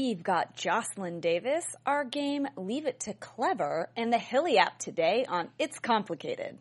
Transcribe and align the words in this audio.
We've 0.00 0.22
got 0.22 0.54
Joslyn 0.54 1.18
Davis, 1.18 1.64
our 1.84 2.04
game 2.04 2.46
Leave 2.56 2.86
It 2.86 3.00
to 3.00 3.14
Clevver, 3.14 3.88
and 3.96 4.12
the 4.12 4.18
Hily 4.18 4.56
app 4.56 4.78
today 4.78 5.26
on 5.28 5.48
It's 5.58 5.80
Complicated. 5.80 6.56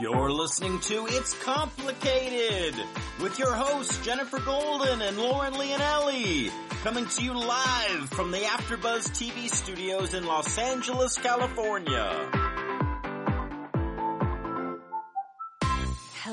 You're 0.00 0.32
listening 0.32 0.80
to 0.80 1.06
It's 1.06 1.40
Complicated 1.44 2.74
with 3.22 3.38
your 3.38 3.54
hosts 3.54 4.04
Jennifer 4.04 4.40
Golden 4.40 5.02
and 5.02 5.18
Lauren 5.18 5.54
Leonelli, 5.54 6.50
coming 6.82 7.06
to 7.06 7.22
you 7.22 7.32
live 7.32 8.08
from 8.10 8.32
the 8.32 8.38
AfterBuzz 8.38 9.08
TV 9.10 9.48
studios 9.48 10.14
in 10.14 10.26
Los 10.26 10.58
Angeles, 10.58 11.16
California. 11.16 12.55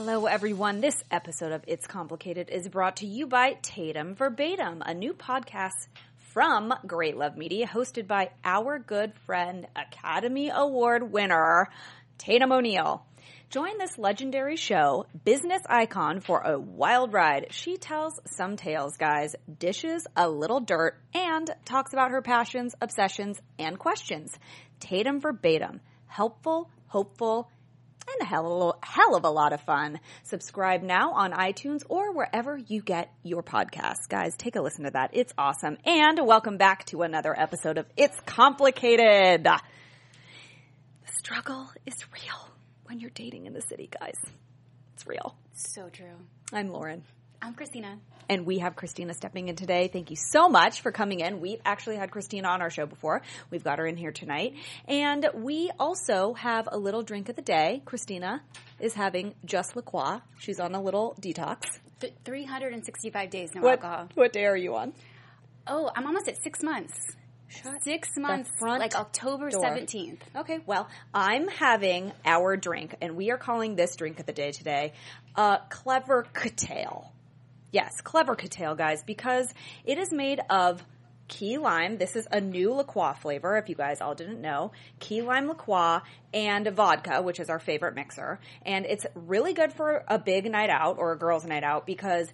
Hello, 0.05 0.25
everyone. 0.25 0.81
This 0.81 1.01
episode 1.11 1.53
of 1.53 1.63
It's 1.65 1.87
Complicated 1.87 2.49
is 2.49 2.67
brought 2.67 2.97
to 2.97 3.07
you 3.07 3.25
by 3.25 3.53
Tatum 3.61 4.15
Verbatim, 4.15 4.83
a 4.85 4.93
new 4.93 5.13
podcast 5.13 5.87
from 6.33 6.73
Great 6.85 7.15
Love 7.15 7.37
Media, 7.37 7.65
hosted 7.65 8.05
by 8.05 8.31
our 8.43 8.79
good 8.79 9.13
friend, 9.25 9.65
Academy 9.77 10.51
Award 10.53 11.13
winner, 11.13 11.69
Tatum 12.17 12.51
O'Neal. 12.51 13.05
Join 13.49 13.77
this 13.77 13.97
legendary 13.97 14.57
show, 14.57 15.05
business 15.23 15.61
icon, 15.69 16.19
for 16.19 16.41
a 16.41 16.59
wild 16.59 17.13
ride. 17.13 17.47
She 17.51 17.77
tells 17.77 18.19
some 18.25 18.57
tales, 18.57 18.97
guys, 18.97 19.37
dishes 19.57 20.05
a 20.17 20.29
little 20.29 20.59
dirt, 20.59 20.99
and 21.13 21.49
talks 21.63 21.93
about 21.93 22.11
her 22.11 22.21
passions, 22.21 22.75
obsessions, 22.81 23.41
and 23.57 23.79
questions. 23.79 24.37
Tatum 24.81 25.21
Verbatim. 25.21 25.79
Helpful, 26.07 26.69
hopeful, 26.87 27.49
and 28.07 28.21
a 28.21 28.25
hell 28.25 28.69
of, 28.69 28.75
a, 28.81 28.85
hell 28.85 29.15
of 29.15 29.23
a 29.23 29.29
lot 29.29 29.53
of 29.53 29.61
fun. 29.61 29.99
Subscribe 30.23 30.81
now 30.81 31.13
on 31.13 31.31
iTunes 31.31 31.83
or 31.89 32.13
wherever 32.13 32.57
you 32.57 32.81
get 32.81 33.11
your 33.23 33.43
podcasts. 33.43 34.07
Guys, 34.09 34.35
take 34.37 34.55
a 34.55 34.61
listen 34.61 34.85
to 34.85 34.91
that. 34.91 35.11
It's 35.13 35.33
awesome. 35.37 35.77
And 35.85 36.19
welcome 36.25 36.57
back 36.57 36.85
to 36.85 37.03
another 37.03 37.37
episode 37.39 37.77
of 37.77 37.85
It's 37.97 38.19
Complicated. 38.25 39.43
The 39.45 39.59
struggle 41.17 41.69
is 41.85 41.95
real 42.13 42.49
when 42.85 42.99
you're 42.99 43.11
dating 43.11 43.45
in 43.45 43.53
the 43.53 43.61
city, 43.61 43.89
guys. 43.99 44.17
It's 44.93 45.07
real. 45.07 45.35
So 45.53 45.89
true. 45.89 46.17
I'm 46.51 46.69
Lauren. 46.69 47.03
I'm 47.43 47.55
Christina. 47.55 47.99
And 48.29 48.45
we 48.45 48.59
have 48.59 48.77
Christina 48.77 49.13
stepping 49.13 49.49
in 49.49 49.57
today. 49.57 49.89
Thank 49.91 50.09
you 50.09 50.15
so 50.15 50.47
much 50.47 50.79
for 50.79 50.93
coming 50.93 51.19
in. 51.19 51.41
We've 51.41 51.59
actually 51.65 51.97
had 51.97 52.09
Christina 52.09 52.47
on 52.47 52.61
our 52.61 52.69
show 52.69 52.85
before. 52.85 53.21
We've 53.51 53.65
got 53.65 53.79
her 53.79 53.85
in 53.85 53.97
here 53.97 54.13
tonight. 54.13 54.53
And 54.87 55.27
we 55.35 55.69
also 55.77 56.33
have 56.35 56.69
a 56.71 56.77
little 56.77 57.03
drink 57.03 57.27
of 57.27 57.35
the 57.35 57.41
day. 57.41 57.81
Christina 57.83 58.41
is 58.79 58.93
having 58.93 59.35
just 59.43 59.75
La 59.75 59.81
Croix. 59.81 60.21
She's 60.39 60.61
on 60.61 60.73
a 60.73 60.81
little 60.81 61.17
detox. 61.19 61.63
Th- 61.99 62.13
365 62.23 63.29
days, 63.29 63.49
no 63.53 63.61
What, 63.61 63.83
alcohol. 63.83 64.07
what 64.15 64.31
day 64.31 64.45
are 64.45 64.55
you 64.55 64.75
on? 64.77 64.93
Oh, 65.67 65.91
I'm 65.93 66.07
almost 66.07 66.29
at 66.29 66.41
six 66.41 66.63
months. 66.63 66.97
six 67.81 68.07
months, 68.17 68.49
front 68.57 68.79
like 68.79 68.95
October 68.95 69.51
17th. 69.51 70.19
Okay, 70.33 70.59
well, 70.65 70.87
I'm 71.13 71.49
having 71.49 72.13
our 72.23 72.55
drink, 72.55 72.95
and 73.01 73.17
we 73.17 73.31
are 73.31 73.37
calling 73.37 73.75
this 73.75 73.97
drink 73.97 74.21
of 74.21 74.25
the 74.25 74.33
day 74.33 74.53
today 74.53 74.93
a 75.35 75.59
clever 75.69 76.25
cocktail. 76.33 77.12
Yes, 77.73 78.01
clever 78.01 78.35
cocktail, 78.35 78.75
guys, 78.75 79.01
because 79.01 79.51
it 79.83 79.97
is 79.97 80.13
made 80.13 80.39
of 80.47 80.85
key 81.27 81.57
lime. 81.57 81.97
This 81.97 82.15
is 82.15 82.27
a 82.31 82.39
new 82.39 82.71
La 82.71 82.83
Croix 82.83 83.13
flavor, 83.13 83.57
if 83.57 83.67
you 83.67 83.73
guys 83.73 83.99
all 83.99 84.13
didn't 84.13 84.39
know. 84.39 84.73
Key 84.99 85.23
lime 85.23 85.47
La 85.47 85.55
Croix 85.55 86.01
and 86.35 86.67
vodka, 86.67 87.23
which 87.23 87.39
is 87.39 87.49
our 87.49 87.57
favorite 87.57 87.95
mixer. 87.95 88.39
And 88.63 88.85
it's 88.85 89.07
really 89.15 89.53
good 89.53 89.73
for 89.73 90.05
a 90.07 90.19
big 90.19 90.49
night 90.51 90.69
out 90.69 90.99
or 90.99 91.13
a 91.13 91.17
girl's 91.17 91.45
night 91.45 91.63
out 91.63 91.87
because 91.87 92.31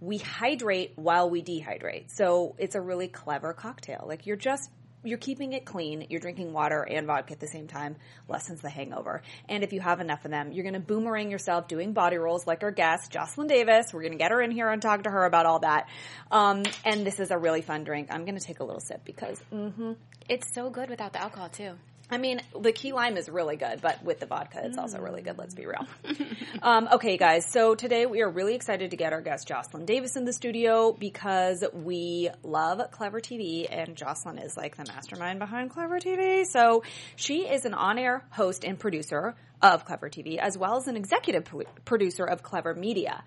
we 0.00 0.18
hydrate 0.18 0.94
while 0.96 1.30
we 1.30 1.40
dehydrate. 1.40 2.10
So 2.10 2.56
it's 2.58 2.74
a 2.74 2.80
really 2.80 3.06
clever 3.06 3.52
cocktail. 3.52 4.06
Like 4.08 4.26
you're 4.26 4.34
just 4.34 4.70
you're 5.02 5.18
keeping 5.18 5.52
it 5.52 5.64
clean. 5.64 6.06
You're 6.10 6.20
drinking 6.20 6.52
water 6.52 6.82
and 6.82 7.06
vodka 7.06 7.32
at 7.32 7.40
the 7.40 7.46
same 7.46 7.66
time, 7.66 7.96
lessens 8.28 8.60
the 8.60 8.70
hangover. 8.70 9.22
And 9.48 9.62
if 9.64 9.72
you 9.72 9.80
have 9.80 10.00
enough 10.00 10.24
of 10.24 10.30
them, 10.30 10.52
you're 10.52 10.64
going 10.64 10.74
to 10.74 10.80
boomerang 10.80 11.30
yourself 11.30 11.68
doing 11.68 11.92
body 11.92 12.16
rolls 12.16 12.46
like 12.46 12.62
our 12.62 12.70
guest, 12.70 13.10
Joslyn 13.10 13.46
Davis. 13.46 13.92
We're 13.92 14.02
going 14.02 14.12
to 14.12 14.18
get 14.18 14.30
her 14.30 14.40
in 14.42 14.50
here 14.50 14.68
and 14.68 14.80
talk 14.80 15.04
to 15.04 15.10
her 15.10 15.24
about 15.24 15.46
all 15.46 15.60
that. 15.60 15.88
Um, 16.30 16.62
and 16.84 17.06
this 17.06 17.20
is 17.20 17.30
a 17.30 17.38
really 17.38 17.62
fun 17.62 17.84
drink. 17.84 18.08
I'm 18.10 18.24
going 18.24 18.38
to 18.38 18.44
take 18.44 18.60
a 18.60 18.64
little 18.64 18.80
sip 18.80 19.04
because, 19.04 19.40
mm, 19.52 19.96
It's 20.28 20.54
so 20.54 20.70
good 20.70 20.90
without 20.90 21.12
the 21.12 21.20
alcohol, 21.20 21.48
too. 21.48 21.74
I 22.10 22.18
mean, 22.18 22.40
the 22.58 22.72
key 22.72 22.92
lime 22.92 23.16
is 23.16 23.28
really 23.28 23.56
good, 23.56 23.80
but 23.80 24.02
with 24.02 24.18
the 24.18 24.26
vodka, 24.26 24.60
it's 24.64 24.78
also 24.78 24.98
really 24.98 25.22
good. 25.22 25.38
Let's 25.38 25.54
be 25.54 25.66
real. 25.66 25.86
um, 26.62 26.88
okay, 26.94 27.16
guys. 27.16 27.46
So 27.46 27.74
today 27.74 28.06
we 28.06 28.22
are 28.22 28.28
really 28.28 28.54
excited 28.54 28.90
to 28.90 28.96
get 28.96 29.12
our 29.12 29.20
guest 29.20 29.46
Joslyn 29.46 29.84
Davis 29.84 30.16
in 30.16 30.24
the 30.24 30.32
studio 30.32 30.92
because 30.92 31.64
we 31.72 32.30
love 32.42 32.78
Clevver 32.90 33.20
TV, 33.20 33.66
and 33.70 33.94
Joslyn 33.94 34.38
is 34.38 34.56
like 34.56 34.76
the 34.76 34.84
mastermind 34.84 35.38
behind 35.38 35.70
Clevver 35.70 36.02
TV. 36.02 36.44
So 36.44 36.82
she 37.14 37.46
is 37.46 37.64
an 37.64 37.74
on-air 37.74 38.24
host 38.30 38.64
and 38.64 38.78
producer 38.78 39.36
of 39.62 39.86
Clevver 39.86 40.10
TV, 40.10 40.38
as 40.38 40.58
well 40.58 40.76
as 40.76 40.88
an 40.88 40.96
executive 40.96 41.44
producer 41.84 42.24
of 42.24 42.42
Clevver 42.42 42.76
Media. 42.76 43.22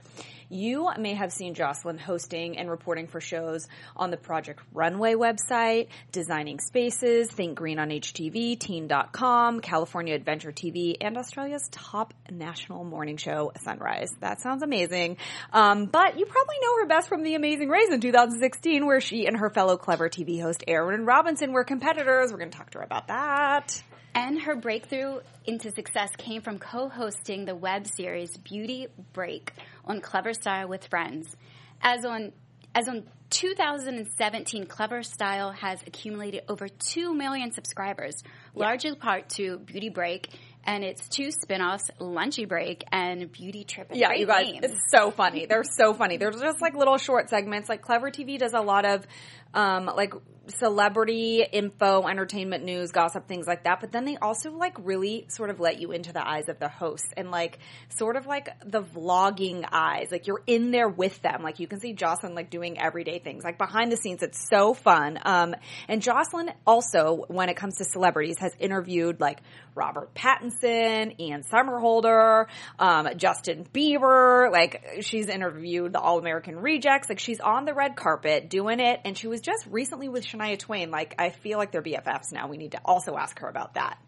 You 0.50 0.90
may 0.98 1.14
have 1.14 1.32
seen 1.32 1.54
Joslyn 1.54 1.98
hosting 1.98 2.58
and 2.58 2.70
reporting 2.70 3.08
for 3.08 3.22
shows 3.22 3.68
on 3.96 4.12
the 4.12 4.18
Project 4.18 4.62
Runway 4.74 5.14
website, 5.14 5.88
Designing 6.12 6.60
Spaces, 6.60 7.30
Think 7.30 7.56
Green 7.56 7.80
on 7.80 7.90
HTV, 7.90 8.60
Teen.com, 8.60 9.62
California 9.62 10.16
Adventure 10.16 10.52
TV, 10.52 10.96
and 11.02 11.18
Australia's 11.18 11.68
top 11.72 12.14
national 12.30 12.84
morning 12.84 13.18
show, 13.18 13.52
Sunrise. 13.64 14.12
That 14.20 14.42
sounds 14.42 14.64
amazing. 14.64 15.18
Um, 15.52 15.86
but 15.86 16.18
you 16.20 16.26
probably 16.26 16.56
know 16.62 16.78
her 16.82 16.88
best 16.88 17.10
from 17.10 17.24
The 17.24 17.36
Amazing 17.36 17.70
Race 17.70 17.90
in 17.92 18.02
2016, 18.02 18.86
where 18.86 19.02
she 19.02 19.26
and 19.26 19.38
her 19.38 19.50
fellow 19.50 19.78
Clevver 19.78 20.10
TV 20.10 20.42
host 20.42 20.64
Erin 20.68 21.06
Robinson 21.06 21.54
were 21.54 21.64
competitors. 21.64 22.32
We're 22.32 22.40
going 22.40 22.52
to 22.52 22.58
talk 22.58 22.72
to 22.72 22.80
her 22.80 22.84
about 22.84 23.08
that. 23.08 23.82
And 24.16 24.42
her 24.44 24.56
breakthrough 24.56 25.20
into 25.46 25.72
success 25.72 26.10
came 26.18 26.42
from 26.42 26.60
co-hosting 26.60 27.46
the 27.46 27.56
web 27.56 27.88
series 27.88 28.38
Beauty 28.38 28.88
Break 29.12 29.52
on 29.86 30.02
Clevver 30.02 30.34
Style 30.36 30.68
with 30.68 30.86
Friends. 30.88 31.36
As 31.82 32.06
on 32.06 32.32
as 32.76 32.88
on 32.88 33.04
2017, 33.30 34.66
Clevver 34.66 35.04
Style 35.06 35.52
has 35.52 35.82
accumulated 35.86 36.44
over 36.48 36.68
2 36.68 37.14
million 37.14 37.52
subscribers, 37.52 38.16
largely 38.56 38.96
part 38.96 39.30
to 39.30 39.60
Beauty 39.60 39.90
Break 39.90 40.30
and 40.66 40.84
its 40.84 41.08
two 41.10 41.30
spin-offs, 41.30 41.92
Lunchy 42.00 42.48
Break 42.48 42.84
and 42.92 43.32
Beauty 43.32 43.64
Trip. 43.64 43.90
Yeah, 43.94 44.08
Great 44.08 44.20
you 44.22 44.26
guys, 44.28 44.46
names. 44.46 44.60
it's 44.64 44.82
so 44.90 45.12
funny. 45.12 45.46
They're 45.46 45.64
so 45.64 45.94
funny. 45.94 46.18
They're 46.18 46.32
just 46.32 46.62
like 46.62 46.74
little 46.74 46.98
short 46.98 47.30
segments. 47.30 47.70
Like 47.70 47.84
Clevver 47.84 48.12
TV 48.12 48.38
does 48.40 48.54
a 48.54 48.62
lot 48.62 48.86
of 48.86 49.06
um, 49.54 49.86
like 49.86 50.14
celebrity 50.48 51.44
info, 51.52 52.06
entertainment 52.08 52.64
news, 52.64 52.92
gossip, 52.92 53.28
things 53.28 53.48
like 53.48 53.64
that. 53.64 53.80
But 53.80 53.92
then 53.92 54.06
they 54.06 54.18
also 54.18 54.52
like 54.52 54.76
really 54.80 55.26
sort 55.30 55.50
of 55.50 55.60
let 55.60 55.80
you 55.80 55.92
into 55.92 56.12
the 56.12 56.28
eyes 56.28 56.50
of 56.50 56.60
the 56.60 56.68
hosts 56.68 57.08
and 57.16 57.32
like 57.32 57.60
sort 57.90 58.18
of 58.18 58.26
like 58.26 58.50
the 58.66 58.82
vlogging 58.82 59.66
eyes. 59.72 60.10
Like 60.12 60.28
you're 60.28 60.44
in 60.46 60.72
there 60.72 60.90
with 60.90 61.22
them. 61.22 61.44
Like 61.44 61.60
you 61.60 61.68
can 61.68 61.80
see 61.80 61.94
Joslyn 61.94 62.36
like 62.36 62.50
doing 62.50 62.80
everyday 62.80 63.20
things. 63.20 63.44
Like 63.44 63.58
behind 63.58 63.92
the 63.92 63.98
scenes, 63.98 64.22
it's 64.22 64.48
so 64.50 64.74
fun. 64.74 65.20
Um, 65.24 65.56
and 65.88 66.02
Joslyn 66.02 66.52
also, 66.68 67.26
when 67.28 67.50
it 67.50 67.56
comes 67.56 67.78
to 67.78 67.86
celebrities, 67.86 68.38
has 68.40 68.54
interviewed 68.60 69.22
like 69.22 69.40
Robert 69.76 70.14
Pattinson, 70.14 71.20
Ian 71.20 71.44
Somerhalder, 71.44 72.48
um, 72.80 73.08
Justin 73.16 73.66
Bieber. 73.74 74.52
Like 74.52 74.98
she's 75.02 75.28
interviewed 75.28 75.94
the 75.94 76.00
All 76.00 76.20
American 76.20 76.60
Rejects. 76.60 77.08
Like 77.08 77.20
she's 77.20 77.40
on 77.40 77.66
the 77.66 77.74
red 77.74 77.96
carpet 77.96 78.50
doing 78.50 78.80
it. 78.80 79.00
And 79.06 79.18
she 79.18 79.28
was 79.28 79.40
just 79.44 79.68
recently 79.70 80.10
with 80.10 80.26
Shania 80.26 80.58
Twain. 80.58 80.90
Like 80.90 81.16
I 81.20 81.30
feel 81.30 81.60
like 81.60 81.72
they're 81.72 81.84
BFFs 81.84 82.32
now. 82.32 82.48
We 82.48 82.58
need 82.58 82.72
to 82.72 82.82
also 82.84 83.16
ask 83.16 83.40
her 83.40 83.48
about 83.48 83.76
that. 83.76 84.00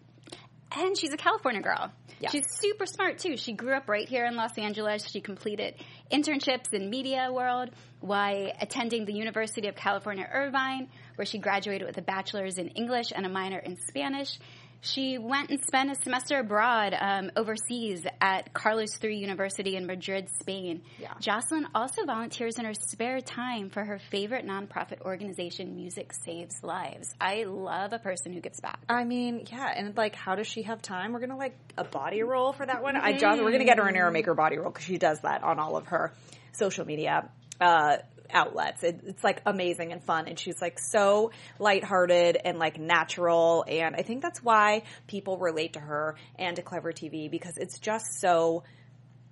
And 0.75 0.97
she's 0.97 1.13
a 1.13 1.17
California 1.17 1.61
girl. 1.61 1.91
Yeah. 2.19 2.29
She's 2.31 2.45
super 2.49 2.85
smart 2.85 3.19
too. 3.19 3.37
She 3.37 3.53
grew 3.53 3.73
up 3.73 3.87
right 3.87 4.07
here 4.07 4.25
in 4.25 4.35
Los 4.35 4.57
Angeles. 4.57 5.07
She 5.09 5.21
completed 5.21 5.75
internships 6.11 6.73
in 6.73 6.89
media 6.89 7.29
world 7.31 7.69
while 8.01 8.51
attending 8.59 9.05
the 9.05 9.13
University 9.13 9.67
of 9.67 9.75
California, 9.75 10.27
Irvine, 10.31 10.89
where 11.15 11.25
she 11.25 11.37
graduated 11.37 11.87
with 11.87 11.97
a 11.97 12.01
bachelor's 12.01 12.57
in 12.57 12.69
English 12.69 13.11
and 13.15 13.25
a 13.25 13.29
minor 13.29 13.59
in 13.59 13.77
Spanish. 13.87 14.37
She 14.85 15.17
went 15.17 15.49
and 15.49 15.59
spent 15.65 15.91
a 15.91 15.95
semester 15.95 16.37
abroad 16.39 16.95
um, 16.99 17.31
overseas 17.35 18.05
at 18.21 18.53
Carlos 18.53 18.97
III 19.03 19.15
University 19.15 19.75
in 19.75 19.87
Madrid, 19.87 20.29
Spain. 20.39 20.83
Yeah. 20.99 21.13
Joslyn 21.19 21.67
also 21.73 22.05
volunteers 22.05 22.59
in 22.59 22.65
her 22.65 22.73
spare 22.73 23.19
time 23.19 23.71
for 23.71 23.83
her 23.83 23.97
favorite 24.11 24.45
nonprofit 24.45 25.01
organization, 25.01 25.75
Music 25.75 26.13
Saves 26.23 26.61
Lives. 26.61 27.07
I 27.19 27.45
love 27.45 27.93
a 27.93 27.99
person 27.99 28.31
who 28.31 28.41
gives 28.41 28.59
back. 28.59 28.79
I 28.87 29.05
mean, 29.05 29.45
yeah, 29.51 29.73
and 29.75 29.97
like, 29.97 30.15
how 30.15 30.35
does 30.35 30.47
she 30.47 30.63
have 30.63 30.81
time? 30.81 31.13
We're 31.13 31.19
gonna 31.19 31.37
like 31.37 31.57
a 31.77 31.83
body 31.83 32.21
roll 32.21 32.53
for 32.53 32.65
that 32.65 32.83
one. 32.83 32.95
I 32.95 33.17
just 33.17 33.41
we're 33.41 33.51
gonna 33.51 33.65
get 33.65 33.79
her 33.79 33.87
an 33.87 33.95
air 33.95 34.11
maker 34.11 34.35
body 34.35 34.57
roll 34.57 34.69
because 34.69 34.85
she 34.85 34.97
does 34.99 35.19
that 35.21 35.43
on 35.43 35.59
all 35.59 35.77
of 35.77 35.87
her 35.87 36.13
social 36.51 36.85
media. 36.85 37.29
Uh, 37.59 37.97
outlets. 38.31 38.83
It, 38.83 39.01
it's 39.05 39.23
like 39.23 39.41
amazing 39.45 39.91
and 39.91 40.03
fun. 40.03 40.27
And 40.27 40.39
she's 40.39 40.61
like 40.61 40.79
so 40.79 41.31
lighthearted 41.59 42.37
and 42.43 42.59
like 42.59 42.79
natural. 42.79 43.65
And 43.67 43.95
I 43.95 44.01
think 44.01 44.21
that's 44.21 44.43
why 44.43 44.83
people 45.07 45.37
relate 45.37 45.73
to 45.73 45.79
her 45.79 46.15
and 46.37 46.55
to 46.55 46.61
Clevver 46.61 46.93
TV 46.93 47.29
because 47.29 47.57
it's 47.57 47.79
just 47.79 48.19
so, 48.19 48.63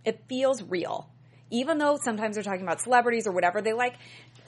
it 0.06 0.24
feels 0.28 0.62
real. 0.63 1.10
Even 1.50 1.78
though 1.78 2.00
sometimes 2.01 2.36
they're 2.36 2.44
talking 2.44 2.63
about 2.63 2.81
celebrities 2.81 3.28
or 3.28 3.31
whatever, 3.31 3.62
they 3.62 3.74
like, 3.74 3.95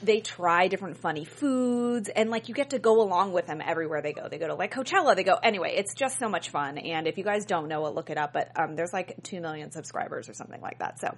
they 0.01 0.21
try 0.21 0.67
different 0.67 0.97
funny 0.97 1.23
foods 1.23 2.09
and 2.09 2.29
like 2.29 2.49
you 2.49 2.55
get 2.55 2.71
to 2.71 2.79
go 2.79 3.01
along 3.01 3.31
with 3.31 3.45
them 3.47 3.61
everywhere 3.63 4.01
they 4.01 4.11
go. 4.11 4.27
They 4.27 4.37
go 4.37 4.47
to 4.47 4.55
like 4.55 4.73
Coachella, 4.73 5.15
they 5.15 5.23
go, 5.23 5.35
anyway, 5.35 5.75
it's 5.77 5.93
just 5.93 6.17
so 6.19 6.27
much 6.27 6.49
fun. 6.49 6.77
And 6.77 7.07
if 7.07 7.17
you 7.17 7.23
guys 7.23 7.45
don't 7.45 7.67
know 7.67 7.85
it, 7.85 7.93
look 7.93 8.09
it 8.09 8.17
up. 8.17 8.33
But, 8.33 8.51
um, 8.59 8.75
there's 8.75 8.91
like 8.91 9.21
2 9.23 9.39
million 9.39 9.71
subscribers 9.71 10.27
or 10.29 10.33
something 10.33 10.61
like 10.61 10.79
that. 10.79 10.99
So, 10.99 11.15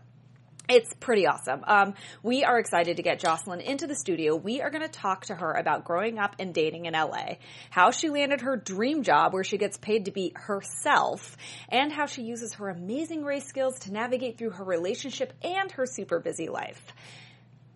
it's 0.69 0.93
pretty 0.99 1.27
awesome. 1.27 1.63
Um, 1.65 1.93
we 2.23 2.43
are 2.43 2.59
excited 2.59 2.97
to 2.97 3.03
get 3.03 3.19
Joslyn 3.19 3.61
into 3.61 3.87
the 3.87 3.95
studio. 3.95 4.35
We 4.35 4.61
are 4.61 4.69
going 4.69 4.83
to 4.83 4.89
talk 4.89 5.25
to 5.25 5.35
her 5.35 5.53
about 5.53 5.85
growing 5.85 6.19
up 6.19 6.35
and 6.39 6.53
dating 6.53 6.85
in 6.85 6.93
LA, 6.93 7.35
how 7.69 7.91
she 7.91 8.09
landed 8.09 8.41
her 8.41 8.57
dream 8.57 9.03
job 9.03 9.33
where 9.33 9.45
she 9.45 9.57
gets 9.57 9.77
paid 9.77 10.05
to 10.05 10.11
be 10.11 10.33
herself, 10.35 11.37
and 11.69 11.91
how 11.91 12.05
she 12.05 12.23
uses 12.23 12.53
her 12.55 12.69
amazing 12.69 13.23
race 13.23 13.45
skills 13.45 13.79
to 13.79 13.93
navigate 13.93 14.37
through 14.37 14.51
her 14.51 14.63
relationship 14.63 15.33
and 15.41 15.71
her 15.71 15.85
super 15.85 16.19
busy 16.19 16.49
life. 16.49 16.93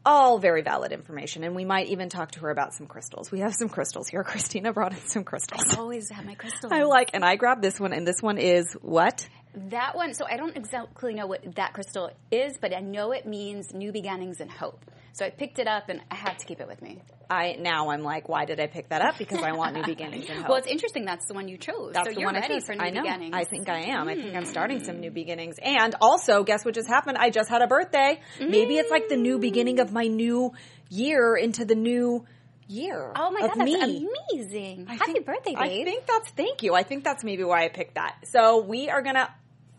All 0.03 0.39
very 0.39 0.63
valid 0.63 0.91
information, 0.91 1.43
and 1.43 1.55
we 1.55 1.63
might 1.63 1.87
even 1.89 2.09
talk 2.09 2.31
to 2.31 2.39
her 2.41 2.49
about 2.49 2.73
some 2.73 2.87
crystals. 2.87 3.31
We 3.31 3.41
have 3.41 3.53
some 3.53 3.69
crystals 3.69 4.09
here. 4.09 4.23
Christina 4.25 4.73
brought 4.73 4.93
in 4.93 4.99
some 5.07 5.23
crystals. 5.23 5.61
I 5.69 5.79
always 5.79 6.09
have 6.09 6.25
my 6.25 6.33
crystals. 6.33 6.73
I 6.73 6.83
like, 6.83 7.11
and 7.13 7.23
I 7.23 7.35
grabbed 7.35 7.61
this 7.61 7.79
one, 7.79 7.93
and 7.93 8.05
this 8.05 8.21
one 8.21 8.37
is 8.37 8.73
what? 8.81 9.29
That 9.53 9.95
one, 9.95 10.13
so 10.13 10.25
I 10.25 10.37
don't 10.37 10.55
exactly 10.55 11.13
know 11.13 11.27
what 11.27 11.55
that 11.55 11.73
crystal 11.73 12.09
is, 12.31 12.57
but 12.59 12.73
I 12.73 12.79
know 12.79 13.11
it 13.11 13.25
means 13.25 13.73
new 13.73 13.91
beginnings 13.91 14.39
and 14.39 14.49
hope. 14.49 14.85
So 15.13 15.25
I 15.25 15.29
picked 15.29 15.59
it 15.59 15.67
up 15.67 15.89
and 15.89 16.01
I 16.09 16.15
had 16.15 16.39
to 16.39 16.45
keep 16.45 16.61
it 16.61 16.67
with 16.67 16.81
me. 16.81 17.01
I 17.29 17.57
now 17.59 17.89
I'm 17.89 18.01
like, 18.01 18.29
why 18.29 18.45
did 18.45 18.59
I 18.61 18.67
pick 18.67 18.89
that 18.89 19.01
up? 19.01 19.17
Because 19.17 19.43
I 19.43 19.51
want 19.51 19.75
new 19.75 19.83
beginnings 19.83 20.29
and 20.29 20.39
hope. 20.41 20.49
Well, 20.49 20.57
it's 20.57 20.67
interesting 20.67 21.03
that's 21.05 21.25
the 21.25 21.33
one 21.33 21.49
you 21.49 21.57
chose. 21.57 21.93
That's 21.93 22.09
so 22.09 22.15
the 22.15 22.25
one 22.25 22.35
I 22.35 22.47
chose. 22.47 22.65
for 22.65 22.75
new 22.75 22.81
I 22.81 22.89
know. 22.91 23.03
beginnings. 23.03 23.33
I 23.35 23.43
think 23.43 23.67
I 23.67 23.79
am. 23.91 24.07
I 24.07 24.15
think 24.15 24.35
I'm 24.35 24.45
starting 24.45 24.83
some 24.83 24.99
new 24.99 25.09
hmm. 25.09 25.15
beginnings. 25.15 25.57
And 25.61 25.95
also, 25.99 26.43
guess 26.43 26.63
what 26.63 26.75
just 26.75 26.87
happened? 26.87 27.17
I 27.17 27.29
just 27.29 27.49
had 27.49 27.61
a 27.61 27.67
birthday. 27.67 28.21
Maybe 28.39 28.77
it's 28.77 28.91
like 28.91 29.09
the 29.09 29.17
new 29.17 29.35
hmm. 29.35 29.41
beginning 29.41 29.79
of 29.79 29.91
my 29.91 30.07
new 30.07 30.53
year 30.89 31.35
into 31.35 31.65
the 31.65 31.75
new 31.75 32.25
year. 32.67 33.11
oh 33.15 33.31
my 33.31 33.41
god, 33.41 33.51
that's 33.55 33.59
me. 33.59 34.07
amazing! 34.33 34.87
I 34.89 34.93
Happy 34.93 35.13
think- 35.13 35.25
birthday, 35.25 35.55
I 35.57 35.83
think 35.83 36.05
that's 36.05 36.29
thank 36.31 36.63
you. 36.63 36.73
I 36.73 36.83
think 36.83 37.03
that's 37.03 37.23
maybe 37.23 37.43
why 37.43 37.65
I 37.65 37.69
picked 37.69 37.95
that. 37.95 38.15
So 38.23 38.61
we 38.61 38.89
are 38.89 39.01
gonna 39.01 39.29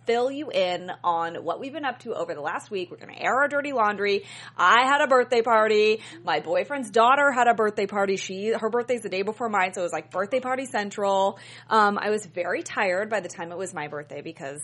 fill 0.06 0.30
you 0.30 0.50
in 0.50 0.90
on 1.02 1.36
what 1.36 1.60
we've 1.60 1.72
been 1.72 1.84
up 1.84 2.00
to 2.00 2.14
over 2.14 2.34
the 2.34 2.40
last 2.40 2.70
week. 2.70 2.90
We're 2.90 2.96
gonna 2.98 3.18
air 3.18 3.34
our 3.34 3.48
dirty 3.48 3.72
laundry. 3.72 4.24
I 4.56 4.84
had 4.86 5.00
a 5.00 5.06
birthday 5.06 5.42
party. 5.42 6.00
My 6.24 6.40
boyfriend's 6.40 6.90
daughter 6.90 7.30
had 7.32 7.48
a 7.48 7.54
birthday 7.54 7.86
party. 7.86 8.16
She 8.16 8.52
her 8.52 8.70
birthday's 8.70 9.02
the 9.02 9.08
day 9.08 9.22
before 9.22 9.48
mine, 9.48 9.72
so 9.74 9.80
it 9.80 9.84
was 9.84 9.92
like 9.92 10.10
birthday 10.10 10.40
party 10.40 10.66
central. 10.66 11.38
Um, 11.68 11.98
I 11.98 12.10
was 12.10 12.26
very 12.26 12.62
tired 12.62 13.10
by 13.10 13.20
the 13.20 13.28
time 13.28 13.52
it 13.52 13.58
was 13.58 13.74
my 13.74 13.88
birthday 13.88 14.22
because 14.22 14.60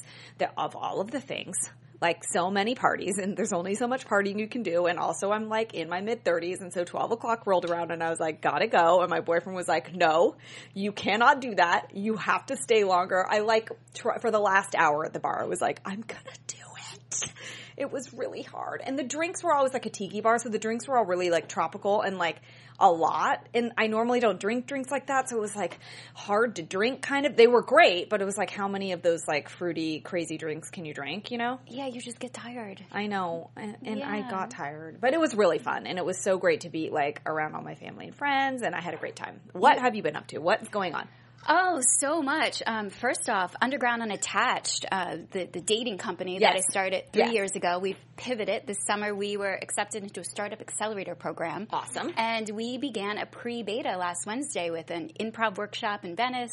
of 0.57 0.77
all 0.77 1.01
of 1.01 1.11
the 1.11 1.21
things 1.21 1.71
like 2.01 2.23
so 2.25 2.51
many 2.51 2.75
parties 2.75 3.19
and 3.19 3.37
there's 3.37 3.53
only 3.53 3.75
so 3.75 3.89
much 3.89 4.07
partying 4.07 4.39
you 4.39 4.49
can 4.49 4.63
do. 4.63 4.87
And 4.87 4.99
also 4.99 5.33
I'm 5.33 5.49
like 5.49 5.75
in 5.75 5.89
my 5.89 6.01
mid 6.01 6.25
thirties. 6.25 6.61
And 6.61 6.73
so 6.73 6.85
12 6.85 7.13
o'clock 7.13 7.47
rolled 7.47 7.69
around 7.69 7.91
and 7.91 8.03
I 8.03 8.11
was 8.11 8.21
like, 8.21 8.41
gotta 8.41 8.69
go. 8.69 9.01
And 9.01 9.11
my 9.11 9.21
boyfriend 9.21 9.57
was 9.57 9.69
like, 9.69 9.95
no, 9.95 10.37
you 10.75 10.93
cannot 10.93 11.41
do 11.41 11.55
that. 11.57 11.95
You 11.95 12.17
have 12.17 12.47
to 12.47 12.57
stay 12.57 12.85
longer. 12.85 13.27
I 13.29 13.41
like 13.41 13.71
tr- 13.95 14.19
for 14.21 14.31
the 14.31 14.39
last 14.39 14.75
hour 14.77 15.05
at 15.05 15.13
the 15.13 15.21
bar, 15.21 15.43
I 15.43 15.47
was 15.47 15.61
like, 15.61 15.81
I'm 15.85 16.03
gonna 16.03 16.23
do 16.47 16.57
it. 16.93 17.33
It 17.77 17.93
was 17.93 18.13
really 18.13 18.43
hard. 18.43 18.83
And 18.85 18.99
the 18.99 19.05
drinks 19.05 19.43
were 19.43 19.53
always 19.53 19.73
like 19.73 19.87
a 19.87 19.91
tiki 19.91 20.21
bar. 20.21 20.39
So 20.39 20.49
the 20.49 20.59
drinks 20.59 20.89
were 20.89 20.99
all 20.99 21.05
really 21.05 21.31
like 21.31 21.49
tropical 21.49 22.03
and 22.03 22.19
like 22.19 22.41
a 22.81 22.91
lot. 22.91 23.47
And 23.55 23.73
I 23.77 23.87
normally 23.87 24.21
don't 24.21 24.39
drink 24.39 24.67
drinks 24.67 24.91
like 24.91 25.07
that. 25.07 25.29
So 25.29 25.37
it 25.37 25.41
was 25.41 25.57
like 25.57 25.79
hard 26.15 26.57
to 26.57 26.63
drink 26.63 27.03
kind 27.03 27.27
of. 27.27 27.37
They 27.37 27.47
were 27.47 27.63
great, 27.63 28.09
but 28.09 28.23
it 28.23 28.25
was 28.25 28.37
like 28.37 28.51
how 28.51 28.69
many 28.69 28.93
of 28.93 29.03
those 29.03 29.27
like 29.27 29.49
fruity, 29.49 30.01
crazy 30.01 30.39
drinks 30.39 30.71
can 30.71 30.85
you 30.85 30.95
drink, 30.95 31.31
you 31.31 31.39
know? 31.39 31.59
yeah, 31.67 31.87
you 31.87 32.01
just 32.01 32.19
get 32.19 32.33
tired. 32.33 32.85
I 32.93 33.07
know, 33.07 33.51
and, 33.57 33.77
and 33.85 34.03
I 34.03 34.29
got 34.29 34.51
tired, 34.51 35.01
but 35.01 35.13
it 35.13 35.21
was 35.21 35.35
really 35.35 35.59
fun, 35.59 35.87
and 35.87 35.99
it 35.99 36.05
was 36.05 36.19
so 36.19 36.39
great 36.39 36.63
to 36.63 36.71
be 36.71 36.91
like 36.91 37.23
around 37.27 37.55
all 37.55 37.63
my 37.63 37.75
family 37.75 38.07
and 38.07 38.15
friends, 38.15 38.63
and 38.63 38.75
I 38.75 38.81
had 38.81 38.95
a 38.95 38.97
great 38.97 39.17
time. 39.17 39.41
What 39.53 39.79
have 39.79 39.95
you 39.95 40.03
been 40.03 40.17
up 40.17 40.27
to? 40.29 40.39
What's 40.39 40.69
going 40.69 40.95
on? 40.95 41.09
Oh, 41.47 41.81
so 41.99 42.21
much. 42.21 42.63
Um, 42.67 42.91
first 42.91 43.29
off, 43.31 43.55
Underground 43.63 44.03
Unattached, 44.03 44.85
uh, 44.91 45.17
the, 45.31 45.47
the 45.51 45.61
dating 45.61 45.99
company 45.99 46.39
that 46.41 46.57
I 46.57 46.61
started 46.61 47.05
three 47.13 47.25
Yes. 47.25 47.33
years 47.35 47.53
ago. 47.57 47.79
We've 47.79 47.99
pivoted. 48.17 48.67
This 48.67 48.79
summer, 48.87 49.15
we 49.15 49.37
were 49.37 49.55
accepted 49.55 50.03
into 50.03 50.21
a 50.21 50.25
startup 50.25 50.61
accelerator 50.61 51.15
program. 51.15 51.67
Awesome. 51.71 52.13
And 52.17 52.51
we 52.51 52.79
began 52.79 53.19
a 53.19 53.27
pre 53.27 53.63
beta 53.63 53.97
last 53.97 54.27
Wednesday 54.27 54.71
with 54.71 54.91
an 54.91 55.11
improv 55.21 55.57
workshop 55.57 56.05
in 56.05 56.17
Venice. 56.17 56.53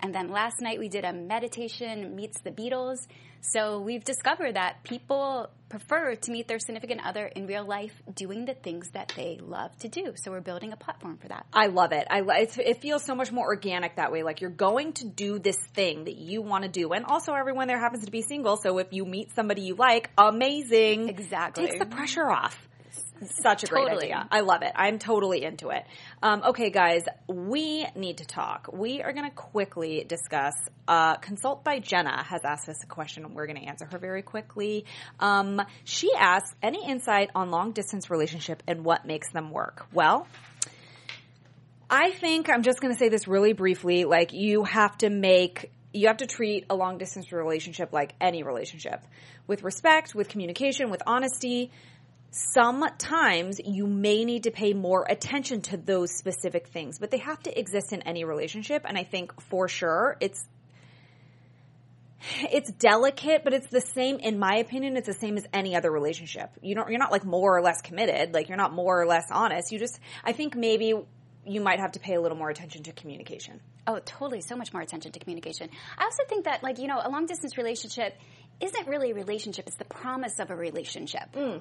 And 0.00 0.12
then 0.12 0.30
last 0.30 0.60
night, 0.60 0.80
we 0.80 0.88
did 0.88 1.04
a 1.04 1.12
meditation 1.12 2.16
meets 2.16 2.40
the 2.40 2.50
Beatles. 2.50 2.96
So 3.42 3.80
we've 3.80 4.04
discovered 4.04 4.54
that 4.54 4.84
people 4.84 5.50
prefer 5.68 6.14
to 6.14 6.30
meet 6.30 6.46
their 6.46 6.58
significant 6.58 7.04
other 7.04 7.26
in 7.26 7.46
real 7.46 7.64
life 7.64 7.92
doing 8.14 8.44
the 8.44 8.54
things 8.54 8.90
that 8.90 9.12
they 9.16 9.38
love 9.42 9.76
to 9.78 9.88
do. 9.88 10.12
So 10.16 10.30
we're 10.30 10.40
building 10.40 10.72
a 10.72 10.76
platform 10.76 11.16
for 11.16 11.28
that. 11.28 11.46
I 11.52 11.66
love 11.66 11.92
it. 11.92 12.06
I 12.10 12.22
it's, 12.42 12.56
it 12.58 12.80
feels 12.80 13.04
so 13.04 13.14
much 13.14 13.32
more 13.32 13.46
organic 13.46 13.96
that 13.96 14.12
way. 14.12 14.22
Like 14.22 14.40
you're 14.40 14.50
going 14.50 14.92
to 14.94 15.06
do 15.06 15.38
this 15.38 15.56
thing 15.74 16.04
that 16.04 16.16
you 16.16 16.40
want 16.40 16.64
to 16.64 16.70
do, 16.70 16.92
and 16.92 17.04
also 17.04 17.32
everyone 17.32 17.68
there 17.68 17.80
happens 17.80 18.04
to 18.04 18.10
be 18.10 18.22
single. 18.22 18.56
So 18.58 18.78
if 18.78 18.92
you 18.92 19.04
meet 19.04 19.34
somebody 19.34 19.62
you 19.62 19.74
like, 19.74 20.10
amazing. 20.16 21.08
Exactly. 21.08 21.66
takes 21.66 21.78
the 21.78 21.86
pressure 21.86 22.30
off. 22.30 22.56
Such 23.24 23.64
a 23.64 23.66
great 23.66 23.88
idea. 23.88 24.26
I 24.30 24.40
love 24.40 24.62
it. 24.62 24.72
I'm 24.74 24.98
totally 24.98 25.44
into 25.44 25.70
it. 25.70 25.84
Um, 26.22 26.42
okay, 26.48 26.70
guys, 26.70 27.04
we 27.28 27.86
need 27.94 28.18
to 28.18 28.24
talk. 28.24 28.68
We 28.72 29.02
are 29.02 29.12
going 29.12 29.28
to 29.28 29.34
quickly 29.34 30.04
discuss. 30.04 30.54
Uh, 30.88 31.16
Consult 31.16 31.64
by 31.64 31.78
Jenna 31.78 32.22
has 32.24 32.40
asked 32.44 32.68
us 32.68 32.82
a 32.82 32.86
question, 32.86 33.24
and 33.24 33.34
we're 33.34 33.46
going 33.46 33.60
to 33.60 33.66
answer 33.66 33.86
her 33.90 33.98
very 33.98 34.22
quickly. 34.22 34.84
Um, 35.20 35.62
she 35.84 36.12
asks, 36.18 36.54
"Any 36.62 36.88
insight 36.88 37.30
on 37.34 37.50
long 37.50 37.72
distance 37.72 38.10
relationship 38.10 38.62
and 38.66 38.84
what 38.84 39.06
makes 39.06 39.30
them 39.32 39.50
work?" 39.50 39.86
Well, 39.92 40.26
I 41.88 42.10
think 42.10 42.48
I'm 42.48 42.62
just 42.62 42.80
going 42.80 42.92
to 42.92 42.98
say 42.98 43.10
this 43.10 43.28
really 43.28 43.52
briefly. 43.52 44.04
Like, 44.04 44.32
you 44.32 44.64
have 44.64 44.96
to 44.98 45.10
make, 45.10 45.70
you 45.92 46.06
have 46.06 46.16
to 46.18 46.26
treat 46.26 46.64
a 46.70 46.74
long 46.74 46.96
distance 46.96 47.30
relationship 47.32 47.92
like 47.92 48.14
any 48.18 48.42
relationship 48.42 49.02
with 49.46 49.62
respect, 49.62 50.14
with 50.14 50.28
communication, 50.28 50.90
with 50.90 51.02
honesty. 51.06 51.70
Sometimes 52.34 53.60
you 53.62 53.86
may 53.86 54.24
need 54.24 54.44
to 54.44 54.50
pay 54.50 54.72
more 54.72 55.04
attention 55.06 55.60
to 55.60 55.76
those 55.76 56.16
specific 56.16 56.68
things, 56.68 56.98
but 56.98 57.10
they 57.10 57.18
have 57.18 57.38
to 57.42 57.58
exist 57.58 57.92
in 57.92 58.00
any 58.02 58.24
relationship. 58.24 58.86
And 58.86 58.96
I 58.96 59.04
think 59.04 59.38
for 59.42 59.68
sure 59.68 60.16
it's, 60.18 60.42
it's 62.50 62.72
delicate, 62.72 63.44
but 63.44 63.52
it's 63.52 63.66
the 63.66 63.82
same, 63.82 64.18
in 64.18 64.38
my 64.38 64.56
opinion, 64.56 64.96
it's 64.96 65.06
the 65.06 65.12
same 65.12 65.36
as 65.36 65.46
any 65.52 65.76
other 65.76 65.90
relationship. 65.90 66.50
You 66.62 66.74
don't, 66.74 66.88
you're 66.88 66.98
not 66.98 67.12
like 67.12 67.26
more 67.26 67.54
or 67.54 67.60
less 67.60 67.82
committed. 67.82 68.32
Like 68.32 68.48
you're 68.48 68.56
not 68.56 68.72
more 68.72 69.02
or 69.02 69.06
less 69.06 69.26
honest. 69.30 69.70
You 69.70 69.78
just, 69.78 70.00
I 70.24 70.32
think 70.32 70.56
maybe 70.56 70.94
you 71.44 71.60
might 71.60 71.80
have 71.80 71.92
to 71.92 72.00
pay 72.00 72.14
a 72.14 72.20
little 72.20 72.38
more 72.38 72.48
attention 72.48 72.84
to 72.84 72.92
communication. 72.92 73.60
Oh, 73.86 73.98
totally. 74.04 74.40
So 74.40 74.56
much 74.56 74.72
more 74.72 74.80
attention 74.80 75.12
to 75.12 75.18
communication. 75.18 75.68
I 75.98 76.04
also 76.04 76.22
think 76.28 76.44
that, 76.44 76.62
like, 76.62 76.78
you 76.78 76.86
know, 76.86 77.00
a 77.02 77.10
long 77.10 77.26
distance 77.26 77.58
relationship 77.58 78.16
isn't 78.60 78.86
really 78.86 79.10
a 79.10 79.14
relationship, 79.14 79.66
it's 79.66 79.76
the 79.76 79.84
promise 79.84 80.38
of 80.38 80.50
a 80.50 80.56
relationship. 80.56 81.32
Mm. 81.34 81.60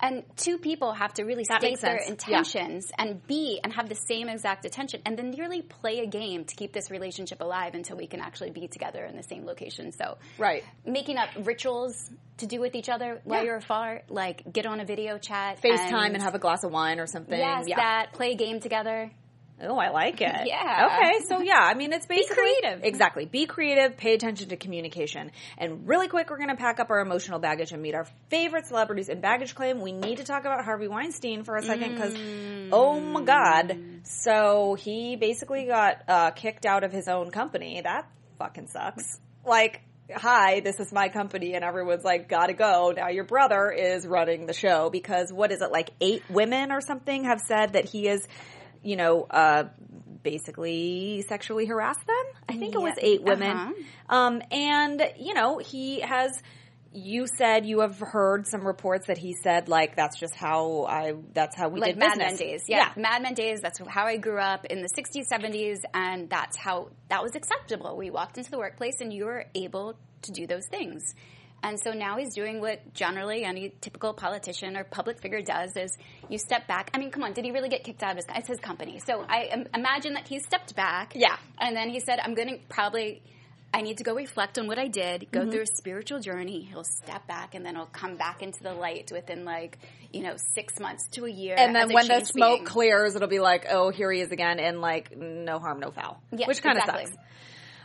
And 0.00 0.22
two 0.36 0.58
people 0.58 0.92
have 0.92 1.12
to 1.14 1.24
really. 1.24 1.44
That 1.48 1.60
state 1.60 1.80
their 1.80 1.98
sense. 2.00 2.24
Yeah. 2.28 2.38
intentions 2.38 2.92
and 2.96 3.26
be 3.26 3.58
and 3.62 3.72
have 3.72 3.88
the 3.88 3.94
same 3.94 4.28
exact 4.28 4.64
attention 4.64 5.02
and 5.04 5.18
then 5.18 5.34
really 5.38 5.62
play 5.62 6.00
a 6.00 6.06
game 6.06 6.44
to 6.44 6.54
keep 6.54 6.72
this 6.72 6.90
relationship 6.90 7.40
alive 7.40 7.74
until 7.74 7.96
we 7.96 8.06
can 8.06 8.20
actually 8.20 8.50
be 8.50 8.68
together 8.68 9.04
in 9.04 9.16
the 9.16 9.22
same 9.24 9.44
location. 9.44 9.90
So, 9.92 10.18
Right. 10.38 10.62
making 10.84 11.16
up 11.18 11.30
rituals 11.42 12.10
to 12.38 12.46
do 12.46 12.60
with 12.60 12.74
each 12.76 12.88
other 12.88 13.20
while 13.24 13.40
Yeah. 13.40 13.46
you're 13.46 13.56
afar, 13.56 14.02
like 14.08 14.52
get 14.52 14.66
on 14.66 14.78
a 14.80 14.84
video 14.84 15.18
chat, 15.18 15.60
FaceTime 15.60 16.14
and, 16.14 16.22
have 16.22 16.34
a 16.34 16.38
glass 16.38 16.62
of 16.62 16.70
wine 16.72 17.00
or 17.00 17.06
something. 17.06 17.38
yes, 17.38 17.64
yeah. 17.66 17.76
that 17.76 18.12
play 18.12 18.32
a 18.32 18.36
game 18.36 18.60
together. 18.60 19.10
Oh, 19.60 19.76
I 19.76 19.90
like 19.90 20.20
it. 20.20 20.28
Yeah. 20.48 20.86
Okay, 20.86 21.24
so 21.28 21.40
yeah, 21.40 21.58
I 21.60 21.74
mean, 21.74 21.92
it's 21.92 22.06
basically 22.06 22.36
Be 22.44 22.60
creative. 22.60 22.84
Exactly. 22.84 23.26
Be 23.26 23.46
creative. 23.46 23.96
Pay 23.96 24.14
attention 24.14 24.48
to 24.50 24.56
communication. 24.56 25.30
And 25.58 25.86
really 25.86 26.08
quick, 26.08 26.30
we're 26.30 26.38
going 26.38 26.48
to 26.48 26.56
pack 26.56 26.80
up 26.80 26.90
our 26.90 27.00
emotional 27.00 27.38
baggage 27.38 27.72
and 27.72 27.82
meet 27.82 27.94
our 27.94 28.06
favorite 28.30 28.66
celebrities 28.66 29.08
in 29.08 29.20
baggage 29.20 29.54
claim. 29.54 29.80
We 29.80 29.92
need 29.92 30.18
to 30.18 30.24
talk 30.24 30.42
about 30.42 30.64
Harvey 30.64 30.88
Weinstein 30.88 31.44
for 31.44 31.56
a 31.56 31.62
second 31.62 31.94
because, 31.94 32.14
oh 32.72 33.00
my 33.00 33.22
god, 33.22 33.78
so 34.04 34.74
he 34.78 35.16
basically 35.16 35.66
got 35.66 36.02
uh, 36.08 36.30
kicked 36.30 36.64
out 36.64 36.84
of 36.84 36.92
his 36.92 37.08
own 37.08 37.30
company. 37.30 37.80
That 37.82 38.08
fucking 38.38 38.68
sucks. 38.68 39.20
Like. 39.44 39.82
Hi, 40.10 40.60
this 40.60 40.80
is 40.80 40.90
my 40.90 41.10
company, 41.10 41.52
and 41.52 41.62
everyone's 41.62 42.02
like, 42.02 42.30
gotta 42.30 42.54
go. 42.54 42.94
Now 42.96 43.10
your 43.10 43.24
brother 43.24 43.70
is 43.70 44.06
running 44.06 44.46
the 44.46 44.54
show 44.54 44.88
because 44.88 45.30
what 45.30 45.52
is 45.52 45.60
it, 45.60 45.70
like 45.70 45.90
eight 46.00 46.22
women 46.30 46.72
or 46.72 46.80
something 46.80 47.24
have 47.24 47.40
said 47.40 47.74
that 47.74 47.84
he 47.84 48.08
is 48.08 48.26
you 48.82 48.96
know, 48.96 49.26
uh, 49.30 49.64
basically 50.22 51.24
sexually 51.28 51.66
harassed 51.66 52.06
them. 52.06 52.24
I 52.48 52.56
think 52.56 52.74
it 52.74 52.80
was 52.80 52.94
eight 53.00 53.22
women. 53.22 53.56
Uh-huh. 53.56 54.16
Um, 54.16 54.42
and, 54.50 55.02
you 55.18 55.34
know, 55.34 55.58
he 55.58 56.00
has, 56.00 56.30
you 56.92 57.26
said 57.26 57.66
you 57.66 57.80
have 57.80 57.98
heard 57.98 58.46
some 58.46 58.66
reports 58.66 59.06
that 59.06 59.18
he 59.18 59.34
said 59.42 59.68
like 59.68 59.94
that's 59.94 60.18
just 60.18 60.34
how 60.34 60.84
I 60.84 61.14
that's 61.34 61.54
how 61.54 61.68
we 61.68 61.80
like 61.80 61.94
did 61.94 61.98
Mad 61.98 62.18
business. 62.18 62.40
Men 62.40 62.48
days. 62.48 62.64
Yeah. 62.66 62.92
Mad 62.96 63.22
Men 63.22 63.34
days. 63.34 63.60
That's 63.60 63.78
how 63.86 64.06
I 64.06 64.16
grew 64.16 64.40
up 64.40 64.64
in 64.64 64.80
the 64.80 64.88
60s, 64.88 65.28
70s, 65.30 65.80
and 65.92 66.30
that's 66.30 66.56
how 66.56 66.88
that 67.08 67.22
was 67.22 67.34
acceptable. 67.36 67.96
We 67.96 68.10
walked 68.10 68.38
into 68.38 68.50
the 68.50 68.58
workplace 68.58 69.00
and 69.00 69.12
you 69.12 69.26
were 69.26 69.44
able 69.54 69.98
to 70.22 70.32
do 70.32 70.46
those 70.46 70.66
things. 70.70 71.14
And 71.62 71.78
so 71.80 71.90
now 71.92 72.16
he's 72.18 72.34
doing 72.34 72.60
what 72.60 72.94
generally 72.94 73.44
any 73.44 73.72
typical 73.80 74.12
politician 74.14 74.76
or 74.76 74.84
public 74.84 75.20
figure 75.20 75.42
does 75.42 75.76
is 75.76 75.96
you 76.28 76.38
step 76.38 76.68
back. 76.68 76.90
I 76.94 76.98
mean, 76.98 77.10
come 77.10 77.24
on, 77.24 77.32
did 77.32 77.44
he 77.44 77.50
really 77.50 77.68
get 77.68 77.82
kicked 77.82 78.02
out 78.02 78.12
of 78.12 78.16
his, 78.16 78.26
it's 78.34 78.48
his 78.48 78.60
company. 78.60 79.00
So 79.04 79.24
I 79.28 79.48
im- 79.52 79.66
imagine 79.74 80.14
that 80.14 80.28
he 80.28 80.38
stepped 80.38 80.76
back. 80.76 81.12
Yeah. 81.16 81.36
And 81.60 81.76
then 81.76 81.90
he 81.90 81.98
said, 82.00 82.20
I'm 82.22 82.34
going 82.34 82.48
to 82.48 82.58
probably, 82.68 83.22
I 83.74 83.82
need 83.82 83.98
to 83.98 84.04
go 84.04 84.14
reflect 84.14 84.56
on 84.58 84.66
what 84.68 84.78
I 84.78 84.86
did, 84.88 85.30
go 85.32 85.40
Mm-hmm. 85.40 85.50
through 85.50 85.62
a 85.62 85.66
spiritual 85.76 86.20
journey. 86.20 86.62
He'll 86.62 86.84
step 86.84 87.26
back 87.26 87.54
and 87.56 87.66
then 87.66 87.74
he'll 87.74 87.86
come 87.86 88.16
back 88.16 88.40
into 88.40 88.62
the 88.62 88.72
light 88.72 89.10
within 89.12 89.44
like, 89.44 89.78
you 90.12 90.22
know, 90.22 90.36
six 90.54 90.78
months 90.78 91.08
to 91.12 91.24
a 91.26 91.30
year. 91.30 91.56
And 91.58 91.74
then 91.74 91.92
when 91.92 92.06
the 92.06 92.24
smoke 92.24 92.58
being. 92.60 92.64
clears, 92.66 93.16
it'll 93.16 93.28
be 93.28 93.40
like, 93.40 93.66
oh, 93.68 93.90
here 93.90 94.10
he 94.12 94.20
is 94.20 94.30
again, 94.30 94.58
and 94.60 94.80
like 94.80 95.16
no 95.18 95.58
harm, 95.58 95.80
no 95.80 95.90
foul, 95.90 96.22
Yeah, 96.30 96.46
which 96.46 96.62
kind 96.62 96.78
of 96.78 96.84
exactly. 96.84 97.06
sucks. 97.06 97.18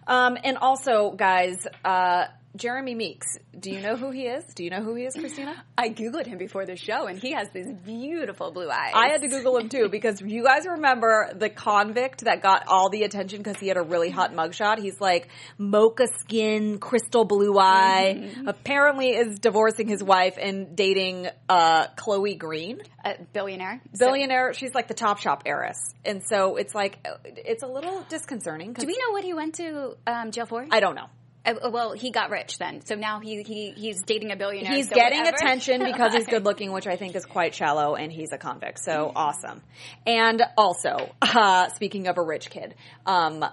Um, 0.07 0.37
and 0.43 0.57
also, 0.57 1.11
guys, 1.11 1.65
uh, 1.83 2.25
Jeremy 2.55 2.93
Meeks. 2.93 3.37
Do 3.59 3.71
you 3.71 3.81
know 3.81 3.95
who 3.95 4.11
he 4.11 4.27
is? 4.27 4.43
Do 4.53 4.63
you 4.63 4.69
know 4.69 4.81
who 4.81 4.93
he 4.93 5.05
is, 5.05 5.15
Christina? 5.15 5.63
I 5.77 5.89
googled 5.89 6.27
him 6.27 6.37
before 6.37 6.65
the 6.65 6.75
show, 6.75 7.07
and 7.07 7.17
he 7.17 7.31
has 7.31 7.49
these 7.51 7.67
beautiful 7.83 8.51
blue 8.51 8.69
eyes. 8.69 8.91
I 8.93 9.09
had 9.09 9.21
to 9.21 9.27
Google 9.27 9.57
him 9.57 9.69
too 9.69 9.89
because 9.89 10.21
you 10.21 10.43
guys 10.43 10.67
remember 10.67 11.31
the 11.35 11.49
convict 11.49 12.25
that 12.25 12.41
got 12.43 12.67
all 12.67 12.89
the 12.89 13.03
attention 13.03 13.39
because 13.39 13.57
he 13.57 13.67
had 13.67 13.77
a 13.77 13.81
really 13.81 14.11
hot 14.11 14.33
mugshot. 14.33 14.77
He's 14.77 15.01
like 15.01 15.29
mocha 15.57 16.07
skin, 16.19 16.77
crystal 16.77 17.25
blue 17.25 17.57
eye. 17.57 18.15
Mm-hmm. 18.17 18.47
Apparently, 18.47 19.09
is 19.09 19.39
divorcing 19.39 19.87
his 19.87 20.03
wife 20.03 20.37
and 20.39 20.75
dating 20.75 21.27
uh, 21.49 21.87
Chloe 21.95 22.35
Green, 22.35 22.81
a 23.03 23.15
billionaire. 23.33 23.81
So- 23.93 24.05
billionaire. 24.05 24.53
She's 24.53 24.75
like 24.75 24.87
the 24.87 24.93
Top 24.93 25.17
Shop 25.17 25.43
heiress, 25.45 25.77
and 26.05 26.21
so 26.23 26.57
it's 26.57 26.75
like 26.75 26.99
it's 27.23 27.63
a 27.63 27.67
little 27.67 28.03
disconcerting. 28.09 28.73
do 28.73 28.85
we 28.85 28.93
know 28.93 29.11
what 29.11 29.23
he 29.23 29.33
went 29.33 29.55
to 29.55 29.97
um, 30.05 30.31
jail 30.31 30.45
for? 30.45 30.65
I 30.69 30.79
don't 30.79 30.95
know. 30.95 31.07
Uh, 31.45 31.69
well, 31.71 31.91
he 31.91 32.11
got 32.11 32.29
rich 32.29 32.57
then, 32.57 32.85
so 32.85 32.95
now 32.95 33.19
he, 33.19 33.43
he 33.43 33.71
he's 33.71 34.01
dating 34.03 34.31
a 34.31 34.35
billionaire. 34.35 34.73
He's 34.73 34.87
so 34.87 34.95
getting 34.95 35.19
whatever. 35.19 35.35
attention 35.35 35.83
because 35.83 36.13
he's 36.13 36.27
good 36.29 36.45
looking, 36.45 36.71
which 36.71 36.87
I 36.87 36.95
think 36.95 37.15
is 37.15 37.25
quite 37.25 37.53
shallow, 37.53 37.95
and 37.95 38.11
he's 38.11 38.31
a 38.31 38.37
convict. 38.37 38.79
So 38.83 39.11
awesome. 39.13 39.61
And 40.05 40.41
also, 40.57 41.11
uh, 41.21 41.69
speaking 41.69 42.07
of 42.07 42.17
a 42.17 42.21
rich 42.21 42.49
kid, 42.49 42.75
um, 43.05 43.43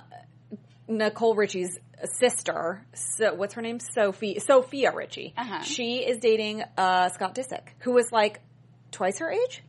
Nicole 0.87 1.35
Richie's 1.35 1.79
sister, 2.19 2.85
so 2.95 3.35
what's 3.35 3.55
her 3.55 3.63
name? 3.63 3.79
Sophie, 3.81 4.39
Sophia 4.39 4.93
Richie. 4.95 5.35
Uh-huh. 5.37 5.63
She 5.63 5.97
is 5.99 6.19
dating 6.19 6.63
uh, 6.77 7.09
Scott 7.09 7.35
Disick, 7.35 7.69
who 7.81 7.97
is 7.99 8.07
like 8.13 8.41
twice 8.91 9.19
her 9.19 9.31
age. 9.31 9.63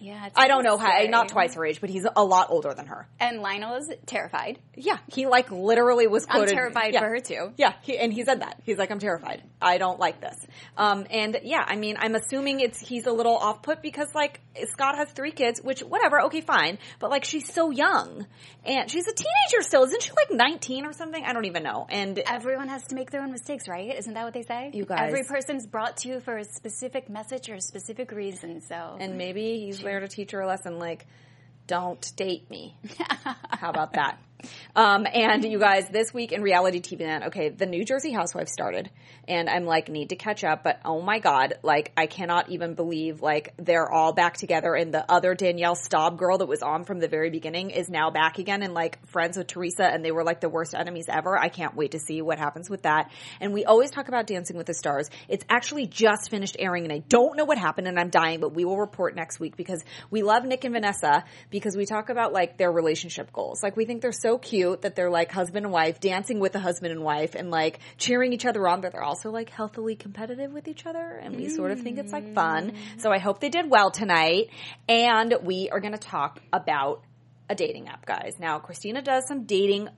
Yeah, 0.00 0.26
it's 0.26 0.34
I 0.36 0.48
don't 0.48 0.64
know 0.64 0.78
how. 0.78 1.02
Not 1.04 1.28
twice 1.28 1.54
her 1.54 1.64
age, 1.64 1.80
but 1.80 1.90
he's 1.90 2.06
a 2.16 2.24
lot 2.24 2.48
older 2.50 2.72
than 2.74 2.86
her. 2.86 3.06
And 3.18 3.40
Lionel 3.40 3.76
is 3.76 3.90
terrified. 4.06 4.58
Yeah, 4.74 4.98
he 5.12 5.26
like 5.26 5.50
literally 5.50 6.06
was 6.06 6.26
I'm 6.28 6.36
quoted. 6.36 6.54
terrified 6.54 6.94
yeah. 6.94 7.00
for 7.00 7.08
her 7.08 7.20
too. 7.20 7.52
Yeah, 7.56 7.74
he, 7.82 7.98
and 7.98 8.12
he 8.12 8.24
said 8.24 8.40
that. 8.40 8.60
He's 8.64 8.78
like, 8.78 8.90
I'm 8.90 8.98
terrified. 8.98 9.42
I 9.60 9.78
don't 9.78 10.00
like 10.00 10.20
this. 10.20 10.36
Um, 10.76 11.06
and 11.10 11.38
yeah, 11.42 11.64
I 11.66 11.76
mean, 11.76 11.96
I'm 11.98 12.14
assuming 12.14 12.60
it's 12.60 12.78
he's 12.78 13.06
a 13.06 13.12
little 13.12 13.36
off 13.36 13.62
put 13.62 13.82
because 13.82 14.08
like 14.14 14.40
Scott 14.66 14.96
has 14.96 15.08
three 15.10 15.30
kids, 15.30 15.60
which 15.62 15.80
whatever, 15.80 16.22
okay, 16.22 16.40
fine. 16.40 16.78
But 16.98 17.10
like 17.10 17.24
she's 17.24 17.52
so 17.52 17.70
young, 17.70 18.26
and 18.64 18.90
she's 18.90 19.06
a 19.06 19.12
teenager 19.12 19.62
still, 19.62 19.84
isn't 19.84 20.02
she? 20.02 20.10
Like 20.12 20.30
19 20.32 20.86
or 20.86 20.92
something? 20.92 21.24
I 21.24 21.32
don't 21.32 21.44
even 21.44 21.62
know. 21.62 21.86
And 21.88 22.18
Everyone 22.18 22.68
has 22.68 22.86
to 22.88 22.94
make 22.94 23.10
their 23.10 23.22
own 23.22 23.30
mistakes, 23.32 23.68
right? 23.68 23.94
Isn't 23.96 24.14
that 24.14 24.24
what 24.24 24.34
they 24.34 24.42
say? 24.42 24.70
You 24.74 24.84
guys- 24.84 25.08
Every 25.08 25.24
person's 25.24 25.66
brought 25.66 25.98
to 25.98 26.08
you 26.08 26.20
for 26.20 26.36
a 26.36 26.44
specific 26.44 27.08
message 27.08 27.48
or 27.48 27.54
a 27.54 27.60
specific 27.60 28.10
reason. 28.12 28.60
So 28.60 28.96
and 28.98 29.16
maybe 29.16 29.60
he's 29.60 29.80
there 29.80 30.00
to 30.00 30.08
teach 30.08 30.32
her 30.32 30.40
a 30.40 30.46
lesson 30.46 30.78
like 30.78 31.06
don't 31.66 32.12
date 32.16 32.50
me 32.50 32.76
how 33.50 33.70
about 33.70 33.92
that 33.92 34.18
um, 34.76 35.06
and 35.12 35.44
you 35.44 35.58
guys 35.58 35.88
this 35.88 36.12
week 36.12 36.32
in 36.32 36.42
reality 36.42 36.80
tv 36.80 37.00
land 37.02 37.24
okay 37.24 37.48
the 37.48 37.66
new 37.66 37.84
jersey 37.84 38.12
housewives 38.12 38.52
started 38.52 38.90
and 39.28 39.48
i'm 39.48 39.64
like 39.64 39.88
need 39.88 40.10
to 40.10 40.16
catch 40.16 40.44
up 40.44 40.64
but 40.64 40.80
oh 40.84 41.00
my 41.00 41.18
god 41.18 41.54
like 41.62 41.92
i 41.96 42.06
cannot 42.06 42.50
even 42.50 42.74
believe 42.74 43.22
like 43.22 43.54
they're 43.58 43.90
all 43.90 44.12
back 44.12 44.36
together 44.36 44.74
and 44.74 44.92
the 44.92 45.10
other 45.10 45.34
danielle 45.34 45.74
staub 45.74 46.18
girl 46.18 46.38
that 46.38 46.46
was 46.46 46.62
on 46.62 46.84
from 46.84 46.98
the 46.98 47.08
very 47.08 47.30
beginning 47.30 47.70
is 47.70 47.88
now 47.88 48.10
back 48.10 48.38
again 48.38 48.62
and 48.62 48.74
like 48.74 49.04
friends 49.08 49.36
with 49.36 49.46
teresa 49.46 49.84
and 49.84 50.04
they 50.04 50.12
were 50.12 50.24
like 50.24 50.40
the 50.40 50.48
worst 50.48 50.74
enemies 50.74 51.06
ever. 51.08 51.36
I 51.38 51.48
can't 51.48 51.74
wait 51.74 51.92
to 51.92 51.98
see 51.98 52.22
what 52.22 52.38
happens 52.38 52.70
with 52.70 52.82
that. 52.82 53.10
And 53.40 53.52
we 53.52 53.64
always 53.64 53.90
talk 53.90 54.08
about 54.08 54.26
dancing 54.26 54.56
with 54.56 54.66
the 54.66 54.74
stars. 54.74 55.10
It's 55.28 55.44
actually 55.48 55.86
just 55.86 56.30
finished 56.30 56.56
airing 56.58 56.84
and 56.84 56.92
i 56.92 56.98
don't 57.08 57.36
know 57.36 57.44
what 57.44 57.58
happened 57.58 57.86
and 57.86 57.98
i'm 57.98 58.10
dying 58.10 58.40
but 58.40 58.54
we 58.54 58.64
will 58.64 58.78
report 58.78 59.14
next 59.14 59.40
week 59.40 59.56
because 59.56 59.82
we 60.10 60.22
love 60.22 60.44
nick 60.44 60.64
and 60.64 60.74
vanessa 60.74 61.24
because 61.50 61.76
we 61.76 61.84
talk 61.86 62.08
about 62.08 62.32
like 62.32 62.56
their 62.56 62.70
relationship 62.70 63.32
goals. 63.32 63.62
Like 63.62 63.76
we 63.76 63.84
think 63.84 64.02
they're 64.02 64.12
so 64.12 64.29
cute 64.38 64.82
that 64.82 64.96
they're 64.96 65.10
like 65.10 65.30
husband 65.30 65.66
and 65.66 65.72
wife 65.72 66.00
dancing 66.00 66.40
with 66.40 66.54
a 66.54 66.58
husband 66.58 66.92
and 66.92 67.02
wife 67.02 67.34
and 67.34 67.50
like 67.50 67.80
cheering 67.98 68.32
each 68.32 68.46
other 68.46 68.66
on 68.66 68.80
but 68.80 68.92
they're 68.92 69.02
also 69.02 69.30
like 69.30 69.50
healthily 69.50 69.96
competitive 69.96 70.52
with 70.52 70.68
each 70.68 70.86
other 70.86 71.20
and 71.22 71.36
we 71.36 71.48
sort 71.48 71.70
of 71.70 71.80
think 71.80 71.98
it's 71.98 72.12
like 72.12 72.34
fun. 72.34 72.74
So 72.98 73.10
i 73.10 73.18
hope 73.18 73.40
they 73.40 73.48
did 73.48 73.70
well 73.70 73.90
tonight 73.90 74.50
and 74.88 75.34
we 75.42 75.70
are 75.70 75.80
going 75.80 75.92
to 75.92 75.98
talk 75.98 76.40
about 76.52 77.02
a 77.48 77.54
dating 77.54 77.88
app 77.88 78.06
guys. 78.06 78.36
Now 78.38 78.58
christina 78.58 79.02
does 79.02 79.26
some 79.26 79.44
dating 79.44 79.88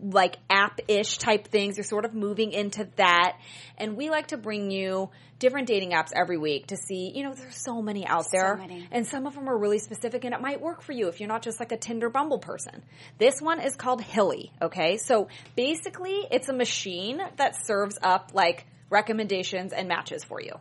like 0.00 0.36
app-ish 0.48 1.18
type 1.18 1.48
things. 1.48 1.76
You're 1.76 1.84
sort 1.84 2.04
of 2.04 2.14
moving 2.14 2.52
into 2.52 2.88
that. 2.96 3.38
And 3.76 3.96
we 3.96 4.10
like 4.10 4.28
to 4.28 4.36
bring 4.36 4.70
you 4.70 5.10
different 5.38 5.66
dating 5.66 5.90
apps 5.90 6.10
every 6.14 6.38
week 6.38 6.68
to 6.68 6.76
see, 6.76 7.12
you 7.14 7.22
know, 7.22 7.34
there's 7.34 7.62
so 7.62 7.82
many 7.82 8.06
out 8.06 8.26
there. 8.32 8.56
many. 8.56 8.88
And 8.90 9.06
some 9.06 9.26
of 9.26 9.34
them 9.34 9.48
are 9.48 9.56
really 9.56 9.78
specific 9.78 10.24
and 10.24 10.34
it 10.34 10.40
might 10.40 10.60
work 10.60 10.82
for 10.82 10.92
you 10.92 11.08
if 11.08 11.20
you're 11.20 11.28
not 11.28 11.42
just 11.42 11.60
like 11.60 11.72
a 11.72 11.76
Tinder 11.76 12.08
Bumble 12.08 12.38
person. 12.38 12.82
This 13.18 13.40
one 13.40 13.60
is 13.60 13.74
called 13.74 14.00
Hily, 14.00 14.52
okay? 14.62 14.96
So 14.96 15.28
basically 15.56 16.26
it's 16.30 16.48
a 16.48 16.54
machine 16.54 17.20
that 17.36 17.66
serves 17.66 17.98
up 18.02 18.30
like 18.32 18.66
recommendations 18.90 19.72
and 19.72 19.88
matches 19.88 20.24
for 20.24 20.40
you. 20.40 20.52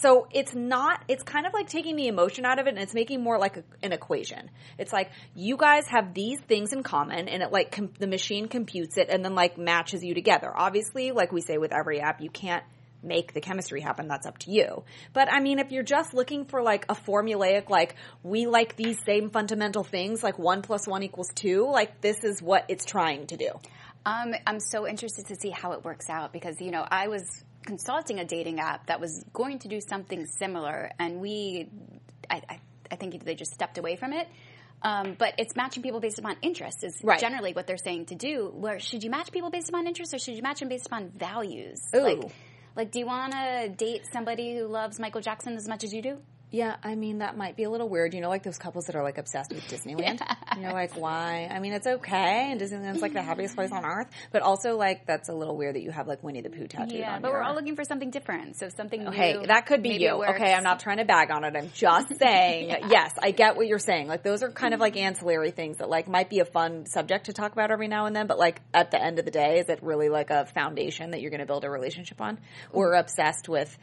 So 0.00 0.28
it's 0.30 0.54
not, 0.54 1.02
it's 1.08 1.22
kind 1.22 1.46
of 1.46 1.54
like 1.54 1.68
taking 1.68 1.96
the 1.96 2.08
emotion 2.08 2.44
out 2.44 2.58
of 2.58 2.66
it 2.66 2.70
and 2.70 2.78
it's 2.78 2.92
making 2.92 3.22
more 3.22 3.38
like 3.38 3.56
a, 3.56 3.64
an 3.82 3.92
equation. 3.92 4.50
It's 4.78 4.92
like 4.92 5.10
you 5.34 5.56
guys 5.56 5.86
have 5.88 6.12
these 6.12 6.38
things 6.40 6.74
in 6.74 6.82
common 6.82 7.28
and 7.28 7.42
it 7.42 7.50
like 7.50 7.72
com- 7.72 7.92
the 7.98 8.06
machine 8.06 8.48
computes 8.48 8.98
it 8.98 9.08
and 9.08 9.24
then 9.24 9.34
like 9.34 9.56
matches 9.56 10.04
you 10.04 10.12
together. 10.12 10.52
Obviously, 10.54 11.12
like 11.12 11.32
we 11.32 11.40
say 11.40 11.56
with 11.56 11.72
every 11.72 12.00
app, 12.00 12.20
you 12.20 12.28
can't 12.28 12.62
make 13.02 13.32
the 13.32 13.40
chemistry 13.40 13.80
happen. 13.80 14.06
That's 14.06 14.26
up 14.26 14.36
to 14.40 14.50
you. 14.50 14.84
But 15.14 15.32
I 15.32 15.40
mean, 15.40 15.58
if 15.58 15.72
you're 15.72 15.82
just 15.82 16.12
looking 16.12 16.44
for 16.44 16.62
like 16.62 16.84
a 16.90 16.94
formulaic, 16.94 17.70
like 17.70 17.96
we 18.22 18.46
like 18.46 18.76
these 18.76 18.98
same 19.06 19.30
fundamental 19.30 19.84
things, 19.84 20.22
like 20.22 20.38
one 20.38 20.60
plus 20.60 20.86
one 20.86 21.02
equals 21.02 21.30
two, 21.34 21.66
like 21.70 22.00
this 22.02 22.22
is 22.22 22.42
what 22.42 22.66
it's 22.68 22.84
trying 22.84 23.26
to 23.28 23.36
do. 23.36 23.50
Um, 24.04 24.34
I'm 24.46 24.60
so 24.60 24.86
interested 24.86 25.26
to 25.26 25.36
see 25.36 25.50
how 25.50 25.72
it 25.72 25.84
works 25.84 26.08
out 26.08 26.32
because 26.32 26.60
you 26.60 26.70
know 26.70 26.86
I 26.88 27.08
was 27.08 27.24
consulting 27.66 28.18
a 28.18 28.24
dating 28.24 28.60
app 28.60 28.86
that 28.86 29.00
was 29.00 29.24
going 29.32 29.58
to 29.60 29.68
do 29.68 29.80
something 29.80 30.24
similar, 30.26 30.90
and 30.98 31.20
we, 31.20 31.68
I, 32.30 32.40
I, 32.48 32.60
I 32.90 32.96
think 32.96 33.22
they 33.24 33.34
just 33.34 33.52
stepped 33.52 33.76
away 33.78 33.96
from 33.96 34.12
it. 34.12 34.26
Um, 34.82 35.16
but 35.18 35.34
it's 35.38 35.56
matching 35.56 35.82
people 35.82 36.00
based 36.00 36.18
upon 36.18 36.36
interest 36.42 36.84
is 36.84 37.00
Right. 37.02 37.18
generally 37.18 37.52
what 37.52 37.66
they're 37.66 37.78
saying 37.78 38.06
to 38.06 38.14
do. 38.14 38.50
Where 38.54 38.78
should 38.78 39.02
you 39.02 39.10
match 39.10 39.32
people 39.32 39.50
based 39.50 39.68
upon 39.70 39.86
interest 39.86 40.12
or 40.14 40.18
should 40.18 40.36
you 40.36 40.42
match 40.42 40.60
them 40.60 40.68
based 40.68 40.86
upon 40.86 41.08
values? 41.08 41.80
Ooh. 41.94 42.00
Like, 42.00 42.22
like, 42.76 42.90
do 42.92 42.98
you 42.98 43.06
want 43.06 43.32
to 43.32 43.70
date 43.70 44.02
somebody 44.12 44.54
who 44.56 44.66
loves 44.66 45.00
Michael 45.00 45.22
Jackson 45.22 45.56
as 45.56 45.66
much 45.66 45.82
as 45.82 45.92
you 45.94 46.02
do? 46.02 46.18
Yeah, 46.50 46.76
I 46.82 46.94
mean 46.94 47.18
that 47.18 47.36
might 47.36 47.56
be 47.56 47.64
a 47.64 47.70
little 47.70 47.88
weird. 47.88 48.14
You 48.14 48.20
know, 48.20 48.28
like 48.28 48.44
those 48.44 48.56
couples 48.56 48.86
that 48.86 48.94
are 48.94 49.02
like 49.02 49.18
obsessed 49.18 49.52
with 49.52 49.64
Disneyland. 49.64 50.20
You're 50.60 50.72
like, 50.72 50.96
why? 50.96 51.48
I 51.50 51.58
mean, 51.58 51.72
it's 51.72 51.86
okay, 51.86 52.50
and 52.50 52.60
Disneyland's 52.60 53.02
like 53.02 53.12
the 53.12 53.22
happiest 53.22 53.56
place 53.56 53.72
on 53.72 53.84
earth. 53.84 54.06
But 54.30 54.42
also, 54.42 54.76
like, 54.76 55.06
that's 55.06 55.28
a 55.28 55.34
little 55.34 55.56
weird 55.56 55.74
that 55.74 55.82
you 55.82 55.90
have 55.90 56.06
like 56.06 56.22
Winnie 56.22 56.42
the 56.42 56.50
Pooh 56.50 56.68
tattooed 56.68 56.98
Yeah, 56.98 57.16
on 57.16 57.22
but 57.22 57.28
your. 57.28 57.38
we're 57.38 57.42
all 57.42 57.54
looking 57.54 57.74
for 57.74 57.82
something 57.82 58.10
different. 58.10 58.56
So 58.56 58.68
something 58.68 59.06
oh, 59.06 59.10
new. 59.10 59.16
Hey, 59.16 59.46
that 59.46 59.66
could 59.66 59.82
be 59.82 59.96
you. 59.96 60.24
Okay, 60.24 60.54
I'm 60.54 60.62
not 60.62 60.78
trying 60.80 60.98
to 60.98 61.04
bag 61.04 61.32
on 61.32 61.44
it. 61.44 61.54
I'm 61.56 61.70
just 61.74 62.16
saying, 62.18 62.68
yes, 62.90 63.12
I 63.20 63.32
get 63.32 63.56
what 63.56 63.66
you're 63.66 63.78
saying. 63.80 64.06
Like 64.06 64.22
those 64.22 64.42
are 64.44 64.50
kind 64.50 64.72
of 64.72 64.78
like 64.78 64.96
ancillary 64.96 65.50
things 65.50 65.78
that 65.78 65.88
like 65.88 66.08
might 66.08 66.30
be 66.30 66.38
a 66.38 66.44
fun 66.44 66.86
subject 66.86 67.26
to 67.26 67.32
talk 67.32 67.52
about 67.52 67.72
every 67.72 67.88
now 67.88 68.06
and 68.06 68.14
then, 68.14 68.28
but 68.28 68.38
like 68.38 68.62
at 68.72 68.92
the 68.92 69.02
end 69.02 69.18
of 69.18 69.24
the 69.24 69.32
day, 69.32 69.58
is 69.58 69.68
it 69.68 69.82
really 69.82 70.08
like 70.08 70.30
a 70.30 70.46
foundation 70.46 71.10
that 71.10 71.20
you're 71.20 71.30
going 71.30 71.40
to 71.40 71.46
build 71.46 71.64
a 71.64 71.70
relationship 71.70 72.20
on? 72.20 72.38
We're 72.72 72.94
obsessed 72.94 73.48
with, 73.48 73.76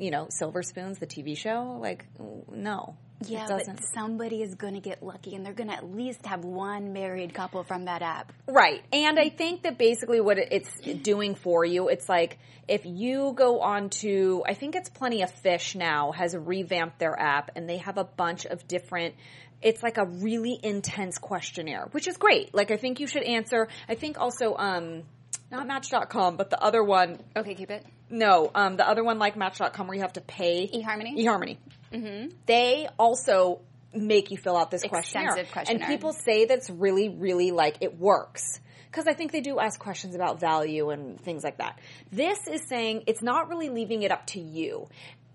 you 0.00 0.10
know, 0.10 0.26
Silver 0.30 0.62
Spoons, 0.62 0.98
the 0.98 1.06
TV 1.06 1.36
show. 1.36 1.78
Like, 1.80 2.06
no. 2.52 2.96
it 3.20 3.28
Yeah, 3.28 3.46
doesn't. 3.46 3.76
but 3.76 3.84
somebody 3.94 4.42
is 4.42 4.54
going 4.54 4.74
to 4.74 4.80
get 4.80 5.02
lucky, 5.02 5.34
and 5.34 5.44
they're 5.44 5.52
going 5.52 5.68
to 5.68 5.76
at 5.76 5.90
least 5.90 6.24
have 6.26 6.44
one 6.44 6.92
married 6.92 7.34
couple 7.34 7.62
from 7.64 7.86
that 7.86 8.02
app. 8.02 8.32
Right. 8.46 8.82
And 8.92 9.18
I 9.18 9.28
think 9.28 9.62
that 9.62 9.78
basically 9.78 10.20
what 10.20 10.38
it's 10.38 10.70
doing 11.02 11.34
for 11.34 11.64
you, 11.64 11.88
it's 11.88 12.08
like 12.08 12.38
if 12.68 12.82
you 12.84 13.32
go 13.34 13.60
on 13.60 13.90
to, 14.02 14.42
I 14.46 14.54
think 14.54 14.74
it's 14.74 14.88
Plenty 14.88 15.22
of 15.22 15.30
Fish 15.30 15.74
now 15.74 16.12
has 16.12 16.36
revamped 16.36 16.98
their 16.98 17.18
app 17.18 17.50
and 17.56 17.68
they 17.68 17.78
have 17.78 17.98
a 17.98 18.04
bunch 18.04 18.44
of 18.44 18.66
different, 18.68 19.14
it's 19.62 19.82
like 19.82 19.96
a 19.98 20.04
really 20.04 20.58
intense 20.62 21.18
questionnaire, 21.18 21.88
which 21.92 22.06
is 22.06 22.16
great. 22.16 22.54
Like 22.54 22.70
I 22.70 22.76
think 22.76 23.00
you 23.00 23.06
should 23.06 23.22
answer, 23.22 23.68
I 23.88 23.94
think 23.94 24.20
also, 24.20 24.54
um, 24.56 25.02
not 25.50 25.66
Match.com, 25.66 26.36
but 26.36 26.50
the 26.50 26.62
other 26.62 26.84
one, 26.84 27.20
OkCupid. 27.34 27.82
No, 28.10 28.50
um, 28.54 28.76
the 28.76 28.88
other 28.88 29.04
one 29.04 29.18
like 29.18 29.36
Match.com 29.36 29.86
where 29.86 29.96
you 29.96 30.02
have 30.02 30.14
to 30.14 30.20
pay 30.20 30.68
eHarmony? 30.68 31.16
eHarmony. 31.18 32.32
They 32.46 32.88
also 32.98 33.60
make 33.94 34.30
you 34.30 34.36
fill 34.36 34.56
out 34.56 34.70
this 34.70 34.82
questionnaire. 34.82 35.44
questionnaire. 35.52 35.86
and 35.86 35.92
people 35.92 36.12
say 36.12 36.44
that's 36.44 36.68
really, 36.70 37.08
really 37.08 37.50
like 37.50 37.78
it 37.80 37.98
works 37.98 38.60
because 38.90 39.06
I 39.06 39.14
think 39.14 39.32
they 39.32 39.40
do 39.40 39.58
ask 39.58 39.78
questions 39.78 40.14
about 40.14 40.40
value 40.40 40.90
and 40.90 41.20
things 41.20 41.44
like 41.44 41.58
that. 41.58 41.78
This 42.10 42.38
is 42.46 42.62
saying 42.68 43.04
it's 43.06 43.22
not 43.22 43.48
really 43.48 43.68
leaving 43.68 44.02
it 44.02 44.10
up 44.10 44.26
to 44.28 44.40
you. 44.40 44.88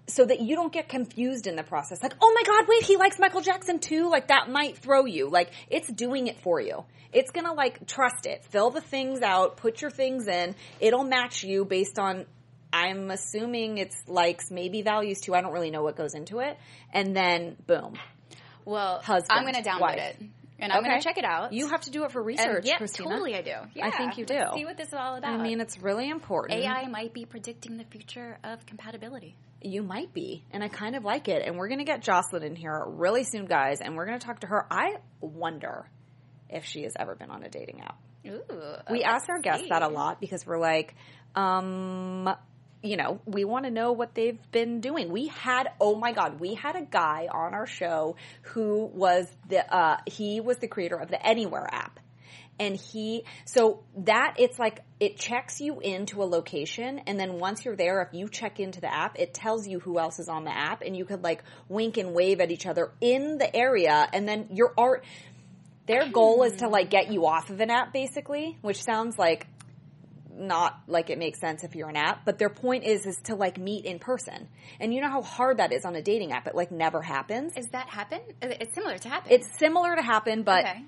So 0.05 0.25
that 0.25 0.41
you 0.41 0.57
don't 0.57 0.73
get 0.73 0.89
confused 0.89 1.47
in 1.47 1.55
the 1.55 1.63
process. 1.63 2.03
Like, 2.03 2.13
oh 2.21 2.33
my 2.35 2.43
God, 2.45 2.67
wait, 2.67 2.83
he 2.83 2.97
likes 2.97 3.17
Michael 3.19 3.39
Jackson 3.39 3.79
too? 3.79 4.09
Like, 4.09 4.27
that 4.27 4.49
might 4.49 4.77
throw 4.77 5.05
you. 5.05 5.29
Like, 5.29 5.51
it's 5.69 5.89
doing 5.89 6.27
it 6.27 6.41
for 6.41 6.59
you. 6.59 6.83
It's 7.13 7.31
gonna, 7.31 7.53
like, 7.53 7.87
trust 7.87 8.25
it. 8.25 8.43
Fill 8.49 8.69
the 8.69 8.81
things 8.81 9.21
out, 9.21 9.55
put 9.55 9.81
your 9.81 9.91
things 9.91 10.27
in. 10.27 10.55
It'll 10.81 11.05
match 11.05 11.45
you 11.45 11.63
based 11.63 11.99
on 11.99 12.25
I'm 12.73 13.11
assuming 13.11 13.77
it's 13.77 13.95
likes, 14.07 14.49
maybe 14.51 14.81
values 14.81 15.21
too. 15.21 15.33
I 15.35 15.41
don't 15.41 15.53
really 15.53 15.71
know 15.71 15.83
what 15.83 15.95
goes 15.95 16.15
into 16.15 16.39
it. 16.39 16.57
And 16.91 17.15
then 17.15 17.55
boom. 17.67 17.93
Well, 18.65 18.99
Husband, 19.01 19.27
I'm 19.29 19.43
going 19.43 19.61
to 19.61 19.69
download 19.69 19.81
wife. 19.81 19.99
it 19.99 20.23
and 20.63 20.71
I'm 20.71 20.83
going 20.83 20.97
to 20.97 21.03
check 21.03 21.17
it 21.17 21.25
out. 21.25 21.51
You 21.51 21.67
have 21.67 21.81
to 21.81 21.91
do 21.91 22.05
it 22.05 22.11
for 22.11 22.19
And 22.19 22.27
research, 22.27 22.65
yeah, 22.65 22.77
Christina. 22.77 23.09
totally, 23.09 23.35
I 23.35 23.41
do. 23.41 23.51
Yeah, 23.75 23.87
I 23.87 23.91
think 23.91 24.17
you 24.17 24.25
do. 24.25 24.35
Let's 24.35 24.55
see 24.55 24.65
what 24.65 24.77
this 24.77 24.87
is 24.87 24.93
all 24.93 25.15
about. 25.15 25.39
I 25.39 25.43
mean, 25.43 25.59
it's 25.59 25.77
really 25.79 26.09
important. 26.09 26.59
AI 26.59 26.87
might 26.87 27.13
be 27.13 27.25
predicting 27.25 27.77
the 27.77 27.83
future 27.83 28.37
of 28.43 28.65
compatibility. 28.65 29.35
You 29.61 29.83
might 29.83 30.13
be, 30.13 30.43
and 30.51 30.63
I 30.63 30.67
kind 30.69 30.95
of 30.95 31.03
like 31.03 31.27
it. 31.27 31.41
And 31.45 31.57
we're 31.57 31.67
going 31.67 31.79
to 31.79 31.85
get 31.85 32.01
Joslyn 32.01 32.43
in 32.43 32.55
here 32.55 32.81
really 32.87 33.23
soon, 33.23 33.45
guys, 33.45 33.81
and 33.81 33.95
we're 33.95 34.05
going 34.05 34.19
to 34.19 34.25
talk 34.25 34.39
to 34.41 34.47
her. 34.47 34.65
I 34.71 34.95
wonder 35.21 35.89
if 36.49 36.65
she 36.65 36.83
has 36.83 36.93
ever 36.97 37.15
been 37.15 37.29
on 37.29 37.43
a 37.43 37.49
dating 37.49 37.81
app. 37.81 37.97
Ooh, 38.25 38.41
We 38.89 38.99
let's 38.99 39.05
ask 39.05 39.29
our 39.29 39.39
guests 39.39 39.63
see. 39.63 39.69
that 39.69 39.81
a 39.83 39.89
lot 39.89 40.21
because 40.21 40.45
we're 40.45 40.59
like, 40.59 40.95
um, 41.35 42.29
you 42.83 42.97
know, 42.97 43.21
we 43.25 43.45
want 43.45 43.63
to 43.63 43.71
know 43.71 43.93
what 43.93 44.13
they've 44.13 44.39
been 44.51 44.81
doing. 44.81 45.09
We 45.09 45.27
had, 45.27 45.69
oh 45.79 45.95
my 45.95 46.11
God, 46.11 46.39
we 46.39 46.53
had 46.53 46.75
a 46.75 46.81
guy 46.81 47.29
on 47.31 47.53
our 47.53 47.65
show 47.65 48.17
who 48.41 48.85
was 48.93 49.25
the, 49.47 49.73
uh, 49.73 49.97
he 50.05 50.41
was 50.41 50.57
the 50.57 50.67
creator 50.67 50.97
of 50.97 51.09
the 51.09 51.25
Anywhere 51.25 51.67
app. 51.71 52.01
And 52.59 52.75
he, 52.75 53.23
so 53.45 53.83
that 53.97 54.35
it's 54.37 54.59
like, 54.59 54.81
it 54.99 55.17
checks 55.17 55.59
you 55.59 55.79
into 55.79 56.21
a 56.21 56.25
location 56.25 56.99
and 57.07 57.17
then 57.19 57.39
once 57.39 57.65
you're 57.65 57.75
there, 57.75 58.01
if 58.01 58.13
you 58.13 58.27
check 58.27 58.59
into 58.59 58.81
the 58.81 58.93
app, 58.93 59.17
it 59.17 59.33
tells 59.33 59.65
you 59.65 59.79
who 59.79 59.97
else 59.97 60.19
is 60.19 60.27
on 60.27 60.43
the 60.43 60.55
app 60.55 60.81
and 60.81 60.95
you 60.95 61.05
could 61.05 61.23
like 61.23 61.43
wink 61.69 61.97
and 61.97 62.13
wave 62.13 62.41
at 62.41 62.51
each 62.51 62.67
other 62.67 62.91
in 63.01 63.37
the 63.37 63.55
area 63.55 64.07
and 64.13 64.27
then 64.27 64.49
your 64.51 64.73
art, 64.77 65.03
their 65.85 66.09
goal 66.09 66.43
is 66.43 66.57
to 66.57 66.67
like 66.67 66.89
get 66.89 67.11
you 67.11 67.25
off 67.25 67.49
of 67.49 67.59
an 67.59 67.71
app 67.71 67.91
basically, 67.91 68.57
which 68.61 68.83
sounds 68.83 69.17
like 69.17 69.47
not 70.37 70.81
like 70.87 71.09
it 71.09 71.17
makes 71.17 71.39
sense 71.39 71.63
if 71.63 71.75
you're 71.75 71.89
an 71.89 71.95
app, 71.95 72.25
but 72.25 72.37
their 72.37 72.49
point 72.49 72.83
is 72.83 73.05
is 73.05 73.17
to 73.23 73.35
like 73.35 73.57
meet 73.57 73.85
in 73.85 73.99
person. 73.99 74.47
And 74.79 74.93
you 74.93 75.01
know 75.01 75.09
how 75.09 75.21
hard 75.21 75.57
that 75.57 75.71
is 75.71 75.85
on 75.85 75.95
a 75.95 76.01
dating 76.01 76.31
app. 76.31 76.47
It 76.47 76.55
like 76.55 76.71
never 76.71 77.01
happens. 77.01 77.53
Is 77.55 77.67
that 77.69 77.87
happen? 77.87 78.21
It's 78.41 78.73
similar 78.73 78.97
to 78.97 79.09
happen. 79.09 79.31
It's 79.31 79.47
similar 79.59 79.95
to 79.95 80.01
happen, 80.01 80.43
but 80.43 80.65
okay. 80.65 80.83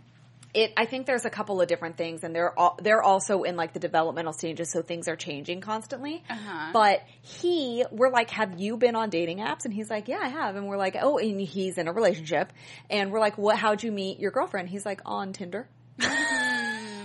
it 0.54 0.74
I 0.76 0.86
think 0.86 1.06
there's 1.06 1.26
a 1.26 1.30
couple 1.30 1.62
of 1.62 1.68
different 1.68 1.98
things 1.98 2.24
and 2.24 2.36
they're 2.36 2.58
all, 2.58 2.78
they're 2.82 3.04
also 3.04 3.44
in 3.44 3.56
like 3.56 3.74
the 3.74 3.80
developmental 3.80 4.34
stages 4.34 4.72
so 4.72 4.82
things 4.82 5.08
are 5.08 5.16
changing 5.16 5.62
constantly. 5.62 6.24
Uh-huh. 6.30 6.72
But 6.74 7.04
he 7.22 7.86
we're 7.92 8.12
like 8.12 8.32
have 8.32 8.60
you 8.60 8.78
been 8.78 8.96
on 8.96 9.10
dating 9.10 9.40
apps 9.40 9.66
and 9.66 9.74
he's 9.74 9.90
like 9.90 10.08
yeah 10.08 10.20
I 10.22 10.30
have 10.30 10.56
and 10.56 10.68
we're 10.68 10.78
like 10.78 10.98
oh 11.00 11.18
and 11.18 11.40
he's 11.40 11.78
in 11.78 11.88
a 11.88 11.94
relationship 11.94 12.52
and 12.90 13.12
we're 13.12 13.20
like 13.20 13.38
what 13.38 13.58
how'd 13.58 13.84
you 13.84 13.92
meet 13.92 14.20
your 14.20 14.32
girlfriend? 14.32 14.70
He's 14.70 14.86
like 14.86 15.02
on 15.06 15.34
Tinder. 15.34 15.68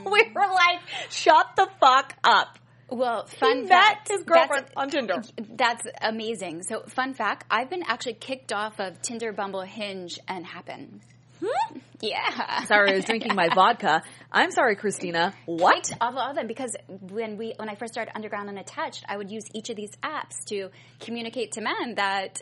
we 0.10 0.30
were 0.34 0.46
like 0.52 0.80
shut 1.10 1.46
the 1.56 1.68
fuck 1.80 2.14
up. 2.24 2.58
Well, 2.88 3.26
fun 3.26 3.60
met 3.62 3.68
fact. 3.68 4.08
his 4.08 4.24
girlfriend 4.24 4.66
on 4.76 4.90
Tinder. 4.90 5.22
That's 5.54 5.86
amazing. 6.02 6.62
So, 6.64 6.82
fun 6.88 7.14
fact: 7.14 7.44
I've 7.50 7.70
been 7.70 7.84
actually 7.86 8.14
kicked 8.14 8.52
off 8.52 8.80
of 8.80 9.00
Tinder, 9.00 9.32
Bumble, 9.32 9.62
Hinge, 9.62 10.18
and 10.26 10.44
Happn. 10.44 11.00
Hmm? 11.40 11.78
Yeah. 12.00 12.64
Sorry, 12.64 12.92
I 12.92 12.96
was 12.96 13.04
drinking 13.06 13.34
my 13.34 13.48
vodka. 13.54 14.02
I'm 14.30 14.50
sorry, 14.50 14.76
Christina. 14.76 15.34
What? 15.46 15.90
Of 16.00 16.16
all 16.16 16.30
of 16.30 16.36
them, 16.36 16.46
because 16.46 16.76
when 16.88 17.36
we 17.36 17.54
when 17.56 17.68
I 17.68 17.76
first 17.76 17.92
started 17.92 18.12
Underground 18.14 18.48
Unattached, 18.48 19.04
I 19.08 19.16
would 19.16 19.30
use 19.30 19.44
each 19.54 19.70
of 19.70 19.76
these 19.76 19.92
apps 20.02 20.44
to 20.46 20.70
communicate 20.98 21.52
to 21.52 21.60
men 21.60 21.94
that 21.94 22.40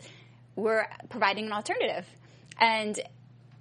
we're 0.55 0.85
providing 1.09 1.45
an 1.45 1.53
alternative. 1.53 2.05
And 2.59 2.99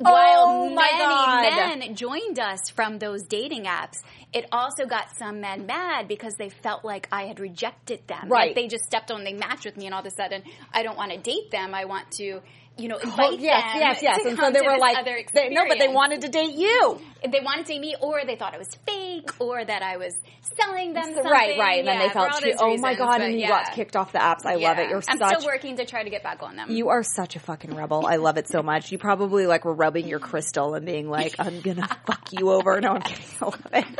Oh 0.05 0.13
while 0.13 0.71
my 0.71 0.91
God. 0.97 1.43
many 1.43 1.81
men 1.81 1.95
joined 1.97 2.39
us 2.39 2.71
from 2.71 2.99
those 2.99 3.25
dating 3.25 3.65
apps, 3.65 3.99
it 4.33 4.47
also 4.53 4.87
got 4.87 5.17
some 5.17 5.41
men 5.41 5.67
mad 5.67 6.07
because 6.07 6.35
they 6.39 6.51
felt 6.51 6.85
like 6.85 7.09
I 7.11 7.25
had 7.25 7.41
rejected 7.41 8.07
them. 8.07 8.29
Right. 8.29 8.49
Like 8.49 8.55
they 8.55 8.69
just 8.69 8.85
stepped 8.85 9.11
on, 9.11 9.25
they 9.25 9.33
matched 9.33 9.65
with 9.65 9.77
me, 9.77 9.87
and 9.87 9.95
all 9.95 10.01
of 10.01 10.07
a 10.07 10.11
sudden, 10.11 10.43
I 10.73 10.83
don't 10.83 10.97
want 10.97 11.13
to 11.13 11.19
date 11.19 11.51
them. 11.51 11.75
I 11.75 11.87
want 11.87 12.11
to, 12.13 12.41
you 12.79 12.89
know, 12.89 12.97
invite 12.97 13.33
Oh, 13.33 13.37
yes, 13.39 13.73
them 13.73 13.81
yes, 13.83 14.03
yes. 14.03 14.23
to 14.23 14.29
And 14.29 14.39
so 14.39 14.51
they 14.51 14.61
were 14.61 14.79
like, 14.79 15.05
they, 15.33 15.49
no, 15.51 15.65
but 15.69 15.79
they 15.79 15.89
wanted 15.89 16.23
to 16.23 16.29
date 16.29 16.55
you. 16.55 17.01
they 17.23 17.41
wanted 17.41 17.67
to 17.67 17.73
date 17.73 17.81
me, 17.81 17.95
or 18.01 18.21
they 18.27 18.37
thought 18.37 18.55
it 18.55 18.59
was 18.59 18.75
fake, 18.87 19.31
or 19.41 19.65
that 19.65 19.83
I 19.83 19.97
was 19.97 20.15
selling 20.57 20.93
them 20.93 21.05
something. 21.05 21.25
Right, 21.25 21.59
right. 21.59 21.79
And 21.81 21.89
then 21.89 21.99
they 21.99 22.09
felt 22.09 22.35
for 22.35 22.41
too, 22.41 22.51
those 22.53 22.61
oh 22.61 22.77
my 22.79 22.95
God, 22.95 23.21
and 23.21 23.35
you 23.35 23.41
yeah. 23.41 23.49
got 23.49 23.73
kicked 23.73 23.97
off 23.97 24.13
the 24.13 24.19
apps. 24.19 24.45
I 24.45 24.57
love 24.57 24.79
it. 24.79 24.89
You're 24.91 25.03
I'm 25.09 25.19
such, 25.19 25.39
still 25.41 25.47
working 25.47 25.77
to 25.77 25.85
try 25.85 26.03
to 26.03 26.11
get 26.11 26.23
back 26.23 26.43
on 26.43 26.57
them. 26.57 26.71
you 26.71 26.89
are 26.89 27.03
such 27.03 27.37
a 27.37 27.41
fucking 27.41 27.75
rebel. 27.75 28.07
I 28.07 28.17
love 28.17 28.37
it 28.39 28.49
so 28.49 28.63
much. 28.63 28.93
You 28.93 28.99
probably 28.99 29.47
like 29.47 29.65
were 29.65 29.75
rubbing 29.75 30.07
your 30.07 30.19
crystal 30.19 30.75
and 30.75 30.85
being 30.87 31.09
like, 31.09 31.35
I'm 31.39 31.61
gonna 31.61 31.89
fuck 32.07 32.33
you 32.33 32.51
over. 32.51 32.81
No, 32.81 32.91
I'm 32.91 33.03
kidding. 33.03 33.25
I 33.41 33.45
love 33.45 33.67
it. 33.73 33.85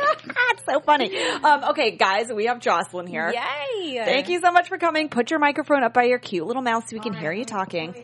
it's 0.51 0.65
so 0.65 0.79
funny. 0.79 1.17
Um, 1.19 1.63
okay, 1.71 1.91
guys, 1.91 2.27
we 2.33 2.45
have 2.45 2.59
Joslyn 2.59 3.07
here. 3.07 3.31
Yay! 3.33 4.01
Thank 4.03 4.29
you 4.29 4.39
so 4.41 4.51
much 4.51 4.67
for 4.69 4.77
coming. 4.77 5.09
Put 5.09 5.31
your 5.31 5.39
microphone 5.39 5.83
up 5.83 5.93
by 5.93 6.03
your 6.03 6.19
cute 6.19 6.45
little 6.45 6.61
mouth 6.61 6.87
so 6.87 6.95
we 6.95 6.99
can 7.01 7.13
hear 7.13 7.31
you 7.31 7.45
talking. 7.45 7.95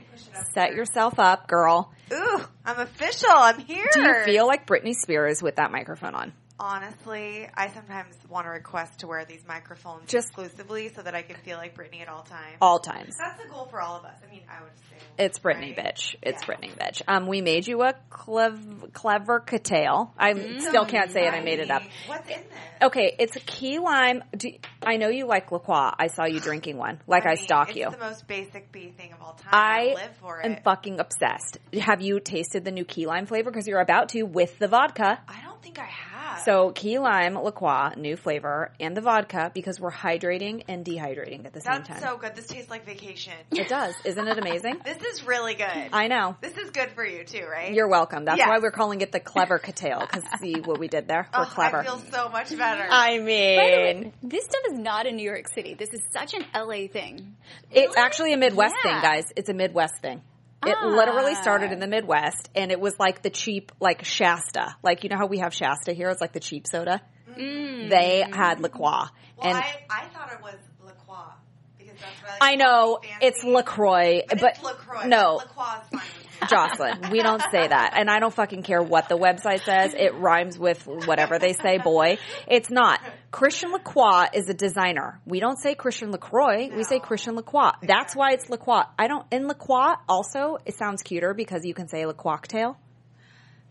Set 0.53 0.64
yourself 0.73 1.19
up, 1.19 1.47
girl. 1.47 1.91
Ooh, 2.11 2.39
I'm 2.65 2.79
official. 2.79 3.29
I'm 3.31 3.59
here. 3.59 3.87
Do 3.93 3.99
you 4.01 4.23
feel 4.25 4.47
like 4.47 4.67
Britney 4.67 4.95
Spears 4.95 5.41
with 5.41 5.57
that 5.57 5.71
microphone 5.71 6.15
on? 6.15 6.33
Honestly, 6.57 7.47
I 7.53 7.67
sometimes 7.69 8.15
want 8.29 8.45
to 8.45 8.49
request 8.49 8.99
to 8.99 9.07
wear 9.07 9.25
these 9.25 9.43
microphones 9.47 10.09
Just- 10.09 10.27
exclusively 10.27 10.89
so 10.89 11.01
that 11.01 11.13
I 11.13 11.21
can 11.21 11.35
feel 11.37 11.57
like 11.57 11.75
Britney 11.75 12.01
at 12.01 12.07
all 12.07 12.23
times. 12.23 12.57
All 12.61 12.79
times. 12.79 13.13
That's 13.19 13.41
the 13.43 13.49
goal 13.49 13.65
for 13.69 13.81
all 13.81 13.97
of 13.97 14.05
us. 14.05 14.15
I 14.25 14.31
mean, 14.31 14.41
I 14.49 14.63
would 14.63 14.71
say. 14.89 14.95
It's 15.17 15.39
Britney, 15.39 15.75
right? 15.77 15.93
bitch. 15.95 16.15
It's 16.21 16.41
Yeah. 16.47 16.55
Britney, 16.55 16.71
bitch. 16.77 17.01
Um, 17.07 17.27
we 17.27 17.41
made 17.41 17.67
you 17.67 17.81
a 17.83 17.93
clev- 18.09 18.93
clever 18.93 19.39
cocktail. 19.41 20.13
I 20.17 20.33
still 20.59 20.85
can't 20.85 21.11
say 21.11 21.27
it. 21.27 21.33
I 21.33 21.41
made 21.41 21.59
it 21.59 21.69
up. 21.69 21.83
What's 22.07 22.27
in 22.29 22.39
this? 22.41 22.47
Okay, 22.81 23.15
it's 23.19 23.35
a 23.35 23.39
key 23.41 23.79
lime. 23.79 24.23
Do, 24.35 24.49
I 24.81 24.97
know 24.97 25.09
you 25.09 25.25
like 25.27 25.51
La 25.51 25.59
Croix. 25.59 25.91
I 25.99 26.07
saw 26.07 26.25
you 26.25 26.39
drinking 26.39 26.77
one. 26.77 26.99
Like 27.07 27.25
I, 27.25 27.35
mean, 27.35 27.37
stalk 27.37 27.69
it's 27.69 27.77
you. 27.77 27.89
the 27.91 27.97
most 27.97 28.27
basic 28.27 28.71
bee 28.71 28.91
thing 28.91 29.13
of 29.13 29.21
all 29.21 29.33
time. 29.33 29.49
I 29.53 29.91
I 29.91 29.93
live 29.95 30.15
for 30.21 30.45
am 30.45 30.53
it. 30.53 30.63
fucking 30.63 30.99
obsessed. 30.99 31.57
Have 31.79 32.01
you 32.01 32.19
tasted 32.19 32.63
the 32.65 32.71
new 32.71 32.85
key 32.85 33.05
lime 33.07 33.25
flavor? 33.25 33.51
Because 33.51 33.67
you're 33.67 33.79
about 33.81 34.09
to 34.09 34.23
with 34.23 34.57
the 34.59 34.67
vodka. 34.67 35.19
I 35.27 35.41
don't 35.41 35.44
think 35.65 35.79
I 35.79 35.85
have. 35.85 36.41
So 36.43 36.69
key 36.71 36.99
lime, 36.99 37.33
La 37.33 37.49
Croix, 37.49 37.89
new 37.97 38.15
flavor, 38.15 38.71
and 38.79 38.95
the 38.95 39.01
vodka 39.01 39.49
because 39.55 39.79
we're 39.79 39.91
hydrating 39.91 40.63
and 40.67 40.85
dehydrating 40.85 41.45
at 41.45 41.53
the 41.53 41.61
same 41.61 41.81
time. 41.81 41.85
that's 41.87 42.03
so 42.03 42.17
good. 42.17 42.35
This 42.35 42.45
tastes 42.45 42.69
like 42.69 42.85
vacation. 42.85 43.33
it 43.51 43.67
does, 43.67 43.95
isn't 44.05 44.27
it 44.27 44.37
amazing? 44.37 44.79
This 44.85 45.01
is 45.01 45.25
really 45.25 45.55
good. 45.55 45.89
I 45.91 46.07
know. 46.07 46.35
this 46.41 46.55
is 46.57 46.69
good 46.69 46.91
for 46.91 47.03
you 47.03 47.23
too, 47.23 47.45
right? 47.51 47.73
You're 47.73 47.87
welcome. 47.87 48.25
That's 48.25 48.37
Yes. 48.37 48.47
why 48.47 48.59
we're 48.61 48.69
calling 48.71 49.01
it 49.01 49.11
the 49.11 49.19
clever 49.19 49.57
cocktail. 49.57 50.01
Because 50.01 50.23
see 50.39 50.61
what 50.61 50.79
we 50.79 50.87
did 50.87 51.07
there? 51.07 51.27
We're 51.35 51.43
Oh, 51.43 51.45
clever. 51.45 51.79
I 51.79 51.83
feel 51.83 52.01
so 52.11 52.29
much 52.29 52.55
better. 52.55 52.85
I 52.91 53.17
mean, 53.17 54.13
This 54.21 54.45
stuff 54.45 54.61
is 54.71 54.77
not 54.77 55.07
in 55.07 55.15
New 55.15 55.23
York 55.27 55.47
City. 55.53 55.73
This 55.73 55.89
is 55.93 56.01
such 56.13 56.35
an 56.35 56.45
LA 56.53 56.87
thing. 56.87 57.35
it's 57.71 57.97
actually 57.97 58.33
a 58.33 58.37
Midwest 58.37 58.75
Yeah. 58.85 58.91
thing, 58.91 59.01
guys. 59.01 59.23
It's 59.35 59.49
a 59.49 59.53
Midwest 59.53 59.95
thing. 60.01 60.21
It 60.65 60.75
Ah. 60.79 60.85
literally 60.87 61.35
started 61.35 61.71
in 61.71 61.79
the 61.79 61.87
Midwest, 61.87 62.49
and 62.55 62.71
it 62.71 62.79
was 62.79 62.93
like 62.99 63.21
the 63.21 63.29
cheap, 63.29 63.71
like 63.79 64.03
Shasta. 64.05 64.75
Like 64.83 65.03
you 65.03 65.09
know 65.09 65.17
how 65.17 65.27
we 65.27 65.39
have 65.39 65.53
Shasta 65.53 65.93
here? 65.93 66.09
It's 66.09 66.21
like 66.21 66.33
the 66.33 66.39
cheap 66.39 66.67
soda. 66.67 67.01
They 67.35 68.23
had 68.31 68.59
La 68.61 68.69
Croix, 68.69 68.85
well, 68.89 69.09
and 69.41 69.57
I, 69.57 69.83
I 69.89 70.05
thought 70.13 70.31
it 70.31 70.41
was 70.41 70.55
La 70.83 70.91
Croix 70.91 71.33
because 71.77 71.95
that's 71.99 72.21
what 72.23 72.31
I, 72.41 72.53
I 72.53 72.55
know 72.55 72.99
it's 73.21 73.43
Lacroix, 73.43 74.21
but, 74.29 74.39
but 74.39 74.51
it's 74.51 74.63
LaCroix. 74.63 75.07
no, 75.07 75.35
La 75.35 75.43
Croix 75.45 75.81
is 75.83 75.89
fine 75.89 76.01
with 76.17 76.23
me. 76.24 76.24
Joslyn, 76.49 77.11
we 77.11 77.21
don't 77.21 77.41
say 77.51 77.67
that. 77.67 77.93
And 77.95 78.09
I 78.09 78.19
don't 78.19 78.33
fucking 78.33 78.63
care 78.63 78.81
what 78.81 79.09
the 79.09 79.17
website 79.17 79.63
says. 79.63 79.93
It 79.93 80.15
rhymes 80.15 80.57
with 80.57 80.85
whatever 80.85 81.39
they 81.39 81.53
say, 81.53 81.77
boy. 81.77 82.17
It's 82.47 82.69
not. 82.69 82.99
Christian 83.31 83.71
Lacroix 83.71 84.27
is 84.33 84.47
a 84.49 84.53
designer. 84.53 85.19
We 85.25 85.39
don't 85.39 85.57
say 85.57 85.75
Christian 85.75 86.11
LaCroix. 86.11 86.69
We 86.75 86.83
say 86.83 86.99
Christian 86.99 87.35
Lacroix. 87.35 87.71
That's 87.81 88.15
why 88.15 88.31
it's 88.33 88.49
Lacroix. 88.49 88.83
I 88.97 89.07
don't, 89.07 89.25
in 89.31 89.47
Lacroix 89.47 89.95
also, 90.07 90.57
it 90.65 90.75
sounds 90.77 91.01
cuter 91.03 91.33
because 91.33 91.65
you 91.65 91.73
can 91.73 91.87
say 91.87 92.03
LaCroixtail. 92.03 92.75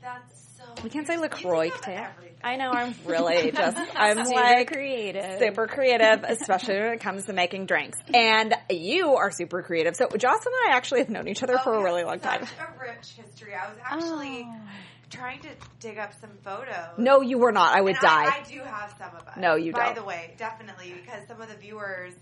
That's 0.03 0.34
so. 0.34 0.34
We 0.83 0.91
can't 0.91 1.07
say 1.07 1.17
LaCroix 1.17 1.71
think 1.71 1.99
of 2.01 2.07
I 2.43 2.57
know, 2.57 2.71
I'm 2.71 2.95
really 3.07 3.53
just, 3.53 3.79
I'm 3.97 4.19
Super 4.27 4.31
like, 4.39 4.71
creative. 4.71 5.39
super 5.39 5.67
creative, 5.67 6.25
especially 6.29 6.75
when 6.75 6.93
it 6.93 7.01
comes 7.01 7.25
to 7.25 7.33
making 7.33 7.65
drinks. 7.65 7.99
And 8.13 8.55
you 8.69 9.15
are 9.15 9.31
super 9.31 9.63
creative. 9.63 9.97
So 9.97 10.09
Joslyn 10.09 10.53
and 10.65 10.73
I 10.73 10.77
actually 10.77 11.01
have 11.01 11.09
known 11.09 11.27
each 11.27 11.43
other 11.43 11.57
for 11.57 11.75
Oh, 11.75 11.81
a 11.81 11.85
really 11.85 12.01
have 12.01 12.09
long 12.09 12.21
time. 12.21 12.45
Such 12.45 12.59
a 12.59 12.81
rich 12.81 13.13
history. 13.17 13.55
I 13.55 13.69
was 13.71 13.79
actually 13.83 14.47
Oh. 14.47 14.61
trying 15.11 15.41
to 15.41 15.49
dig 15.81 15.97
up 15.97 16.13
some 16.21 16.33
photos. 16.45 16.99
No, 16.99 17.23
you 17.23 17.39
were 17.39 17.53
not. 17.53 17.75
I 17.75 17.81
would 17.81 17.95
And 17.95 18.03
die. 18.03 18.25
I, 18.25 18.41
I 18.41 18.43
do 18.43 18.59
have 18.61 18.95
some 18.99 19.17
of 19.17 19.27
us. 19.27 19.39
No, 19.39 19.55
you 19.55 19.73
By 19.73 19.79
don't. 19.87 19.95
By 19.95 20.01
the 20.01 20.07
way, 20.07 20.35
definitely 20.37 20.93
because 21.01 21.27
some 21.27 21.41
of 21.41 21.49
the 21.49 21.57
viewers 21.57 22.13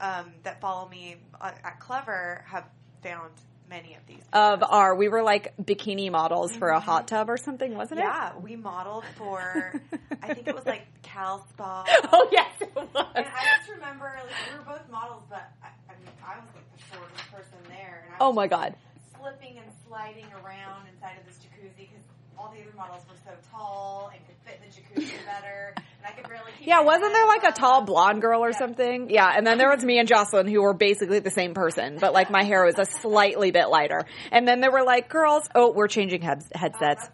um, 0.00 0.32
that 0.42 0.60
follow 0.62 0.88
me 0.88 1.16
uh, 1.38 1.50
at 1.64 1.80
Clevver 1.80 2.44
have 2.46 2.64
found 3.02 3.30
many 3.68 3.94
of 3.94 4.06
these. 4.06 4.22
Of 4.32 4.62
our, 4.62 4.94
we 4.94 5.08
were 5.08 5.22
like 5.22 5.54
bikini 5.62 6.10
models 6.10 6.54
for 6.54 6.68
a 6.68 6.80
hot 6.80 7.06
mm-hmm. 7.06 7.16
tub 7.16 7.30
or 7.30 7.36
something, 7.36 7.76
wasn't 7.76 8.00
it? 8.00 8.04
yeah, 8.04 8.32
we 8.40 8.56
modeled 8.56 9.04
for. 9.16 9.80
I 10.22 10.34
think 10.34 10.48
it 10.48 10.54
was 10.54 10.66
like 10.66 10.86
Cal 11.02 11.46
Spa. 11.50 11.84
Oh 12.12 12.28
yes, 12.30 12.50
it 12.60 12.74
was. 12.74 12.88
And 12.94 13.26
I 13.26 13.56
just 13.58 13.70
remember 13.70 14.12
like, 14.22 14.32
we 14.52 14.58
were 14.58 14.64
both 14.78 14.90
models, 14.90 15.22
but 15.28 15.50
I, 15.62 15.68
I 15.88 15.94
mean, 15.98 16.12
I 16.24 16.36
was 16.38 16.48
like 16.54 16.66
the 16.76 16.96
shortest 16.96 17.32
person 17.32 17.58
there. 17.68 18.04
And 18.06 18.14
I 18.14 18.16
Oh 18.20 18.28
was 18.28 18.36
my 18.36 18.46
god. 18.46 18.74
Slipping 19.18 19.58
and 19.58 19.66
sliding 19.86 20.26
around 20.44 20.86
inside 20.92 21.16
of 21.18 21.26
this 21.26 21.38
jacuzzi 21.42 21.88
because 21.90 22.04
all 22.38 22.52
the 22.54 22.60
other 22.60 22.76
models 22.76 23.02
were 23.08 23.16
so 23.24 23.32
tall 23.50 24.10
and 24.12 24.20
could 24.26 24.36
fit 24.44 24.60
in 24.60 24.68
the 24.68 24.72
jacuzzi 24.74 25.24
better, 25.24 25.74
and 26.06 26.14
I 26.14 26.20
could 26.20 26.28
barely. 26.28 26.52
Keep 26.58 26.68
Yeah, 26.68 26.80
wasn't 26.82 27.12
there 27.12 27.26
like 27.26 27.44
a 27.44 27.52
tall 27.52 27.82
blonde 27.82 28.20
girl 28.22 28.44
or 28.44 28.50
Yeah. 28.50 28.58
something? 28.58 29.10
Yeah, 29.10 29.32
and 29.34 29.46
then 29.46 29.58
there 29.58 29.68
was 29.70 29.84
me 29.84 29.98
and 29.98 30.08
Joslyn 30.08 30.46
who 30.46 30.62
were 30.62 30.74
basically 30.74 31.18
the 31.20 31.30
same 31.30 31.54
person, 31.54 31.98
but 32.00 32.12
like 32.12 32.30
my 32.30 32.44
hair 32.44 32.64
was 32.64 32.78
a 32.78 32.84
slightly 32.84 33.50
bit 33.50 33.68
lighter. 33.68 34.04
And 34.30 34.46
then 34.46 34.60
there 34.60 34.70
were 34.70 34.84
like 34.84 35.08
girls, 35.08 35.48
oh, 35.54 35.72
we're 35.72 35.88
changing 35.88 36.22
heads, 36.22 36.46
headsets. 36.54 37.08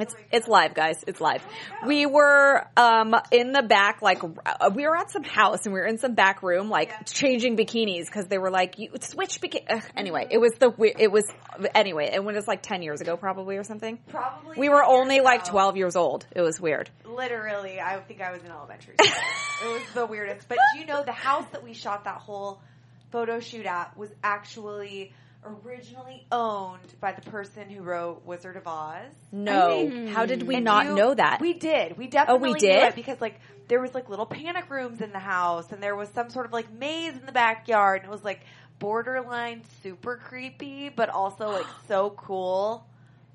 Hey, 0.00 0.04
this 0.06 0.14
is 0.14 0.20
It's 0.20 0.32
it's 0.32 0.48
live, 0.48 0.74
guys. 0.74 1.04
It's 1.06 1.20
live. 1.20 1.44
We 1.86 2.06
were 2.06 2.66
um 2.76 3.14
in 3.30 3.52
the 3.52 3.62
back, 3.62 4.02
like 4.02 4.22
uh, 4.24 4.70
we 4.74 4.86
were 4.86 4.96
at 4.96 5.10
some 5.10 5.22
house, 5.24 5.64
and 5.66 5.74
we 5.74 5.80
were 5.80 5.86
in 5.86 5.98
some 5.98 6.14
back 6.14 6.42
room, 6.42 6.68
like 6.70 6.88
Yeah. 6.88 7.02
changing 7.02 7.56
bikinis 7.56 8.06
because 8.06 8.26
they 8.28 8.38
were 8.38 8.50
like, 8.50 8.78
"You 8.78 8.90
switch 9.00 9.40
bikini." 9.40 9.82
Anyway, 9.96 10.26
it 10.30 10.38
was 10.38 10.52
the 10.54 10.72
it 10.98 11.10
was 11.12 11.24
anyway, 11.74 12.10
and 12.12 12.24
when 12.24 12.34
it 12.34 12.38
was 12.38 12.48
like 12.48 12.62
ten 12.62 12.82
years 12.82 13.00
ago, 13.00 13.16
probably 13.16 13.56
or 13.56 13.64
something. 13.64 13.98
Probably 14.08 14.56
We 14.58 14.68
were 14.68 14.80
10 14.80 14.88
years 14.90 15.00
only 15.00 15.20
like 15.20 15.44
twelve 15.44 15.76
years 15.76 15.96
old. 15.96 16.26
It 16.34 16.40
was 16.40 16.60
weird. 16.60 16.90
Literally, 17.04 17.80
I 17.80 17.98
think 18.00 18.20
I 18.20 18.32
was 18.32 18.42
in 18.42 18.50
elementary 18.50 18.94
school. 19.02 19.70
it 19.70 19.72
was 19.80 19.82
the 19.94 20.06
weirdest. 20.06 20.48
But 20.48 20.58
do 20.72 20.80
you 20.80 20.86
know 20.86 21.02
the 21.04 21.12
house 21.12 21.44
that 21.52 21.62
we 21.62 21.74
shot 21.74 22.04
that 22.04 22.18
whole 22.18 22.60
photo 23.12 23.40
shoot 23.40 23.66
at 23.66 23.96
was 23.96 24.10
actually 24.22 25.12
originally 25.44 26.26
owned 26.30 26.94
by 27.00 27.12
the 27.12 27.22
person 27.30 27.68
who 27.70 27.82
wrote 27.82 28.24
Wizard 28.24 28.56
of 28.56 28.66
Oz. 28.66 29.12
No, 29.32 30.08
how 30.12 30.26
did 30.26 30.42
we 30.44 30.56
And 30.56 30.64
not 30.64 30.86
you- 30.86 30.94
know 30.94 31.14
that? 31.14 31.40
We 31.40 31.54
did. 31.54 31.96
We 31.96 32.06
definitely 32.06 32.52
knew 32.52 32.58
did? 32.58 32.82
it 32.84 32.94
because 32.94 33.20
like 33.20 33.40
there 33.68 33.80
was 33.80 33.94
like 33.94 34.08
little 34.08 34.26
panic 34.26 34.68
rooms 34.70 35.00
in 35.00 35.12
the 35.12 35.18
house 35.18 35.72
and 35.72 35.82
there 35.82 35.96
was 35.96 36.08
some 36.10 36.30
sort 36.30 36.46
of 36.46 36.52
like 36.52 36.70
maze 36.72 37.14
in 37.14 37.24
the 37.26 37.32
backyard 37.32 38.02
and 38.02 38.10
it 38.10 38.12
was 38.12 38.24
like 38.24 38.40
borderline 38.78 39.62
super 39.82 40.16
creepy 40.16 40.88
but 40.88 41.08
also 41.08 41.48
like 41.50 41.66
so 41.88 42.10
cool. 42.10 42.86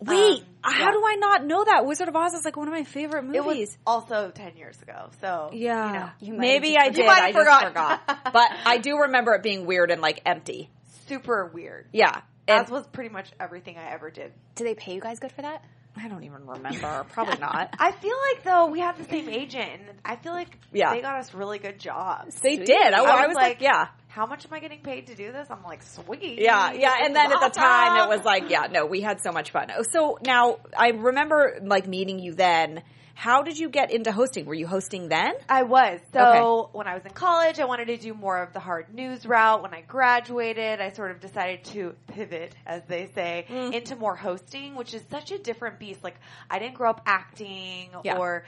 Wait, 0.01 0.43
Um, 0.61 0.73
how 0.73 0.91
do 0.91 1.01
I 1.07 1.15
not 1.15 1.45
know 1.45 1.63
that? 1.63 1.85
Wizard 1.85 2.09
of 2.09 2.15
Oz 2.17 2.33
is 2.33 2.43
like 2.43 2.57
one 2.57 2.67
of 2.67 2.73
my 2.73 2.83
favorite 2.83 3.23
It 3.33 3.43
movies. 3.43 3.69
was 3.69 3.77
also 4.09 4.29
10 4.29 4.57
years 4.57 4.79
ago. 4.81 5.09
So, 5.21 5.51
yeah, 5.53 5.87
you 5.87 5.93
know, 5.93 6.09
You 6.33 6.39
maybe 6.39 6.77
I 6.77 6.89
did. 6.89 6.97
forgotten. 7.05 7.23
I 7.23 7.27
You 7.29 7.33
just 7.45 7.63
forgot, 7.67 8.01
but 8.33 8.51
I 8.65 8.77
do 8.77 8.97
remember 8.99 9.33
it 9.35 9.41
being 9.41 9.65
weird 9.65 9.91
and 9.91 10.01
like 10.01 10.21
empty. 10.25 10.69
Super 11.07 11.49
weird. 11.53 11.87
Yeah, 11.93 12.21
and 12.47 12.63
As 12.65 12.69
was 12.71 12.85
pretty 12.87 13.09
much 13.09 13.29
everything 13.39 13.77
I 13.77 13.91
ever 13.91 14.09
did. 14.09 14.33
Do 14.55 14.63
they 14.63 14.75
pay 14.75 14.93
you 14.95 15.01
guys 15.01 15.19
good 15.19 15.31
for 15.31 15.41
that? 15.41 15.63
I 15.97 16.09
don't 16.09 16.23
even 16.25 16.45
remember. 16.45 17.05
Probably 17.13 17.37
not. 17.39 17.73
I 17.79 17.91
feel 17.93 18.15
like 18.33 18.43
though 18.43 18.65
we 18.67 18.81
have 18.81 18.97
the 18.97 19.05
same 19.05 19.29
agent, 19.29 19.81
and 19.89 19.97
I 20.03 20.17
feel 20.17 20.33
like 20.33 20.57
Yeah. 20.73 20.93
they 20.93 21.01
got 21.01 21.19
us 21.19 21.33
really 21.33 21.57
good 21.57 21.79
jobs. 21.79 22.35
They 22.41 22.57
did. 22.57 22.93
I, 22.93 23.01
I 23.01 23.27
was, 23.27 23.35
like, 23.35 23.61
yeah, 23.61 23.87
How 24.09 24.25
much 24.25 24.45
am 24.45 24.53
I 24.53 24.59
getting 24.59 24.81
paid 24.81 25.07
to 25.07 25.15
do 25.15 25.31
this? 25.31 25.47
I'm 25.49 25.63
like, 25.63 25.83
sweet. 25.83 26.39
yeah, 26.41 26.73
yeah. 26.73 26.95
This 26.97 27.05
And 27.05 27.15
then 27.15 27.27
is 27.31 27.37
at 27.41 27.53
the 27.53 27.59
time, 27.59 28.03
it 28.03 28.09
was 28.13 28.25
like, 28.25 28.49
yeah, 28.49 28.67
no, 28.69 28.85
we 28.85 28.99
had 29.01 29.21
so 29.21 29.31
much 29.31 29.51
fun. 29.51 29.69
So 29.91 30.17
now 30.25 30.57
I 30.77 30.89
remember 30.89 31.59
like 31.63 31.87
meeting 31.87 32.19
you 32.19 32.33
then. 32.33 32.83
How 33.17 33.43
did 33.43 33.57
you 33.57 33.69
get 33.69 33.91
into 33.91 34.11
hosting? 34.11 34.45
Were 34.45 34.53
you 34.53 34.67
hosting 34.67 35.07
then? 35.07 35.33
I 35.47 35.63
was. 35.63 36.01
So 36.13 36.19
Okay. 36.19 36.77
when 36.77 36.85
I 36.85 36.95
was 36.95 37.05
in 37.05 37.11
college, 37.13 37.59
I 37.59 37.65
wanted 37.65 37.85
to 37.85 37.97
do 37.97 38.13
more 38.13 38.43
of 38.43 38.51
the 38.51 38.59
hard 38.59 38.93
news 38.93 39.25
route. 39.25 39.63
When 39.63 39.73
I 39.73 39.81
graduated, 39.81 40.81
I 40.81 40.91
sort 40.91 41.11
of 41.11 41.21
decided 41.21 41.63
to 41.65 41.95
pivot, 42.07 42.53
as 42.65 42.83
they 42.89 43.07
say, 43.15 43.45
Mm. 43.49 43.73
into 43.73 43.95
more 43.95 44.15
hosting, 44.17 44.75
which 44.75 44.93
is 44.93 45.01
such 45.09 45.31
a 45.31 45.37
different 45.39 45.79
beast. 45.79 46.03
Like, 46.03 46.17
I 46.51 46.59
didn't 46.59 46.75
grow 46.75 46.89
up 46.89 47.01
acting 47.05 47.89
Yeah. 48.03 48.17
or, 48.17 48.43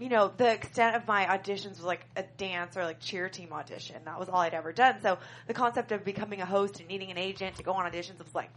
you 0.00 0.08
know, 0.08 0.32
the 0.36 0.52
extent 0.52 0.96
of 0.96 1.06
my 1.06 1.24
auditions 1.26 1.70
was 1.76 1.84
like 1.84 2.04
a 2.16 2.24
dance 2.36 2.76
or 2.76 2.84
like 2.84 2.98
cheer 2.98 3.28
team 3.28 3.52
audition. 3.52 3.96
That 4.04 4.18
was 4.18 4.28
all 4.28 4.40
I'd 4.40 4.52
ever 4.52 4.72
done. 4.72 5.00
So 5.00 5.18
the 5.46 5.54
concept 5.54 5.92
of 5.92 6.04
becoming 6.04 6.40
a 6.40 6.46
host 6.46 6.80
and 6.80 6.88
needing 6.88 7.12
an 7.12 7.18
agent 7.18 7.56
to 7.56 7.62
go 7.62 7.72
on 7.72 7.90
auditions 7.90 8.18
was 8.18 8.34
like, 8.34 8.50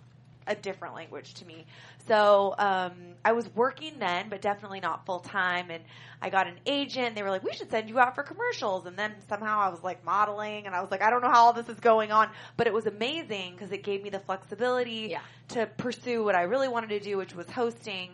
a 0.48 0.56
different 0.56 0.96
language 0.96 1.34
to 1.36 1.46
me. 1.46 1.66
So 2.08 2.56
um, 2.58 2.94
I 3.24 3.34
was 3.34 3.48
working 3.56 3.94
then, 4.00 4.28
but 4.30 4.42
definitely 4.42 4.80
not 4.80 5.06
full 5.06 5.20
time. 5.20 5.70
And 5.70 5.84
I 6.22 6.30
got 6.30 6.48
an 6.48 6.56
agent. 6.66 7.16
They 7.16 7.24
were 7.24 7.30
like, 7.30 7.44
"We 7.44 7.54
should 7.54 7.70
send 7.70 7.90
you 7.90 8.00
out 8.00 8.16
for 8.16 8.24
commercials." 8.24 8.86
And 8.86 8.98
then 8.98 9.14
somehow 9.30 9.60
I 9.60 9.70
was 9.70 9.84
like 9.84 10.04
modeling, 10.04 10.66
and 10.66 10.76
I 10.76 10.82
was 10.82 10.90
like, 10.92 11.02
"I 11.04 11.10
don't 11.10 11.22
know 11.22 11.30
how 11.30 11.46
all 11.46 11.54
this 11.54 11.70
is 11.70 11.80
going 11.80 12.12
on," 12.12 12.30
but 12.58 12.68
it 12.68 12.74
was 12.74 12.86
amazing 12.88 13.54
because 13.54 13.72
it 13.72 13.84
gave 13.84 14.02
me 14.04 14.10
the 14.10 14.20
flexibility 14.20 15.10
Yeah. 15.12 15.20
to 15.50 15.68
pursue 15.68 16.24
what 16.24 16.36
I 16.36 16.44
really 16.44 16.68
wanted 16.68 16.90
to 16.90 17.00
do, 17.00 17.18
which 17.18 17.36
was 17.36 17.50
hosting. 17.50 18.10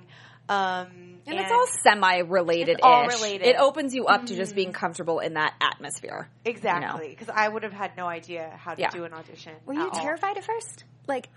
Um, 0.50 1.20
And, 1.28 1.38
it's 1.40 1.52
all 1.52 1.68
semi-related. 1.84 2.70
It's 2.78 2.80
all 2.82 3.06
related. 3.06 3.48
It 3.48 3.58
opens 3.58 3.94
you 3.94 4.06
up 4.06 4.26
to 4.28 4.36
just 4.36 4.56
being 4.56 4.72
comfortable 4.72 5.20
in 5.20 5.34
that 5.34 5.54
atmosphere. 5.60 6.30
exactly 6.46 7.10
because 7.10 7.30
I 7.30 7.50
would 7.50 7.64
have 7.64 7.74
had 7.74 7.98
no 7.98 8.08
idea 8.08 8.54
how 8.58 8.74
to 8.74 8.80
Yeah. 8.82 8.90
do 8.90 9.04
an 9.04 9.14
audition. 9.14 9.54
Were 9.66 9.74
you 9.74 9.88
at 9.88 9.94
all. 9.94 10.00
terrified 10.02 10.38
at 10.38 10.46
first? 10.46 10.86
Like 11.06 11.28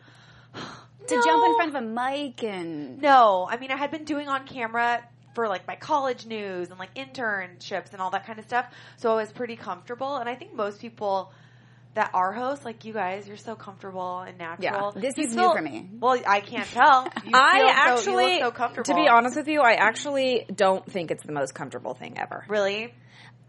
to 1.06 1.16
No. 1.16 1.22
jump 1.24 1.44
in 1.46 1.54
front 1.56 1.76
of 1.76 1.82
a 1.82 1.86
mic 1.86 2.42
and 2.44 3.00
No, 3.00 3.46
I 3.50 3.56
mean 3.56 3.70
I 3.70 3.76
had 3.76 3.90
been 3.90 4.04
doing 4.04 4.28
on 4.28 4.46
camera 4.46 5.02
for 5.34 5.48
like 5.48 5.66
my 5.66 5.76
college 5.76 6.26
news 6.26 6.70
and 6.70 6.78
like 6.78 6.94
internships 6.94 7.92
and 7.92 8.00
all 8.02 8.10
that 8.10 8.26
kind 8.26 8.38
of 8.38 8.44
stuff. 8.44 8.66
So 8.96 9.12
I 9.12 9.14
was 9.16 9.30
pretty 9.32 9.56
comfortable 9.56 10.16
and 10.16 10.28
I 10.28 10.34
think 10.34 10.54
most 10.54 10.80
people 10.80 11.32
that 11.94 12.10
are 12.14 12.32
hosts, 12.32 12.64
like 12.64 12.84
you 12.84 12.92
guys, 12.92 13.26
you're 13.26 13.36
so 13.36 13.56
comfortable 13.56 14.20
and 14.20 14.38
natural. 14.38 14.92
This 14.92 15.16
You 15.18 15.24
is 15.24 15.34
feel- 15.34 15.50
new 15.50 15.56
for 15.56 15.62
me. 15.62 15.88
Well, 15.98 16.20
I 16.26 16.40
can't 16.40 16.68
tell. 16.68 17.04
You 17.24 17.32
I 17.34 17.58
feel 17.58 17.60
so- 17.60 17.64
you 17.66 17.70
actually, 17.72 18.32
look 18.34 18.42
so 18.42 18.50
comfortable. 18.52 18.84
to 18.84 18.94
be 18.94 19.08
honest 19.08 19.36
with 19.36 19.48
you, 19.48 19.60
I 19.60 19.72
actually 19.72 20.46
don't 20.54 20.86
think 20.88 21.10
it's 21.10 21.24
the 21.24 21.32
most 21.32 21.52
comfortable 21.54 21.94
thing 21.94 22.16
ever. 22.18 22.44
really, 22.48 22.94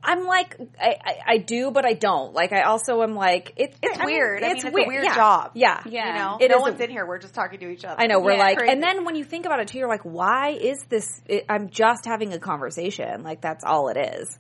I'm 0.04 0.26
like, 0.26 0.58
I, 0.80 0.96
I, 1.04 1.16
I 1.28 1.38
do, 1.38 1.70
but 1.72 1.86
I 1.86 1.94
don't. 1.94 2.34
Like, 2.34 2.52
I 2.54 2.64
also 2.64 3.04
am 3.04 3.16
like, 3.16 3.54
it, 3.56 3.76
it's 3.84 3.98
I 4.00 4.06
mean, 4.06 4.16
weird. 4.16 4.44
I 4.44 4.48
mean, 4.48 4.56
it's 4.58 4.64
weird. 4.66 4.86
a 4.86 4.88
weird 4.88 5.04
yeah. 5.06 5.16
job. 5.16 5.52
Yeah, 5.54 5.82
Yeah. 5.86 6.08
You 6.08 6.14
know, 6.20 6.38
It 6.42 6.50
no 6.50 6.56
is 6.56 6.60
a- 6.60 6.64
one's 6.64 6.80
in 6.82 6.90
here. 6.90 7.06
We're 7.06 7.20
just 7.20 7.36
talking 7.36 7.60
to 7.60 7.70
each 7.70 7.86
other. 7.86 8.02
I 8.02 8.08
know. 8.08 8.20
We're 8.20 8.32
Yeah. 8.34 8.40
like, 8.40 8.58
Crazy. 8.58 8.74
and 8.74 8.82
then 8.82 9.06
when 9.06 9.16
you 9.16 9.24
think 9.24 9.46
about 9.46 9.60
it 9.60 9.68
too, 9.68 9.78
you're 9.78 9.88
like, 9.88 10.02
why 10.02 10.50
is 10.50 10.84
this? 10.90 11.22
It, 11.28 11.46
I'm 11.50 11.70
just 11.70 12.06
having 12.06 12.34
a 12.34 12.40
conversation. 12.40 13.24
Like 13.24 13.42
that's 13.42 13.64
all 13.64 13.90
it 13.90 13.98
is. 13.98 14.40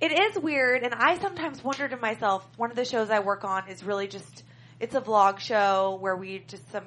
It 0.00 0.12
is 0.18 0.42
weird, 0.42 0.82
and 0.82 0.94
I 0.94 1.18
sometimes 1.18 1.62
wonder 1.62 1.86
to 1.88 1.96
myself. 1.96 2.44
One 2.56 2.70
of 2.70 2.76
the 2.76 2.84
shows 2.84 3.08
I 3.10 3.20
work 3.20 3.44
on 3.44 3.68
is 3.68 3.84
really 3.84 4.08
just 4.08 4.42
it's 4.80 4.94
a 4.96 5.00
vlog 5.00 5.38
show 5.38 5.98
where 6.00 6.16
we 6.16 6.40
just 6.48 6.70
some 6.72 6.84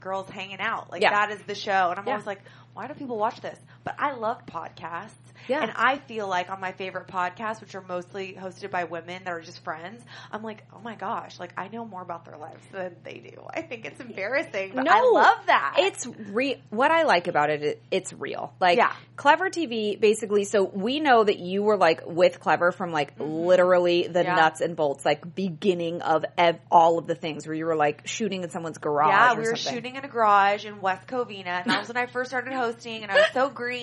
girls 0.00 0.28
hanging 0.30 0.58
out. 0.60 0.90
Like 0.90 1.02
Yeah. 1.02 1.10
that 1.10 1.30
is 1.32 1.42
the 1.46 1.54
show, 1.54 1.90
and 1.90 1.98
I'm 2.00 2.06
Yeah. 2.06 2.14
always 2.14 2.26
like, 2.26 2.40
why 2.74 2.86
do 2.88 2.94
people 2.94 3.18
watch 3.18 3.40
this? 3.40 3.58
But 3.84 3.94
I 3.98 4.12
love 4.12 4.44
podcasts, 4.44 5.12
Yeah. 5.48 5.62
and 5.62 5.72
I 5.74 5.96
feel 5.98 6.28
like 6.28 6.50
on 6.50 6.60
my 6.60 6.72
favorite 6.72 7.06
podcasts, 7.06 7.60
which 7.62 7.74
are 7.74 7.80
mostly 7.80 8.36
hosted 8.38 8.70
by 8.70 8.84
women 8.84 9.22
that 9.24 9.30
are 9.32 9.40
just 9.40 9.64
friends, 9.64 10.04
I'm 10.30 10.42
like, 10.42 10.64
oh 10.74 10.80
my 10.80 10.94
gosh, 10.94 11.38
like 11.40 11.52
I 11.56 11.68
know 11.68 11.86
more 11.86 12.02
about 12.02 12.26
their 12.26 12.36
lives 12.36 12.62
than 12.70 12.96
they 13.04 13.14
do. 13.14 13.40
I 13.54 13.62
think 13.62 13.86
it's 13.86 13.98
embarrassing, 14.00 14.72
but 14.74 14.86
I 14.88 15.00
love 15.00 15.38
that. 15.46 15.76
It's 15.78 16.06
real. 16.06 16.56
What 16.70 16.90
I 16.90 17.04
like 17.04 17.28
about 17.28 17.48
it, 17.50 17.62
it, 17.62 17.82
it's 17.90 18.12
real. 18.12 18.52
Like 18.60 18.76
Yeah. 18.76 18.92
Clevver 19.16 19.48
TV, 19.50 19.98
basically. 19.98 20.44
So 20.44 20.64
we 20.64 21.00
know 21.00 21.24
that 21.24 21.38
you 21.38 21.62
were 21.62 21.76
like 21.78 22.02
with 22.06 22.40
Clevver 22.40 22.74
from 22.74 22.92
like 22.92 23.14
literally 23.18 24.02
the 24.02 24.18
Mm-hmm. 24.18 24.28
Yeah. 24.28 24.34
nuts 24.34 24.60
and 24.60 24.74
bolts, 24.76 25.04
like 25.06 25.34
beginning 25.34 26.02
of 26.02 26.24
ev- 26.36 26.58
all 26.70 26.98
of 26.98 27.06
the 27.06 27.14
things 27.14 27.46
where 27.46 27.54
you 27.54 27.64
were 27.66 27.76
like 27.76 28.06
shooting 28.06 28.42
in 28.42 28.50
someone's 28.50 28.78
garage. 28.78 29.08
Yeah, 29.10 29.32
we 29.34 29.38
were 29.48 29.56
something. 29.56 29.74
shooting 29.74 29.96
in 29.96 30.04
a 30.04 30.08
garage 30.08 30.66
in 30.66 30.80
West 30.80 31.06
Covina, 31.06 31.46
and 31.62 31.70
that 31.70 31.78
was 31.78 31.88
when 31.88 31.96
I 31.96 32.06
first 32.06 32.30
started 32.30 32.52
hosting, 32.52 33.02
and 33.04 33.10
I 33.12 33.14
was 33.14 33.26
so 33.32 33.48
green. 33.54 33.77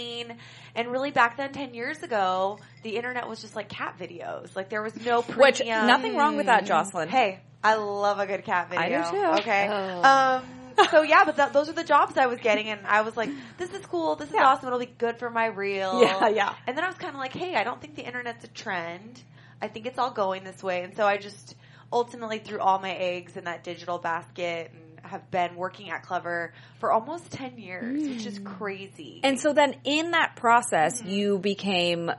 And 0.76 0.92
really, 0.92 1.12
back 1.12 1.38
then, 1.38 1.52
ten 1.54 1.74
years 1.74 2.04
ago, 2.04 2.60
the 2.84 2.98
internet 2.98 3.28
was 3.28 3.42
just 3.42 3.56
like 3.56 3.70
cat 3.70 3.96
videos. 4.00 4.56
Like 4.56 4.70
there 4.70 4.82
was 4.82 4.96
no 5.06 5.22
premium. 5.22 5.40
Which 5.42 5.62
nothing 5.66 6.16
wrong 6.18 6.36
with 6.38 6.48
that, 6.48 6.66
Joslyn. 6.66 7.08
Hey, 7.10 7.40
I 7.64 7.76
love 7.76 8.20
a 8.20 8.28
good 8.28 8.44
cat 8.44 8.70
video. 8.70 8.84
I 8.84 9.12
do 9.12 9.18
too. 9.18 9.26
Okay. 9.42 9.68
Oh. 9.70 10.04
Um. 10.04 10.44
So 10.92 11.04
yeah, 11.04 11.24
but 11.24 11.38
that, 11.38 11.54
those 11.54 11.70
are 11.70 11.74
the 11.74 11.86
jobs 11.86 12.18
I 12.18 12.26
was 12.26 12.40
getting, 12.40 12.68
and 12.68 12.86
I 12.86 13.02
was 13.02 13.16
like, 13.16 13.30
"This 13.58 13.72
is 13.72 13.86
cool. 13.86 14.16
This 14.18 14.28
is 14.28 14.36
Yeah. 14.36 14.46
awesome. 14.46 14.68
It'll 14.68 14.78
be 14.78 14.86
good 14.86 15.18
for 15.18 15.30
my 15.30 15.46
reel." 15.46 16.02
Yeah, 16.02 16.28
yeah. 16.28 16.54
And 16.68 16.78
then 16.78 16.84
I 16.84 16.88
was 16.90 16.98
kind 16.98 17.14
of 17.16 17.20
like, 17.20 17.32
"Hey, 17.34 17.56
I 17.56 17.64
don't 17.64 17.80
think 17.80 17.96
the 17.96 18.06
internet's 18.06 18.44
a 18.44 18.50
trend. 18.50 19.24
I 19.62 19.70
think 19.70 19.86
it's 19.86 19.98
all 19.98 20.12
going 20.12 20.44
this 20.44 20.62
way." 20.62 20.84
And 20.84 20.94
so 20.94 21.06
I 21.08 21.16
just 21.16 21.56
ultimately 21.94 22.40
threw 22.40 22.60
all 22.60 22.80
my 22.80 22.92
eggs 22.92 23.38
in 23.38 23.46
that 23.46 23.64
digital 23.64 24.00
basket, 24.00 24.72
and 24.74 24.82
have 25.16 25.32
been 25.32 25.56
working 25.56 25.90
at 25.90 26.04
Clevver 26.04 26.50
for 26.80 26.92
almost 26.92 27.32
ten 27.32 27.58
years, 27.58 28.08
which 28.10 28.26
is 28.26 28.40
crazy. 28.40 29.22
And 29.24 29.40
so 29.40 29.54
then 29.54 29.76
in 29.84 30.12
that 30.12 30.36
process, 30.36 31.00
Mm-hmm. 31.02 31.10
you 31.10 31.40
became 31.40 32.12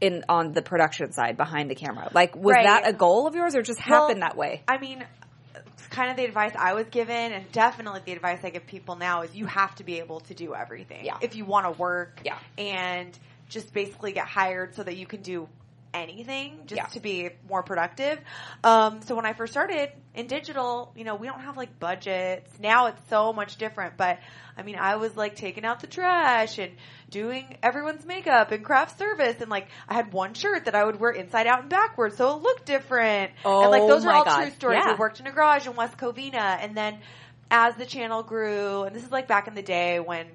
in 0.00 0.24
on 0.28 0.52
the 0.52 0.62
production 0.62 1.12
side 1.12 1.36
behind 1.36 1.70
the 1.70 1.74
camera. 1.74 2.08
Like 2.14 2.36
was 2.36 2.54
Right. 2.54 2.64
that 2.64 2.88
a 2.88 2.92
goal 2.92 3.26
of 3.26 3.34
yours 3.34 3.54
or 3.56 3.62
just 3.62 3.80
Well, 3.88 4.02
happened 4.06 4.22
that 4.22 4.36
way? 4.36 4.62
I 4.68 4.78
mean, 4.78 5.04
kind 5.90 6.10
of 6.10 6.16
the 6.16 6.24
advice 6.24 6.52
I 6.56 6.74
was 6.74 6.86
given, 6.90 7.32
and 7.32 7.50
definitely 7.50 8.02
the 8.04 8.12
advice 8.12 8.38
I 8.44 8.50
give 8.50 8.66
people 8.66 8.94
now 8.96 9.22
is 9.22 9.34
you 9.34 9.46
have 9.46 9.74
to 9.76 9.84
be 9.84 9.98
able 9.98 10.20
to 10.20 10.34
do 10.34 10.54
everything 10.54 11.04
Yeah. 11.04 11.16
if 11.20 11.34
you 11.34 11.44
want 11.44 11.66
to 11.66 11.72
work. 11.72 12.20
Yeah. 12.24 12.38
and 12.56 13.18
just 13.48 13.72
basically 13.72 14.12
get 14.12 14.26
hired 14.26 14.74
so 14.74 14.82
that 14.82 14.96
you 14.98 15.06
can 15.06 15.22
do 15.22 15.48
anything 15.94 16.60
just 16.66 16.76
Yeah. 16.76 16.86
to 16.86 17.00
be 17.00 17.30
more 17.48 17.62
productive. 17.62 18.18
Um, 18.64 19.02
so 19.02 19.14
when 19.14 19.26
I 19.26 19.32
first 19.32 19.52
started 19.52 19.90
in 20.14 20.26
digital, 20.26 20.92
you 20.96 21.04
know, 21.04 21.14
we 21.16 21.26
don't 21.26 21.40
have 21.40 21.56
like 21.56 21.78
budgets. 21.78 22.50
Now 22.60 22.86
it's 22.86 23.00
so 23.08 23.32
much 23.32 23.56
different, 23.56 23.96
but 23.96 24.18
I 24.56 24.62
mean, 24.62 24.76
I 24.76 24.96
was 24.96 25.16
like 25.16 25.36
taking 25.36 25.64
out 25.64 25.80
the 25.80 25.86
trash 25.86 26.58
and 26.58 26.72
doing 27.10 27.56
everyone's 27.62 28.04
makeup 28.04 28.50
and 28.52 28.64
craft 28.64 28.98
service 28.98 29.40
and 29.40 29.50
like 29.50 29.68
I 29.88 29.94
had 29.94 30.12
one 30.12 30.34
shirt 30.34 30.66
that 30.66 30.74
I 30.74 30.84
would 30.84 31.00
wear 31.00 31.10
inside 31.10 31.46
out 31.46 31.60
and 31.60 31.70
backwards 31.70 32.16
so 32.16 32.36
it 32.36 32.42
looked 32.42 32.66
different. 32.66 33.32
Oh 33.44 33.62
and 33.62 33.70
like 33.70 33.82
Oh 33.82 33.88
those 33.88 34.04
are 34.04 34.12
all 34.12 34.24
God. 34.24 34.42
true 34.42 34.50
stories. 34.52 34.80
Yeah. 34.84 34.92
We 34.92 34.98
worked 34.98 35.20
in 35.20 35.26
a 35.26 35.32
garage 35.32 35.66
in 35.66 35.74
West 35.74 35.96
Covina 35.96 36.58
and 36.62 36.76
then 36.76 36.98
as 37.50 37.74
the 37.76 37.86
channel 37.86 38.22
grew, 38.22 38.82
and 38.82 38.94
this 38.94 39.02
is 39.04 39.10
like 39.10 39.26
back 39.26 39.48
in 39.48 39.54
the 39.54 39.62
day 39.62 40.00
when 40.00 40.26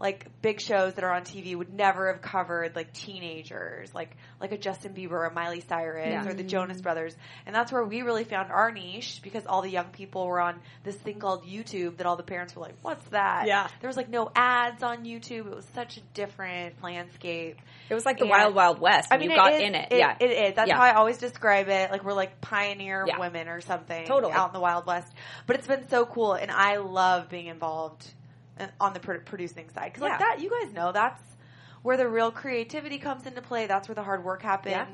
like 0.00 0.26
big 0.40 0.60
shows 0.60 0.94
that 0.94 1.04
are 1.04 1.12
on 1.12 1.22
TV 1.22 1.54
would 1.54 1.72
never 1.74 2.10
have 2.10 2.22
covered 2.22 2.74
like 2.74 2.92
teenagers, 2.94 3.94
like 3.94 4.16
like 4.40 4.50
a 4.52 4.58
Justin 4.58 4.94
Bieber 4.94 5.12
or 5.12 5.30
Miley 5.30 5.60
Cyrus 5.60 6.08
Yeah. 6.08 6.22
or 6.26 6.32
the 6.32 6.40
mm-hmm. 6.42 6.48
Jonas 6.48 6.80
Brothers, 6.80 7.14
and 7.44 7.54
that's 7.54 7.70
where 7.70 7.84
we 7.84 8.00
really 8.00 8.24
found 8.24 8.50
our 8.50 8.72
niche 8.72 9.20
because 9.22 9.44
all 9.46 9.60
the 9.60 9.68
young 9.70 9.88
people 9.90 10.26
were 10.26 10.40
on 10.40 10.58
this 10.84 10.96
thing 10.96 11.18
called 11.18 11.44
YouTube 11.44 11.98
that 11.98 12.06
all 12.06 12.16
the 12.16 12.22
parents 12.22 12.56
were 12.56 12.62
like, 12.62 12.76
"What's 12.80 13.04
that?" 13.10 13.46
Yeah. 13.46 13.68
there 13.80 13.88
was 13.88 13.96
like 13.98 14.08
no 14.08 14.30
ads 14.34 14.82
on 14.82 15.04
YouTube. 15.04 15.46
It 15.46 15.54
was 15.54 15.66
such 15.74 15.98
a 15.98 16.00
different 16.14 16.82
landscape. 16.82 17.58
It 17.90 17.94
was 17.94 18.06
like 18.06 18.16
the 18.16 18.22
And- 18.22 18.30
Wild 18.30 18.54
Wild 18.54 18.80
West. 18.80 19.08
I 19.10 19.18
mean, 19.18 19.30
you 19.30 19.36
got 19.36 19.52
is- 19.52 19.60
in 19.60 19.74
it. 19.74 19.88
Yeah. 19.92 20.16
it 20.18 20.30
is. 20.30 20.54
That's 20.56 20.68
Yeah. 20.68 20.76
how 20.76 20.82
I 20.82 20.94
always 20.94 21.18
describe 21.18 21.68
it. 21.68 21.90
Like 21.90 22.04
we're 22.04 22.14
like 22.14 22.40
pioneer 22.40 23.04
Yeah. 23.06 23.18
women 23.18 23.48
or 23.48 23.60
something, 23.60 24.06
Totally. 24.06 24.32
out 24.32 24.48
in 24.48 24.52
the 24.54 24.60
Wild 24.60 24.86
West. 24.86 25.12
But 25.46 25.56
it's 25.56 25.66
been 25.66 25.88
so 25.88 26.06
cool, 26.06 26.32
and 26.32 26.50
I 26.50 26.78
love 26.78 27.28
being 27.28 27.46
involved 27.48 28.06
on 28.80 28.92
the 28.92 29.00
producing 29.00 29.68
side 29.70 29.92
because 29.92 30.02
Yeah. 30.02 30.10
like 30.10 30.18
that, 30.18 30.40
you 30.40 30.50
guys 30.50 30.72
know 30.72 30.92
that's 30.92 31.22
where 31.82 31.96
the 31.96 32.08
real 32.08 32.30
creativity 32.30 32.98
comes 32.98 33.26
into 33.26 33.40
play. 33.42 33.66
That's 33.66 33.88
where 33.88 33.94
the 33.94 34.02
hard 34.02 34.24
work 34.24 34.42
happens. 34.42 34.72
Yeah. 34.74 34.86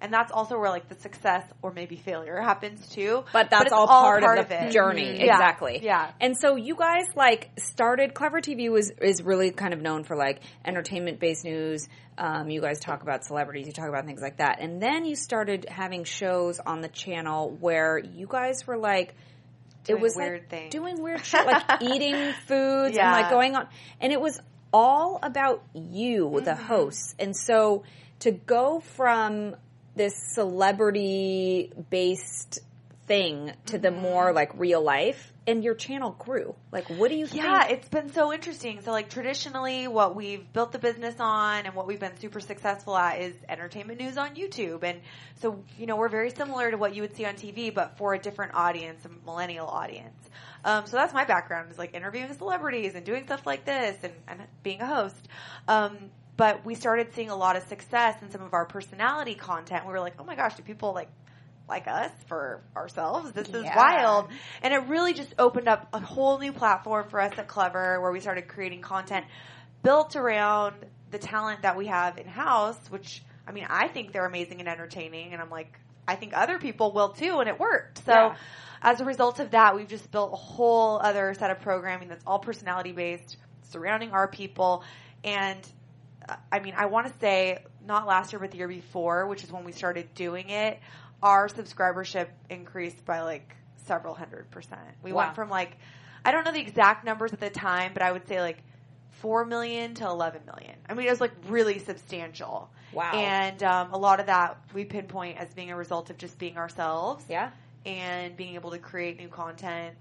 And 0.00 0.12
that's 0.12 0.30
also 0.32 0.58
where 0.58 0.68
like 0.68 0.88
the 0.88 0.96
success 0.96 1.44
or 1.62 1.72
maybe 1.72 1.96
failure 1.96 2.38
happens 2.38 2.86
too. 2.88 3.24
But 3.32 3.48
that's 3.48 3.66
it's 3.66 3.72
all, 3.72 3.86
part, 3.86 4.22
of 4.38 4.48
the 4.50 4.66
it. 4.66 4.70
journey. 4.72 5.04
Mhm. 5.14 5.18
Yeah. 5.24 5.32
Exactly. 5.32 5.80
Yeah. 5.82 6.10
And 6.20 6.36
so 6.36 6.56
you 6.56 6.74
guys 6.76 7.06
like 7.14 7.50
started 7.58 8.12
Clevver 8.12 8.42
TV 8.42 8.70
was 8.70 8.90
is 9.00 9.22
really 9.22 9.50
kind 9.52 9.72
of 9.72 9.80
known 9.80 10.04
for 10.04 10.16
like 10.16 10.40
entertainment 10.64 11.20
based 11.20 11.44
news. 11.44 11.88
Um, 12.18 12.50
you 12.50 12.60
guys 12.60 12.80
talk 12.80 13.02
about 13.02 13.24
celebrities, 13.24 13.66
you 13.66 13.72
talk 13.72 13.88
about 13.88 14.04
things 14.04 14.20
like 14.20 14.36
that. 14.38 14.58
And 14.60 14.82
then 14.82 15.06
you 15.06 15.16
started 15.16 15.66
having 15.70 16.04
shows 16.04 16.58
on 16.58 16.82
the 16.82 16.88
channel 16.88 17.56
where 17.60 17.96
you 17.96 18.26
guys 18.28 18.66
were 18.66 18.76
like 18.76 19.14
Doing 19.84 19.98
it 19.98 20.02
was 20.02 20.16
weird 20.16 20.40
like 20.40 20.48
things. 20.50 20.72
doing 20.72 21.02
weird 21.02 21.24
shit 21.24 21.46
like 21.46 21.62
eating 21.82 22.14
foods 22.46 22.96
and 22.96 23.10
like 23.12 23.30
going 23.30 23.54
on 23.56 23.68
and 24.00 24.12
it 24.12 24.20
was 24.20 24.40
all 24.72 25.18
about 25.22 25.62
you 25.74 26.40
the 26.44 26.50
Mm-hmm. 26.52 26.64
hosts 26.64 27.14
and 27.18 27.36
so 27.36 27.84
to 28.20 28.30
go 28.32 28.80
from 28.80 29.54
this 29.94 30.14
celebrity 30.34 31.70
based 31.90 32.60
thing 33.06 33.52
to 33.66 33.78
the 33.78 33.90
more 33.90 34.26
Mm-hmm. 34.28 34.36
like 34.36 34.50
real 34.58 34.82
life 34.82 35.32
and 35.46 35.62
your 35.62 35.74
channel 35.74 36.10
grew 36.18 36.54
like 36.72 36.88
what 36.88 37.10
do 37.10 37.16
you 37.16 37.26
think? 37.26 37.42
Yeah, 37.42 37.64
think 37.64 37.78
it's 37.78 37.88
been 37.88 38.12
so 38.12 38.32
interesting. 38.32 38.80
So 38.82 38.90
like 38.92 39.10
traditionally 39.10 39.88
what 39.88 40.16
we've 40.16 40.50
built 40.52 40.72
the 40.72 40.78
business 40.78 41.16
on 41.18 41.66
and 41.66 41.74
what 41.74 41.86
we've 41.86 42.00
been 42.00 42.16
super 42.18 42.40
successful 42.40 42.96
at 42.96 43.20
is 43.20 43.34
entertainment 43.48 44.00
news 44.00 44.16
on 44.16 44.34
YouTube. 44.34 44.82
And 44.82 45.00
so, 45.40 45.62
you 45.78 45.86
know, 45.86 45.96
we're 45.96 46.08
very 46.08 46.30
similar 46.30 46.70
to 46.70 46.76
what 46.76 46.94
you 46.94 47.02
would 47.02 47.14
see 47.16 47.24
on 47.24 47.34
TV, 47.34 47.72
but 47.72 47.98
for 47.98 48.14
a 48.14 48.18
different 48.18 48.54
audience, 48.54 49.04
a 49.04 49.26
millennial 49.26 49.66
audience. 49.66 50.30
Um, 50.64 50.86
so 50.86 50.96
that's 50.96 51.12
my 51.12 51.24
background 51.24 51.70
is 51.70 51.78
like 51.78 51.94
interviewing 51.94 52.32
celebrities 52.32 52.94
and 52.94 53.04
doing 53.04 53.24
stuff 53.24 53.46
like 53.46 53.64
this 53.64 53.96
and, 54.02 54.14
and 54.26 54.40
being 54.62 54.80
a 54.80 54.86
host. 54.86 55.28
Um, 55.68 56.10
but 56.36 56.64
we 56.64 56.74
started 56.74 57.14
seeing 57.14 57.30
a 57.30 57.36
lot 57.36 57.56
of 57.56 57.62
success 57.64 58.20
in 58.22 58.30
some 58.30 58.42
of 58.42 58.54
our 58.54 58.64
personality 58.64 59.34
content. 59.34 59.86
We 59.86 59.92
were 59.92 60.00
like, 60.00 60.14
oh 60.18 60.24
my 60.24 60.34
gosh, 60.34 60.56
do 60.56 60.62
people 60.62 60.92
like 60.92 61.08
like 61.68 61.86
us 61.88 62.10
for 62.26 62.62
ourselves. 62.76 63.32
This 63.32 63.48
is 63.48 63.64
wild. 63.74 64.28
And 64.62 64.74
it 64.74 64.86
really 64.88 65.14
just 65.14 65.34
opened 65.38 65.68
up 65.68 65.88
a 65.92 66.00
whole 66.00 66.38
new 66.38 66.52
platform 66.52 67.08
for 67.08 67.20
us 67.20 67.32
at 67.38 67.48
Clevver 67.48 68.00
where 68.00 68.12
we 68.12 68.20
started 68.20 68.48
creating 68.48 68.82
content 68.82 69.24
built 69.82 70.16
around 70.16 70.74
the 71.10 71.18
talent 71.18 71.62
that 71.62 71.76
we 71.76 71.86
have 71.86 72.18
in 72.18 72.26
house, 72.26 72.78
which 72.90 73.22
I 73.46 73.52
mean, 73.52 73.66
I 73.68 73.88
think 73.88 74.12
they're 74.12 74.26
amazing 74.26 74.60
and 74.60 74.68
entertaining 74.68 75.32
and 75.32 75.40
I'm 75.40 75.50
like, 75.50 75.78
I 76.06 76.16
think 76.16 76.32
other 76.36 76.58
people 76.58 76.92
will 76.92 77.10
too 77.10 77.38
and 77.40 77.48
it 77.48 77.58
worked. 77.58 78.04
So 78.04 78.12
Yeah. 78.12 78.36
as 78.82 79.00
a 79.00 79.04
result 79.04 79.40
of 79.40 79.52
that, 79.52 79.74
we've 79.74 79.88
just 79.88 80.10
built 80.10 80.32
a 80.32 80.36
whole 80.36 80.98
other 81.02 81.32
set 81.34 81.50
of 81.50 81.60
programming 81.60 82.08
that's 82.08 82.24
all 82.26 82.38
personality 82.38 82.92
based 82.92 83.36
surrounding 83.62 84.10
our 84.12 84.28
people 84.28 84.84
and 85.22 85.58
uh, 86.28 86.36
I 86.50 86.60
mean, 86.60 86.74
I 86.76 86.86
want 86.86 87.06
to 87.06 87.12
say 87.20 87.58
not 87.86 88.06
last 88.06 88.32
year, 88.32 88.40
but 88.40 88.50
the 88.50 88.56
year 88.56 88.68
before, 88.68 89.26
which 89.26 89.44
is 89.44 89.52
when 89.52 89.64
we 89.64 89.72
started 89.72 90.14
doing 90.14 90.48
it, 90.48 90.78
our 91.24 91.48
subscribership 91.48 92.28
increased 92.50 93.04
by 93.06 93.22
like 93.22 93.56
several 93.86 94.14
hundred 94.14 94.48
percent. 94.50 94.80
We 95.02 95.12
Wow. 95.12 95.24
went 95.24 95.34
from 95.34 95.48
like, 95.48 95.78
I 96.24 96.30
don't 96.30 96.44
know 96.44 96.52
the 96.52 96.60
exact 96.60 97.04
numbers 97.04 97.32
at 97.32 97.40
the 97.40 97.50
time, 97.50 97.92
but 97.94 98.02
I 98.02 98.12
would 98.12 98.28
say 98.28 98.40
like 98.40 98.62
4 99.10 99.46
million 99.46 99.94
to 99.94 100.04
11 100.06 100.42
million. 100.44 100.76
I 100.88 100.94
mean, 100.94 101.06
it 101.06 101.10
was 101.10 101.20
like 101.20 101.32
really 101.48 101.78
substantial. 101.78 102.70
Wow. 102.92 103.12
And 103.12 103.62
um, 103.62 103.92
a 103.92 103.98
lot 103.98 104.20
of 104.20 104.26
that 104.26 104.58
we 104.74 104.84
pinpoint 104.84 105.38
as 105.38 105.52
being 105.54 105.70
a 105.70 105.76
result 105.76 106.10
of 106.10 106.18
just 106.18 106.38
being 106.38 106.56
ourselves 106.58 107.24
yeah 107.28 107.50
and 107.86 108.36
being 108.36 108.54
able 108.54 108.70
to 108.70 108.78
create 108.78 109.18
new 109.18 109.28
content. 109.28 109.94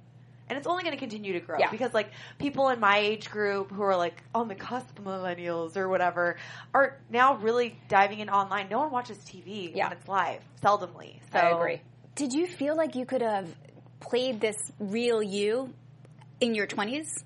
And 0.53 0.59
it's 0.59 0.67
only 0.67 0.83
going 0.83 0.93
to 0.93 0.99
continue 0.99 1.33
to 1.33 1.39
grow 1.39 1.57
Yeah. 1.57 1.71
because 1.71 1.95
like 1.95 2.11
people 2.37 2.69
in 2.69 2.79
my 2.79 2.99
age 2.99 3.31
group 3.31 3.71
who 3.71 3.81
are 3.81 3.97
like 3.97 4.21
on 4.35 4.47
the 4.47 4.53
cusp 4.53 4.99
of 4.99 5.03
millennials 5.03 5.75
or 5.75 5.89
whatever 5.89 6.37
are 6.75 6.99
now 7.09 7.37
really 7.37 7.75
diving 7.87 8.19
in 8.19 8.29
online. 8.29 8.69
No 8.69 8.77
one 8.77 8.91
watches 8.91 9.17
TV 9.17 9.71
Yeah. 9.75 9.85
when 9.89 9.97
it's 9.97 10.07
live, 10.07 10.41
seldomly. 10.61 11.15
So 11.31 11.39
i 11.39 11.57
agree 11.57 11.81
Did 12.13 12.33
you 12.33 12.45
feel 12.45 12.77
like 12.77 12.93
you 12.93 13.07
could 13.07 13.23
have 13.23 13.49
played 13.99 14.39
this 14.39 14.57
real 14.77 15.23
you 15.23 15.73
in 16.39 16.53
your 16.53 16.67
20s? 16.67 17.23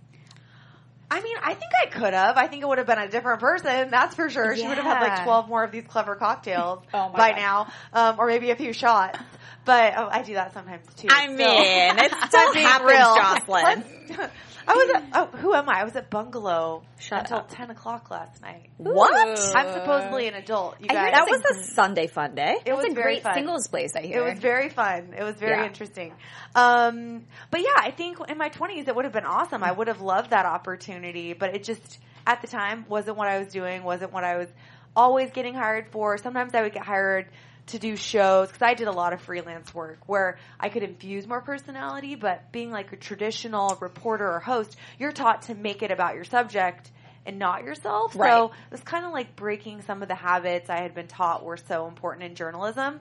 I 1.11 1.21
mean, 1.21 1.35
I 1.43 1.53
think 1.53 1.71
I 1.83 1.87
could 1.87 2.13
have. 2.13 2.37
I 2.37 2.47
think 2.47 2.61
it 2.63 2.67
would 2.67 2.77
have 2.77 2.87
been 2.87 2.99
a 2.99 3.09
different 3.09 3.39
person. 3.41 3.89
That's 3.91 4.15
for 4.15 4.29
sure. 4.29 4.55
She 4.55 4.67
would 4.67 4.77
have 4.77 4.85
had 4.85 5.01
like 5.01 5.23
twelve 5.23 5.47
more 5.47 5.63
of 5.63 5.71
these 5.71 5.85
clever 5.85 6.15
cocktails 6.15 6.83
Oh 6.93 7.09
my 7.09 7.17
by 7.17 7.29
God. 7.31 7.37
now, 7.39 7.67
um, 7.93 8.15
or 8.19 8.27
maybe 8.27 8.51
a 8.51 8.57
few 8.57 8.73
shots. 8.73 9.17
But 9.67 9.93
oh, 9.97 10.07
I 10.11 10.23
do 10.23 10.33
that 10.35 10.53
sometimes 10.53 10.85
too. 10.95 11.09
I 11.11 11.27
so. 11.27 11.33
mean, 11.33 11.99
it 11.99 12.11
still 12.29 12.53
happens, 12.53 12.89
real. 12.89 13.15
Joslyn. 13.15 14.31
I 14.69 14.73
was 14.73 14.89
at, 14.95 15.03
oh, 15.13 15.25
who 15.37 15.53
am 15.53 15.69
I? 15.69 15.81
I 15.81 15.83
was 15.85 15.95
at 15.95 16.09
Bungalow 16.09 16.83
Shut 16.99 17.19
until 17.21 17.37
up. 17.37 17.49
10 17.49 17.69
o'clock 17.69 18.09
last 18.11 18.41
night. 18.41 18.69
what 18.77 19.13
I'm 19.15 19.35
supposedly 19.73 20.27
an 20.27 20.33
adult. 20.33 20.75
You 20.81 20.87
guys. 20.87 21.11
that 21.13 21.27
was 21.29 21.41
a 21.55 21.59
a 21.61 21.63
sunday 21.63 22.07
fun 22.07 22.35
day 22.35 22.57
it 22.65 22.75
was 22.75 22.85
a 22.85 22.93
great 22.93 23.23
fun. 23.23 23.33
singles 23.33 23.67
place, 23.67 23.95
I 23.95 24.01
hear. 24.01 24.25
It 24.25 24.31
was 24.31 24.39
very 24.39 24.67
fun. 24.69 25.13
It 25.17 25.23
was 25.23 25.35
very 25.35 25.61
Yeah. 25.61 25.67
interesting. 25.67 26.13
Um, 26.53 27.23
but 27.49 27.61
yeah, 27.61 27.67
I 27.77 27.91
think 27.91 28.17
in 28.29 28.37
my 28.37 28.49
20s 28.49 28.87
it 28.89 28.95
would 28.95 29.05
have 29.05 29.13
been 29.13 29.25
awesome. 29.25 29.63
I 29.63 29.71
would 29.71 29.87
have 29.87 30.01
loved 30.01 30.31
that 30.31 30.45
opportunity, 30.45 31.31
but 31.33 31.55
it 31.55 31.63
just 31.63 31.99
at 32.25 32.41
the 32.41 32.47
time 32.47 32.85
wasn't 32.89 33.15
what 33.15 33.27
I 33.29 33.39
was 33.39 33.47
doing, 33.47 33.83
wasn't 33.83 34.11
what 34.11 34.23
I 34.25 34.35
was 34.37 34.49
always 34.97 35.31
getting 35.31 35.53
hired 35.53 35.87
for. 35.91 36.17
Sometimes 36.17 36.53
I 36.53 36.61
would 36.63 36.73
get 36.73 36.83
hired 36.83 37.27
to 37.67 37.79
do 37.79 37.95
shows 37.95 38.47
because 38.47 38.61
I 38.61 38.73
did 38.73 38.87
a 38.87 38.91
lot 38.91 39.13
of 39.13 39.21
freelance 39.21 39.73
work 39.73 39.99
where 40.07 40.37
I 40.59 40.69
could 40.69 40.83
infuse 40.83 41.27
more 41.27 41.41
personality, 41.41 42.15
but 42.15 42.51
being 42.51 42.71
like 42.71 42.91
a 42.93 42.95
traditional 42.95 43.77
reporter 43.81 44.29
or 44.29 44.39
host, 44.39 44.75
you're 44.99 45.11
taught 45.11 45.43
to 45.43 45.55
make 45.55 45.81
it 45.83 45.91
about 45.91 46.15
your 46.15 46.23
subject 46.23 46.89
and 47.25 47.39
not 47.39 47.63
yourself. 47.63 48.15
Right. 48.15 48.31
So 48.31 48.45
it 48.47 48.71
was 48.71 48.81
kind 48.81 49.05
of 49.05 49.11
like 49.11 49.35
breaking 49.35 49.81
some 49.81 50.01
of 50.01 50.07
the 50.07 50.15
habits 50.15 50.69
I 50.69 50.81
had 50.81 50.95
been 50.95 51.07
taught 51.07 51.43
were 51.43 51.57
so 51.57 51.87
important 51.87 52.23
in 52.23 52.35
journalism. 52.35 52.99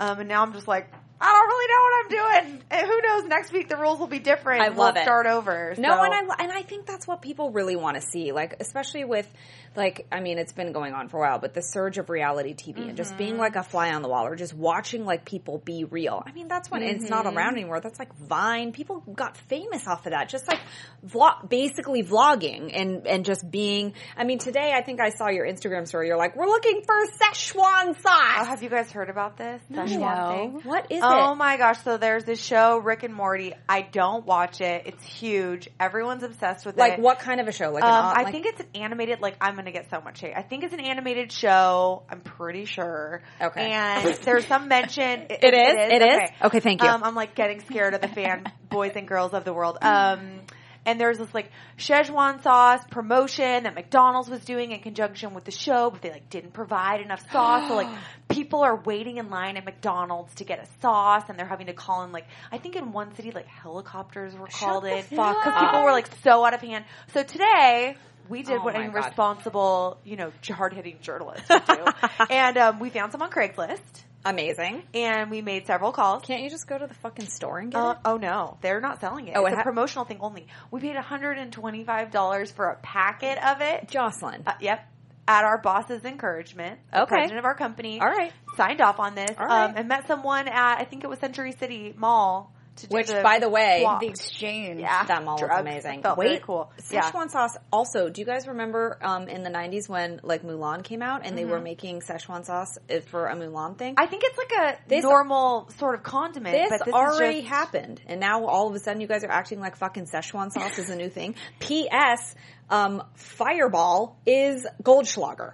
Um, 0.00 0.20
and 0.20 0.28
now 0.28 0.42
I'm 0.42 0.52
just 0.52 0.68
like, 0.68 0.88
I 1.20 1.32
don't 1.32 1.46
really 1.46 1.68
know 1.68 1.80
what 1.82 2.44
I'm 2.44 2.44
doing. 2.50 2.62
And 2.70 2.86
who 2.86 3.00
knows? 3.02 3.24
Next 3.28 3.52
week 3.52 3.68
the 3.68 3.76
rules 3.76 3.98
will 3.98 4.08
be 4.08 4.18
different. 4.18 4.62
I 4.62 4.68
love 4.68 4.76
we'll 4.76 5.02
it. 5.02 5.02
start 5.04 5.26
over. 5.26 5.74
No, 5.78 5.96
So- 5.96 6.02
and 6.02 6.14
I 6.14 6.42
and 6.42 6.52
I 6.52 6.62
think 6.62 6.86
that's 6.86 7.06
what 7.06 7.22
people 7.22 7.50
really 7.50 7.76
want 7.76 7.96
to 7.96 8.02
see. 8.02 8.32
Like, 8.32 8.56
especially 8.60 9.04
with, 9.04 9.30
like, 9.76 10.06
I 10.12 10.20
mean, 10.20 10.38
it's 10.38 10.52
been 10.52 10.72
going 10.72 10.94
on 10.94 11.08
for 11.08 11.18
a 11.18 11.20
while, 11.20 11.38
but 11.38 11.54
the 11.54 11.60
surge 11.62 11.98
of 11.98 12.08
reality 12.10 12.54
TV 12.54 12.88
and 12.88 12.96
just 12.96 13.10
Mm-hmm. 13.10 13.18
being 13.18 13.38
like 13.38 13.56
a 13.56 13.62
fly 13.62 13.92
on 13.92 14.02
the 14.02 14.08
wall, 14.08 14.26
or 14.26 14.36
just 14.36 14.54
watching 14.54 15.04
like 15.04 15.24
people 15.24 15.58
be 15.58 15.84
real. 15.84 16.22
I 16.26 16.32
mean, 16.32 16.48
that's 16.48 16.70
when 16.70 16.82
it's 16.82 17.08
not 17.08 17.24
Mm-hmm. 17.26 17.36
around 17.36 17.54
anymore. 17.54 17.80
That's 17.80 17.98
like 17.98 18.14
Vine. 18.16 18.72
People 18.72 19.00
got 19.00 19.36
famous 19.36 19.86
off 19.86 20.06
of 20.06 20.12
that. 20.12 20.28
Just 20.28 20.46
like 20.48 20.60
vlog, 21.06 21.48
basically 21.48 22.02
vlogging 22.02 22.70
and 22.72 23.06
and 23.06 23.24
just 23.24 23.50
being. 23.50 23.94
I 24.16 24.24
mean, 24.24 24.38
today 24.38 24.72
I 24.74 24.82
think 24.82 25.00
I 25.00 25.10
saw 25.10 25.28
your 25.28 25.46
Instagram 25.46 25.86
story. 25.86 26.08
You're 26.08 26.16
like, 26.16 26.36
we're 26.36 26.46
looking 26.46 26.82
for 26.84 26.94
Szechuan 27.18 27.88
Oh, 27.88 27.92
sauce. 28.02 28.46
have 28.46 28.62
you 28.62 28.68
guys 28.70 28.90
heard 28.90 29.10
about 29.10 29.36
this? 29.36 29.60
Szechuan 29.72 29.98
No. 30.00 30.30
thing? 30.36 30.60
What 30.64 30.90
is 30.90 31.00
Oh 31.02 31.08
it? 31.10 31.22
Oh 31.24 31.34
my 31.34 31.56
gosh! 31.56 31.82
So 31.82 31.96
there's 31.96 32.24
this 32.24 32.42
show, 32.42 32.78
Rick 32.78 33.02
and 33.02 33.14
Morty. 33.14 33.54
I 33.68 33.82
don't 33.82 34.24
watch 34.26 34.60
it. 34.60 34.82
It's 34.86 35.04
huge. 35.04 35.68
Everyone's 35.80 36.22
obsessed 36.22 36.64
with 36.66 36.76
Like 36.76 36.92
it. 36.92 36.96
Like 36.96 37.04
what 37.04 37.18
kind 37.18 37.40
of 37.40 37.48
a 37.48 37.52
show? 37.52 37.70
Like, 37.70 37.82
an, 37.84 37.90
Um, 37.90 38.04
on- 38.06 38.18
I 38.18 38.22
like- 38.22 38.32
think 38.32 38.46
it's 38.46 38.60
an 38.60 38.68
animated. 38.74 39.20
Like 39.20 39.36
I'm 39.40 39.58
gonna 39.64 39.72
get 39.72 39.90
so 39.90 40.00
much 40.00 40.20
hate. 40.20 40.34
I 40.36 40.42
think 40.42 40.64
it's 40.64 40.74
an 40.74 40.80
animated 40.80 41.32
show. 41.32 42.02
I'm 42.08 42.20
pretty 42.20 42.66
sure. 42.66 43.22
Okay. 43.40 43.72
And 43.72 44.14
there's 44.22 44.46
some 44.46 44.68
mention. 44.68 45.26
It, 45.30 45.42
It 45.42 45.54
is? 45.54 45.74
It 45.76 46.02
is? 46.02 46.30
Okay, 46.42 46.60
thank 46.60 46.82
you. 46.82 46.88
Um, 46.88 47.02
I'm 47.02 47.14
like 47.14 47.34
getting 47.34 47.60
scared 47.60 47.94
of 47.94 48.00
the 48.00 48.08
fan 48.08 48.44
boys 48.70 48.92
and 48.94 49.08
girls 49.08 49.32
of 49.32 49.44
the 49.44 49.52
world. 49.52 49.78
Um, 49.80 50.40
and 50.86 51.00
there's 51.00 51.18
this 51.18 51.32
like 51.32 51.50
Szechuan 51.78 52.42
sauce 52.42 52.82
promotion 52.90 53.64
that 53.64 53.74
McDonald's 53.74 54.28
was 54.28 54.44
doing 54.44 54.72
in 54.72 54.80
conjunction 54.80 55.34
with 55.34 55.44
the 55.44 55.50
show, 55.50 55.90
but 55.90 56.02
they 56.02 56.10
like 56.10 56.28
didn't 56.28 56.52
provide 56.52 57.00
enough 57.00 57.30
sauce. 57.30 57.68
So 57.68 57.74
like 57.74 57.88
people 58.28 58.60
are 58.62 58.76
waiting 58.76 59.16
in 59.18 59.30
line 59.30 59.56
at 59.56 59.64
McDonald's 59.64 60.34
to 60.36 60.44
get 60.44 60.58
a 60.58 60.66
sauce, 60.80 61.24
and 61.28 61.38
they're 61.38 61.46
having 61.46 61.66
to 61.66 61.72
call 61.72 62.04
in 62.04 62.12
like 62.12 62.26
I 62.52 62.58
think 62.58 62.76
in 62.76 62.92
one 62.92 63.14
city 63.14 63.30
like 63.30 63.46
helicopters 63.46 64.34
were 64.34 64.46
called 64.46 64.84
in 64.84 65.02
fuck 65.02 65.42
because 65.42 65.60
people 65.60 65.82
were 65.82 65.92
like 65.92 66.08
so 66.22 66.44
out 66.44 66.54
of 66.54 66.60
hand. 66.60 66.84
So 67.12 67.22
today. 67.22 67.96
We 68.28 68.42
did 68.42 68.58
Oh 68.60 68.64
what 68.64 68.74
God. 68.92 69.06
responsible, 69.06 69.98
you 70.04 70.16
know, 70.16 70.32
hard 70.48 70.72
hitting 70.72 70.98
journalist 71.02 71.44
would 71.50 71.64
do. 71.66 71.84
and 72.30 72.56
um, 72.56 72.78
we 72.80 72.90
found 72.90 73.12
some 73.12 73.20
on 73.22 73.30
Craigslist 73.30 73.80
Amazing. 74.24 74.82
and 74.94 75.30
we 75.30 75.42
made 75.42 75.66
several 75.66 75.92
calls. 75.92 76.22
Can't 76.22 76.42
you 76.42 76.48
just 76.48 76.66
go 76.66 76.78
to 76.78 76.86
the 76.86 76.94
fucking 76.94 77.26
store 77.26 77.58
and 77.58 77.70
get 77.70 77.78
Uh, 77.82 77.90
it? 77.92 77.96
oh 78.06 78.16
no, 78.16 78.56
they're 78.62 78.80
not 78.80 79.00
selling 79.00 79.28
it. 79.28 79.34
Oh, 79.36 79.44
it's 79.44 79.54
it 79.56 79.60
a 79.60 79.62
promotional 79.62 80.04
thing 80.06 80.18
only. 80.20 80.46
We 80.70 80.80
paid 80.80 80.96
$125 80.96 82.52
for 82.52 82.68
a 82.70 82.76
packet 82.76 83.38
of 83.44 83.60
it. 83.60 83.88
Joslyn. 83.88 84.42
Uh, 84.46 84.52
yep. 84.60 84.86
At 85.26 85.44
our 85.44 85.56
boss's 85.58 86.04
encouragement, 86.04 86.80
the 86.92 87.02
Okay. 87.02 87.08
president 87.16 87.38
of 87.38 87.44
our 87.46 87.54
company, 87.54 87.98
All 88.00 88.06
right. 88.08 88.30
signed 88.58 88.82
off 88.82 88.98
on 89.00 89.14
this, 89.14 89.30
All 89.38 89.46
right. 89.46 89.64
um, 89.70 89.72
and 89.76 89.88
met 89.88 90.06
someone 90.06 90.48
at 90.48 90.78
I 90.78 90.84
think 90.84 91.02
it 91.02 91.06
was 91.08 91.18
Century 91.18 91.52
City 91.52 91.94
Mall 91.96 92.53
Which, 92.88 93.06
the 93.06 93.20
by 93.22 93.38
the 93.38 93.48
way, 93.48 93.80
swap. 93.82 94.00
The 94.00 94.08
exchange. 94.08 94.80
yeah, 94.80 95.04
that 95.04 95.24
mall 95.24 95.38
was 95.40 95.48
amazing. 95.60 96.02
Felt 96.02 96.18
Wait, 96.18 96.42
cool. 96.42 96.72
Yeah. 96.90 97.02
Szechuan 97.10 97.30
sauce. 97.30 97.56
Also, 97.72 98.08
do 98.08 98.20
you 98.20 98.26
guys 98.26 98.48
remember 98.48 98.98
um, 99.00 99.28
in 99.28 99.42
the 99.42 99.50
'90s 99.50 99.88
when 99.88 100.20
like 100.22 100.42
Mulan 100.42 100.82
came 100.82 101.00
out 101.02 101.24
and 101.24 101.38
they 101.38 101.44
were 101.44 101.60
making 101.60 102.00
Szechuan 102.00 102.44
sauce 102.44 102.76
uh, 102.90 103.00
for 103.06 103.26
a 103.26 103.36
Mulan 103.36 103.78
thing? 103.78 103.94
Mm-hmm. 103.94 104.04
I 104.04 104.06
think 104.06 104.22
it's 104.26 104.38
like 104.38 104.52
a 104.52 104.78
This- 104.88 105.04
normal 105.04 105.70
sort 105.78 105.94
of 105.94 106.02
condiment, 106.02 106.54
this, 106.56 106.68
but 106.70 106.84
this 106.84 106.94
already 106.94 107.40
just, 107.42 107.48
happened, 107.52 108.00
and 108.06 108.18
now 108.20 108.44
all 108.46 108.68
of 108.68 108.74
a 108.74 108.78
sudden 108.80 109.00
you 109.00 109.06
guys 109.06 109.24
are 109.24 109.30
acting 109.30 109.60
like 109.60 109.76
fucking 109.76 110.06
Szechuan 110.06 110.50
sauce 110.50 110.78
is 110.78 110.90
a 110.90 110.96
new 110.96 111.08
thing. 111.10 111.36
P.S. 111.60 112.34
Um, 112.70 113.02
Fireball 113.14 114.18
is 114.26 114.66
Goldschlager. 114.82 115.52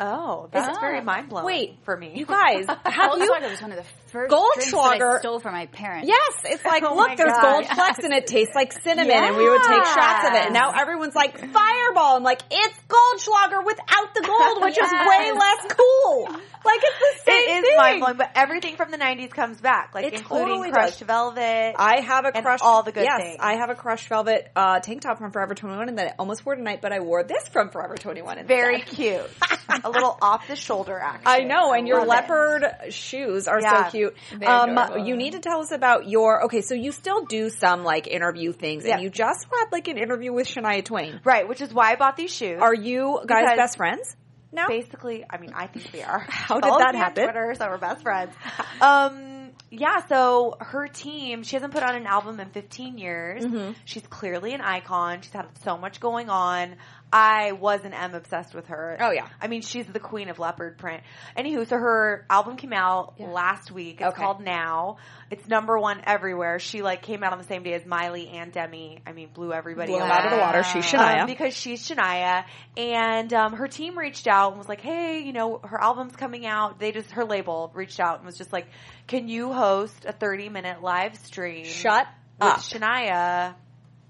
Oh, 0.00 0.48
that's 0.50 0.76
Ah. 0.76 0.80
very 0.80 1.00
mind 1.02 1.28
blowing. 1.28 1.44
Wait, 1.46 1.76
for 1.84 1.96
me, 1.96 2.12
You 2.14 2.26
guys, 2.26 2.66
have 2.84 3.12
you? 3.18 3.30
Was 3.30 3.60
one 3.60 3.70
of 3.72 3.76
the 3.78 3.84
first 4.12 4.32
Goldschlager- 4.32 5.16
I 5.16 5.18
stole 5.20 5.40
from 5.40 5.52
my 5.54 5.66
parents. 5.66 6.06
Yes, 6.08 6.34
it's 6.44 6.64
like, 6.64 6.82
Oh 6.86 6.94
look, 6.94 7.16
there's 7.16 7.32
God. 7.32 7.42
gold 7.42 7.66
flecks 7.66 7.98
and 8.00 8.12
it 8.12 8.26
tastes 8.26 8.54
like 8.54 8.72
cinnamon 8.72 9.10
and 9.10 9.36
we 9.36 9.48
would 9.48 9.62
take 9.62 9.84
shots 9.86 10.28
of 10.28 10.34
it. 10.34 10.44
And 10.46 10.54
now 10.54 10.72
everyone's 10.72 11.14
like, 11.14 11.38
fireball. 11.38 12.16
I'm 12.16 12.22
like, 12.22 12.42
it's 12.50 12.78
Goldschlager 12.88 13.64
without 13.64 14.14
the 14.14 14.22
gold, 14.22 14.62
which 14.62 14.78
is 14.78 14.90
way 14.92 15.32
less 15.32 15.72
cool. 15.76 16.28
Like 16.64 16.78
it's 16.80 17.24
the 17.24 17.30
same 17.32 17.56
It 17.58 17.64
is 17.66 17.76
mind 17.76 18.00
blowing, 18.00 18.16
but 18.18 18.30
everything 18.36 18.76
from 18.76 18.92
the 18.92 18.96
'90s 18.96 19.30
comes 19.30 19.60
back, 19.60 19.96
like 19.96 20.04
It 20.04 20.14
including 20.14 20.46
totally 20.46 20.70
crushed 20.70 21.00
does. 21.00 21.06
velvet. 21.08 21.74
I 21.76 22.00
have 22.02 22.24
a 22.24 22.30
crushed 22.40 22.62
all 22.62 22.84
the 22.84 22.92
good 22.92 23.02
yes, 23.02 23.20
things. 23.20 23.38
I 23.40 23.54
have 23.56 23.68
a 23.70 23.74
crushed 23.74 24.06
velvet 24.06 24.48
uh, 24.54 24.78
tank 24.78 25.02
top 25.02 25.18
from 25.18 25.32
Forever 25.32 25.56
21 25.56 25.88
and 25.88 25.98
that 25.98 26.06
I 26.06 26.14
almost 26.20 26.46
wore 26.46 26.54
tonight, 26.54 26.78
but 26.80 26.92
I 26.92 27.00
wore 27.00 27.24
this 27.24 27.48
from 27.48 27.70
Forever 27.70 27.96
21 27.96 28.38
instead. 28.38 28.46
very 28.46 28.80
cute, 28.82 29.28
a 29.84 29.90
little 29.90 30.16
off 30.22 30.46
the 30.46 30.54
shoulder 30.54 30.96
action. 30.96 31.22
I 31.26 31.40
know, 31.40 31.72
and 31.72 31.88
your 31.88 32.04
love 32.06 32.06
it. 32.06 32.30
leopard 32.30 32.64
shoes 32.90 33.48
are 33.48 33.60
Yeah. 33.60 33.86
so 33.86 33.90
cute. 33.90 34.01
Very 34.30 34.46
Um, 34.46 35.06
you 35.06 35.16
need 35.16 35.32
to 35.32 35.38
tell 35.40 35.60
us 35.60 35.70
about 35.72 36.08
your. 36.08 36.44
Okay, 36.44 36.60
so 36.60 36.74
you 36.74 36.92
still 36.92 37.24
do 37.24 37.48
some 37.50 37.84
like 37.84 38.06
interview 38.06 38.52
things, 38.52 38.84
and 38.84 39.02
you 39.02 39.10
just 39.10 39.46
had 39.52 39.66
like 39.72 39.88
an 39.88 39.98
interview 39.98 40.32
with 40.32 40.46
Shania 40.46 40.84
Twain. 40.84 41.20
right? 41.24 41.46
Which 41.48 41.60
is 41.60 41.72
why 41.72 41.92
I 41.92 41.96
bought 41.96 42.16
these 42.16 42.32
shoes. 42.34 42.60
Are 42.60 42.74
you 42.74 43.20
guys 43.26 43.42
Because- 43.44 43.56
best 43.56 43.76
friends 43.76 44.16
now? 44.52 44.66
basically, 44.68 45.24
I 45.30 45.38
mean, 45.38 45.52
I 45.54 45.66
think 45.66 45.90
we 45.92 46.02
are. 46.02 46.18
How 46.28 46.60
did 46.60 46.70
that 46.72 46.94
happen? 46.94 47.24
Twitter, 47.24 47.54
so 47.56 47.68
we're 47.68 47.78
best 47.78 48.02
friends. 48.02 48.32
um, 48.80 49.50
yeah. 49.70 50.04
So 50.06 50.56
her 50.60 50.88
team, 50.88 51.42
she 51.42 51.56
hasn't 51.56 51.72
put 51.72 51.82
out 51.82 51.94
an 51.94 52.06
album 52.06 52.38
in 52.40 52.48
15 52.50 52.98
years. 52.98 53.44
Mm-hmm. 53.44 53.72
She's 53.84 54.06
clearly 54.06 54.52
an 54.54 54.60
icon. 54.60 55.22
She's 55.22 55.32
had 55.32 55.46
so 55.64 55.78
much 55.78 56.00
going 56.00 56.28
on. 56.28 56.76
I 57.12 57.52
was 57.52 57.80
and 57.84 57.92
am 57.94 58.14
obsessed 58.14 58.54
with 58.54 58.68
her. 58.68 58.96
Oh, 58.98 59.10
yeah. 59.10 59.28
I 59.40 59.46
mean, 59.48 59.60
she's 59.60 59.86
the 59.86 60.00
queen 60.00 60.30
of 60.30 60.38
leopard 60.38 60.78
print. 60.78 61.02
Anywho, 61.36 61.68
so 61.68 61.76
her 61.76 62.24
album 62.30 62.56
came 62.56 62.72
out 62.72 63.14
Yeah. 63.18 63.26
last 63.26 63.70
week. 63.70 64.00
It's 64.00 64.14
Okay. 64.14 64.22
called 64.22 64.40
Now. 64.40 64.96
It's 65.30 65.46
number 65.46 65.78
one 65.78 66.00
everywhere. 66.06 66.58
She 66.58 66.80
like 66.82 67.02
came 67.02 67.22
out 67.22 67.32
on 67.32 67.38
the 67.38 67.44
same 67.44 67.62
day 67.62 67.74
as 67.74 67.84
Miley 67.84 68.28
and 68.28 68.50
Demi. 68.52 69.02
I 69.06 69.12
mean, 69.12 69.28
blew 69.32 69.52
everybody 69.52 69.92
Blew 69.92 70.00
out 70.00 70.24
of 70.24 70.30
the 70.32 70.38
water. 70.38 70.62
She's 70.62 70.84
Shania. 70.84 71.20
Um, 71.20 71.26
because 71.26 71.54
she's 71.56 71.86
Shania, 71.88 72.44
and 72.76 73.32
um, 73.34 73.54
her 73.54 73.66
team 73.68 73.98
reached 73.98 74.26
out 74.26 74.50
and 74.52 74.58
was 74.58 74.68
like, 74.68 74.80
"Hey, 74.80 75.20
you 75.20 75.32
know, 75.32 75.58
her 75.64 75.80
album's 75.82 76.16
coming 76.16 76.46
out." 76.46 76.78
They 76.78 76.92
just 76.92 77.10
her 77.12 77.24
label 77.24 77.70
reached 77.74 78.00
out 78.00 78.16
and 78.16 78.26
was 78.26 78.36
just 78.36 78.52
like, 78.52 78.66
"Can 79.06 79.28
you 79.28 79.52
host 79.52 80.04
a 80.06 80.12
thirty 80.12 80.48
minute 80.48 80.82
live 80.82 81.16
stream 81.16 81.64
Shut 81.64 82.06
with 82.38 82.48
up. 82.48 82.58
Shania?" 82.58 83.54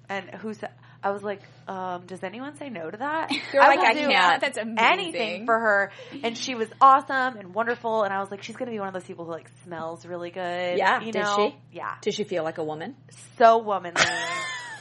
And 0.09 0.29
who's 0.31 0.59
I 1.05 1.11
was 1.11 1.23
like, 1.23 1.43
um, 1.69 2.07
"Does 2.07 2.23
anyone 2.23 2.57
say 2.57 2.69
no 2.69 2.91
to 2.91 2.97
that?" 2.99 3.31
You're 3.53 3.63
I 3.63 3.69
like, 3.69 3.79
"I 3.81 3.93
do 3.95 4.09
can't." 4.09 4.41
That's 4.41 4.59
amazing. 4.59 4.79
anything 4.79 5.47
for 5.47 5.59
her, 5.59 5.93
and 6.23 6.37
she 6.39 6.55
was 6.55 6.69
awesome 6.81 7.37
and 7.39 7.55
wonderful. 7.55 8.05
And 8.05 8.13
I 8.13 8.21
was 8.21 8.31
like, 8.31 8.43
"She's 8.43 8.57
gonna 8.57 8.71
be 8.71 8.79
one 8.79 8.89
of 8.89 8.95
those 8.95 9.05
people 9.05 9.25
who 9.25 9.33
like 9.33 9.51
smells 9.65 10.07
really 10.07 10.31
good." 10.31 10.79
Yeah, 10.79 11.01
you 11.01 11.13
did 11.13 11.23
know? 11.23 11.55
she? 11.73 11.77
Yeah, 11.79 11.95
Did 12.03 12.15
she 12.15 12.25
feel 12.25 12.45
like 12.45 12.59
a 12.59 12.65
woman? 12.65 12.97
so 13.39 13.59
womanly. 13.59 14.01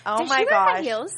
Oh 0.03 0.17
Does 0.17 0.29
my 0.29 0.39
she 0.39 0.45
gosh! 0.45 0.83
heels? 0.83 1.13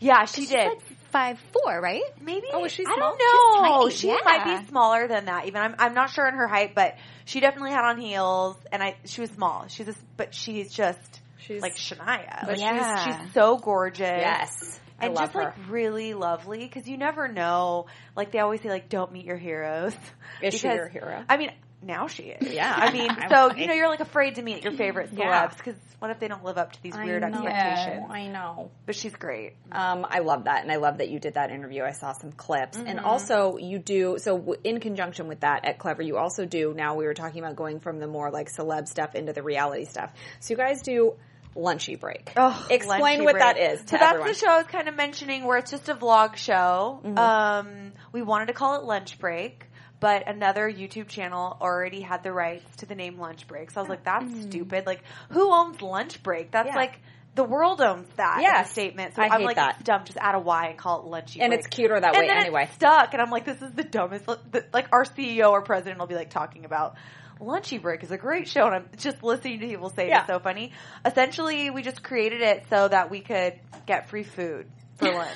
Yeah, 0.00 0.26
she 0.26 0.42
She's 0.42 0.50
did. 0.50 0.68
like 0.68 0.82
five 1.10 1.38
four, 1.52 1.80
right? 1.80 2.02
Maybe. 2.20 2.46
Oh, 2.52 2.64
is 2.66 2.72
she 2.72 2.84
I 2.86 2.94
small? 2.94 3.16
don't 3.16 3.82
know. 3.84 3.88
She's 3.88 4.00
she 4.00 4.08
tiny, 4.08 4.20
might 4.24 4.60
be 4.60 4.66
smaller 4.68 5.08
than 5.08 5.24
that. 5.24 5.46
Even 5.46 5.62
I'm, 5.62 5.74
I'm 5.78 5.94
not 5.94 6.10
sure 6.10 6.28
in 6.28 6.34
her 6.34 6.46
height, 6.46 6.74
but 6.74 6.96
she 7.24 7.40
definitely 7.40 7.70
had 7.70 7.86
on 7.86 7.98
heels, 7.98 8.56
and 8.70 8.82
I 8.82 8.96
she 9.06 9.22
was 9.22 9.30
small. 9.30 9.64
She's 9.68 9.88
a, 9.88 9.94
but 10.18 10.34
she's 10.34 10.70
just 10.70 11.20
She's 11.48 11.62
like 11.62 11.76
Shania. 11.76 12.40
But 12.42 12.48
Like, 12.50 12.60
yeah. 12.60 13.04
she's 13.04 13.16
she's 13.16 13.32
so 13.34 13.56
gorgeous. 13.58 14.00
yes, 14.06 14.80
I 15.00 15.06
And 15.06 15.14
love 15.14 15.24
just 15.24 15.34
her. 15.34 15.42
like 15.44 15.54
really 15.70 16.14
lovely 16.14 16.58
because 16.60 16.86
you 16.86 16.96
never 16.98 17.26
know. 17.28 17.86
Like 18.14 18.30
they 18.32 18.38
always 18.38 18.60
say, 18.62 18.68
like 18.68 18.88
don't 18.88 19.12
meet 19.12 19.24
your 19.24 19.36
heroes. 19.38 19.94
Is 20.42 20.54
she 20.54 20.60
Because- 20.68 20.76
your 20.76 20.88
hero? 20.88 21.24
I 21.28 21.36
mean, 21.36 21.50
now 21.80 22.08
she 22.08 22.24
is. 22.24 22.52
Yeah. 22.52 22.72
I 22.76 22.90
mean, 22.92 23.08
I'm 23.08 23.30
so 23.30 23.54
you 23.54 23.68
know, 23.68 23.72
you're 23.74 23.88
like 23.88 24.00
afraid 24.00 24.34
to 24.34 24.42
meet 24.42 24.64
your 24.64 24.72
favorite 24.72 25.14
celebs 25.14 25.56
because 25.56 25.76
what 26.00 26.10
if 26.10 26.18
they 26.18 26.26
don't 26.26 26.42
live 26.44 26.58
up 26.58 26.72
to 26.72 26.82
these 26.82 26.94
I 26.96 27.04
weird 27.04 27.22
know. 27.22 27.28
expectations? 27.28 28.06
I 28.10 28.26
know. 28.26 28.70
But 28.84 28.96
she's 28.96 29.14
great. 29.14 29.54
Um, 29.70 30.04
I 30.08 30.18
love 30.18 30.44
that, 30.44 30.62
and 30.64 30.72
I 30.72 30.76
love 30.76 30.98
that 30.98 31.08
you 31.08 31.18
did 31.20 31.34
that 31.34 31.50
interview. 31.52 31.82
I 31.84 31.92
saw 31.92 32.12
some 32.12 32.32
clips, 32.32 32.76
Mm-hmm. 32.78 32.86
and 32.88 33.00
also 33.00 33.58
you 33.58 33.78
do. 33.78 34.16
So, 34.18 34.54
in 34.64 34.80
conjunction 34.80 35.28
with 35.28 35.40
that, 35.40 35.64
at 35.64 35.78
Clevver, 35.78 36.04
you 36.04 36.16
also 36.16 36.46
do. 36.46 36.74
Now 36.74 36.96
we 36.96 37.04
were 37.04 37.14
talking 37.14 37.42
about 37.44 37.54
going 37.56 37.78
from 37.78 38.00
the 38.00 38.06
more 38.08 38.30
like 38.32 38.48
celeb 38.50 38.88
stuff 38.88 39.14
into 39.14 39.32
the 39.32 39.42
reality 39.44 39.84
stuff. 39.84 40.12
So, 40.40 40.54
you 40.54 40.56
guys 40.56 40.82
do 40.82 41.14
lunchy 41.54 41.96
break. 41.98 42.32
Oh, 42.36 42.66
Explain 42.70 43.00
Lunchy 43.20 43.24
what 43.24 43.32
Break. 43.32 43.42
that 43.44 43.58
is. 43.58 43.80
So 43.80 43.96
that's 43.96 44.02
everyone. 44.02 44.28
the 44.28 44.34
show 44.34 44.48
I 44.48 44.58
was 44.58 44.66
kind 44.66 44.88
of 44.88 44.94
mentioning 44.96 45.44
where 45.44 45.58
it's 45.58 45.70
just 45.70 45.88
a 45.88 45.94
vlog 45.94 46.36
show. 46.36 47.00
Mm-hmm. 47.04 47.18
Um, 47.18 47.92
we 48.12 48.22
wanted 48.22 48.46
to 48.46 48.52
call 48.52 48.76
it 48.76 48.84
Lunch 48.84 49.18
Break, 49.18 49.66
but 50.00 50.28
another 50.28 50.70
YouTube 50.70 51.08
channel 51.08 51.56
already 51.60 52.00
had 52.00 52.22
the 52.22 52.32
rights 52.32 52.76
to 52.76 52.86
the 52.86 52.94
name 52.94 53.18
Lunch 53.18 53.46
Break. 53.48 53.70
So 53.70 53.80
I 53.80 53.82
was 53.82 53.88
like, 53.90 54.04
that's 54.04 54.42
stupid. 54.42 54.86
Like, 54.86 55.02
who 55.30 55.52
owns 55.52 55.82
Lunch 55.82 56.22
Break? 56.22 56.50
That's. 56.50 56.68
Yeah. 56.68 56.76
like 56.76 57.00
the 57.34 57.44
world 57.44 57.80
owns 57.80 58.08
that. 58.16 58.64
a 58.66 58.68
statement. 58.68 59.14
So 59.14 59.22
I 59.22 59.32
am 59.32 59.42
like, 59.44 59.56
that. 59.56 59.84
dumb. 59.84 60.04
Just 60.04 60.18
add 60.18 60.34
a 60.34 60.40
Y 60.40 60.68
and 60.70 60.78
call 60.78 61.02
it 61.02 61.08
Lunchy 61.08 61.40
And 61.40 61.50
Break. 61.50 61.60
it's 61.60 61.68
cuter 61.68 62.00
that 62.00 62.16
and 62.16 62.26
way 62.26 62.28
anyway. 62.34 62.68
Stuck, 62.74 63.12
and 63.12 63.22
I'm 63.22 63.30
like, 63.30 63.44
this 63.44 63.62
is 63.62 63.70
the 63.72 63.84
dumbest. 63.84 64.26
the- 64.26 64.64
Like 64.72 64.88
our 64.90 65.04
CEO 65.04 65.52
or 65.52 65.62
president 65.62 66.00
will 66.00 66.08
be 66.08 66.16
like 66.16 66.30
talking 66.30 66.64
about. 66.64 66.96
Lunchy 67.40 67.78
Break 67.80 68.02
is 68.02 68.10
a 68.10 68.18
great 68.18 68.48
show, 68.48 68.66
and 68.66 68.74
I'm 68.74 68.88
just 68.96 69.22
listening 69.22 69.60
to 69.60 69.66
people 69.66 69.90
say 69.90 70.08
Yeah. 70.08 70.20
it's 70.20 70.26
so 70.28 70.38
funny. 70.38 70.72
Essentially, 71.04 71.70
we 71.70 71.82
just 71.82 72.02
created 72.02 72.40
it 72.40 72.64
so 72.70 72.88
that 72.88 73.10
we 73.10 73.20
could 73.20 73.54
get 73.86 74.08
free 74.08 74.24
food 74.24 74.66
for 74.96 75.12
lunch. 75.12 75.28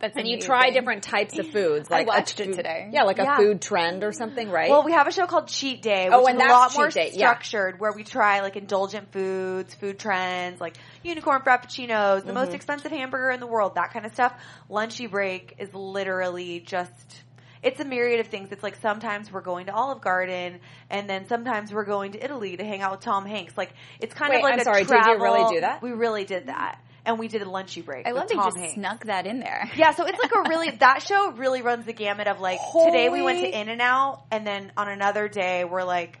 That's 0.00 0.16
and 0.18 0.28
you 0.28 0.38
try 0.38 0.70
different 0.70 1.02
types 1.02 1.38
of 1.38 1.46
foods. 1.48 1.90
Like 1.90 2.06
a 2.06 2.08
watched 2.08 2.40
it 2.40 2.52
today. 2.52 2.90
Yeah, 2.92 3.04
like 3.04 3.18
a 3.18 3.36
food 3.38 3.62
trend 3.62 4.04
or 4.04 4.12
something, 4.12 4.50
right? 4.50 4.68
well, 4.70 4.84
we 4.84 4.92
have 4.92 5.06
a 5.06 5.12
show 5.12 5.26
called 5.26 5.48
Cheat 5.48 5.80
Day, 5.80 6.10
which 6.10 6.14
Oh, 6.14 6.26
and 6.26 6.36
is 6.36 6.44
a 6.44 6.46
that's 6.46 6.52
lot 6.52 6.70
Cheat 6.70 6.78
more 6.78 6.88
Day, 6.90 7.10
yeah. 7.14 7.28
structured, 7.28 7.80
where 7.80 7.92
we 7.92 8.04
try 8.04 8.40
like 8.40 8.56
indulgent 8.56 9.10
foods, 9.12 9.74
food 9.74 9.98
trends, 9.98 10.60
like 10.60 10.76
unicorn 11.02 11.40
frappuccinos, 11.40 12.20
the 12.20 12.26
Mm-hmm. 12.26 12.34
most 12.34 12.54
expensive 12.54 12.90
hamburger 12.92 13.30
in 13.30 13.40
the 13.40 13.46
world, 13.46 13.76
that 13.76 13.92
kind 13.92 14.04
of 14.04 14.12
stuff. 14.12 14.34
Lunchy 14.68 15.10
Break 15.10 15.54
is 15.58 15.72
literally 15.74 16.60
just. 16.60 17.22
It's 17.62 17.80
a 17.80 17.84
myriad 17.84 18.20
of 18.20 18.28
things. 18.28 18.52
It's 18.52 18.62
like 18.62 18.76
sometimes 18.76 19.32
we're 19.32 19.40
going 19.40 19.66
to 19.66 19.72
Olive 19.74 20.00
Garden, 20.00 20.60
and 20.90 21.08
then 21.08 21.26
sometimes 21.28 21.72
we're 21.72 21.84
going 21.84 22.12
to 22.12 22.24
Italy 22.24 22.56
to 22.56 22.64
hang 22.64 22.80
out 22.82 22.92
with 22.92 23.00
Tom 23.00 23.26
Hanks. 23.26 23.56
Like 23.56 23.72
it's 24.00 24.14
kind 24.14 24.30
Wait, 24.30 24.38
of 24.38 24.42
like 24.44 24.54
I'm 24.54 24.60
a 24.60 24.64
sorry, 24.64 24.82
did 24.84 24.90
you 24.90 25.02
travel. 25.02 25.24
really 25.24 25.54
do 25.54 25.60
that? 25.60 25.82
We 25.82 25.90
really 25.92 26.24
did 26.24 26.46
that, 26.46 26.80
and 27.04 27.18
we 27.18 27.28
did 27.28 27.42
a 27.42 27.46
lunchy 27.46 27.84
break. 27.84 28.06
I 28.06 28.12
love 28.12 28.24
with 28.24 28.28
that 28.30 28.36
you 28.36 28.44
just 28.44 28.56
Hanks. 28.56 28.74
snuck 28.74 29.04
that 29.06 29.26
in 29.26 29.40
there. 29.40 29.70
Yeah, 29.76 29.92
so 29.92 30.04
it's 30.06 30.18
like 30.18 30.32
a 30.32 30.48
really 30.48 30.70
that 30.80 31.02
show 31.02 31.32
really 31.32 31.62
runs 31.62 31.86
the 31.86 31.92
gamut 31.92 32.26
of 32.26 32.40
like 32.40 32.60
today 32.86 33.08
we 33.08 33.22
went 33.22 33.40
to 33.40 33.48
In 33.60 33.68
and 33.68 33.80
Out, 33.80 34.22
and 34.30 34.46
then 34.46 34.72
on 34.76 34.88
another 34.88 35.28
day 35.28 35.64
we're 35.64 35.84
like, 35.84 36.18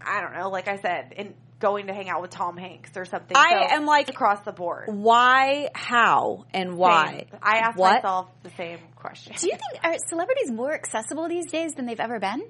I 0.00 0.20
don't 0.20 0.34
know, 0.34 0.48
like 0.50 0.68
I 0.68 0.78
said, 0.78 1.12
in 1.16 1.34
going 1.62 1.86
to 1.86 1.94
hang 1.94 2.10
out 2.10 2.20
with 2.20 2.30
Tom 2.32 2.56
Hanks 2.58 2.90
or 2.96 3.04
something. 3.06 3.36
I 3.36 3.68
So 3.68 3.76
am 3.76 3.86
like- 3.86 4.08
across 4.10 4.40
the 4.44 4.52
board. 4.52 4.84
why, 4.88 5.70
how, 5.74 6.44
and 6.52 6.76
why? 6.76 7.26
Same. 7.30 7.38
I 7.42 7.58
asked 7.58 7.78
What? 7.78 7.94
myself 8.02 8.28
the 8.42 8.50
same 8.50 8.80
question. 8.96 9.34
Do 9.38 9.46
you 9.46 9.52
think 9.56 9.84
are 9.84 9.96
celebrities 10.10 10.50
more 10.50 10.74
accessible 10.74 11.28
these 11.28 11.46
days 11.46 11.72
than 11.74 11.86
they've 11.86 12.00
ever 12.00 12.18
been? 12.18 12.42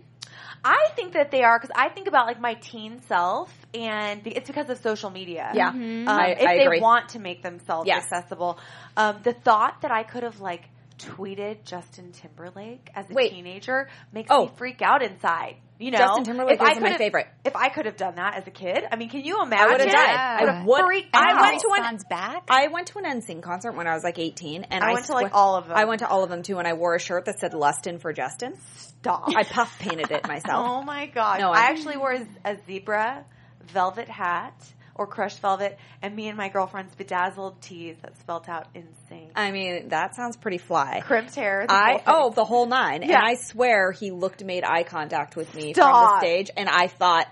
I 0.65 0.89
think 0.97 1.13
that 1.13 1.31
they 1.31 1.43
are 1.43 1.59
because 1.59 1.75
I 1.77 1.89
think 1.91 2.07
about 2.09 2.27
like 2.27 2.41
my 2.41 2.55
teen 2.55 3.03
self, 3.09 3.53
and 3.75 4.27
it's 4.27 4.49
because 4.49 4.71
of 4.71 4.79
social 4.79 5.11
media. 5.11 5.51
Yeah, 5.55 5.69
Um, 5.71 6.09
I, 6.09 6.29
if 6.39 6.47
I 6.49 6.57
they 6.57 6.65
agree. 6.65 6.81
want 6.81 7.11
to 7.11 7.19
make 7.19 7.43
themselves 7.43 7.87
Yes. 7.87 8.05
accessible, 8.05 8.59
um, 8.97 9.19
the 9.23 9.33
thought 9.35 9.83
that 9.83 9.91
I 9.91 10.05
could 10.05 10.23
have 10.23 10.41
like 10.41 10.63
tweeted 10.99 11.65
Justin 11.65 12.13
Timberlake 12.13 12.89
as 12.95 13.11
a 13.11 13.13
Wait. 13.15 13.33
teenager 13.33 13.89
makes 14.13 14.31
Oh. 14.31 14.45
me 14.47 14.51
freak 14.57 14.81
out 14.83 15.03
inside. 15.03 15.57
You 15.83 15.91
know, 15.91 15.99
Justin 15.99 16.25
Timberlake 16.25 16.55
If 16.55 16.61
I 16.61 16.71
is 16.73 16.77
my 16.81 16.89
could've- 16.89 16.99
favorite. 16.99 17.27
If 17.45 17.57
I 17.57 17.69
could 17.69 17.87
have 17.87 17.97
done 17.97 18.15
that 18.15 18.37
as 18.37 18.47
a 18.47 18.51
kid, 18.51 18.85
I 18.91 18.97
mean, 18.97 19.09
can 19.11 19.23
you 19.25 19.39
I 19.41 19.45
imagine? 19.45 19.71
would 19.73 19.81
have 19.81 19.91
died. 19.91 20.13
Yeah. 20.13 20.37
I 20.41 20.45
Would've 20.45 20.65
would. 20.67 20.85
freaked 20.85 21.09
I 21.17 21.41
went 21.43 21.61
to 21.61 21.67
an 21.69 21.73
Responds 21.81 22.05
back. 22.05 22.45
I 22.49 22.69
went 22.69 22.87
to 22.89 22.99
an 22.99 23.05
NSYNC 23.05 23.43
concert 23.43 23.73
when 23.73 23.87
I 23.87 23.95
was 23.95 24.05
like 24.05 24.19
18, 24.19 24.65
and 24.71 24.85
I 24.85 24.91
I, 24.91 24.93
went 24.95 25.07
to, 25.07 25.13
like, 25.13 25.29
swear- 25.29 25.35
all 25.37 25.57
of 25.57 25.69
them. 25.69 25.77
I 25.77 25.85
went 25.85 25.99
to 26.01 26.09
all 26.09 26.23
of 26.23 26.31
them 26.31 26.43
too, 26.43 26.59
and 26.59 26.69
I 26.69 26.75
wore 26.75 26.95
a 26.95 27.01
shirt 27.01 27.25
that 27.27 27.39
said 27.41 27.53
"Lustin 27.53 28.01
for 28.01 28.13
Justin." 28.13 28.55
Stop. 28.77 29.35
I 29.35 29.43
puff 29.43 29.77
painted 29.81 30.11
it 30.13 30.27
myself. 30.29 30.67
Oh 30.73 30.83
my 30.83 31.07
gosh. 31.07 31.41
No, 31.41 31.51
I 31.51 31.63
I'm- 31.63 31.73
actually 31.77 31.97
wore 31.97 32.13
a, 32.13 32.27
a 32.45 32.57
zebra 32.67 33.25
velvet 33.63 34.09
hat 34.09 34.55
or 34.95 35.07
crushed 35.07 35.41
velvet 35.41 35.79
and 36.03 36.15
me 36.15 36.29
and 36.29 36.37
my 36.37 36.49
girlfriend's 36.49 36.95
bedazzled 36.95 37.61
tees 37.61 37.97
that 38.03 38.17
spelt 38.19 38.49
out 38.49 38.67
insane. 38.75 39.31
I 39.35 39.51
mean, 39.51 39.89
that 39.89 40.15
sounds 40.15 40.37
pretty 40.37 40.59
fly. 40.59 41.01
Crimped 41.05 41.35
hair. 41.35 41.65
the 41.67 41.73
I 41.73 42.03
oh 42.07 42.31
the 42.31 42.45
whole 42.45 42.67
nine, 42.67 43.03
Yeah. 43.03 43.17
and 43.19 43.27
I 43.27 43.35
swear 43.35 43.93
he 43.93 44.11
looked, 44.11 44.45
made 44.45 44.65
eye 44.65 44.83
contact 44.83 45.37
with 45.37 45.55
me 45.55 45.73
from 45.75 45.91
the 45.91 46.19
stage, 46.19 46.51
and 46.57 46.69
I 46.69 46.89
thought 46.89 47.27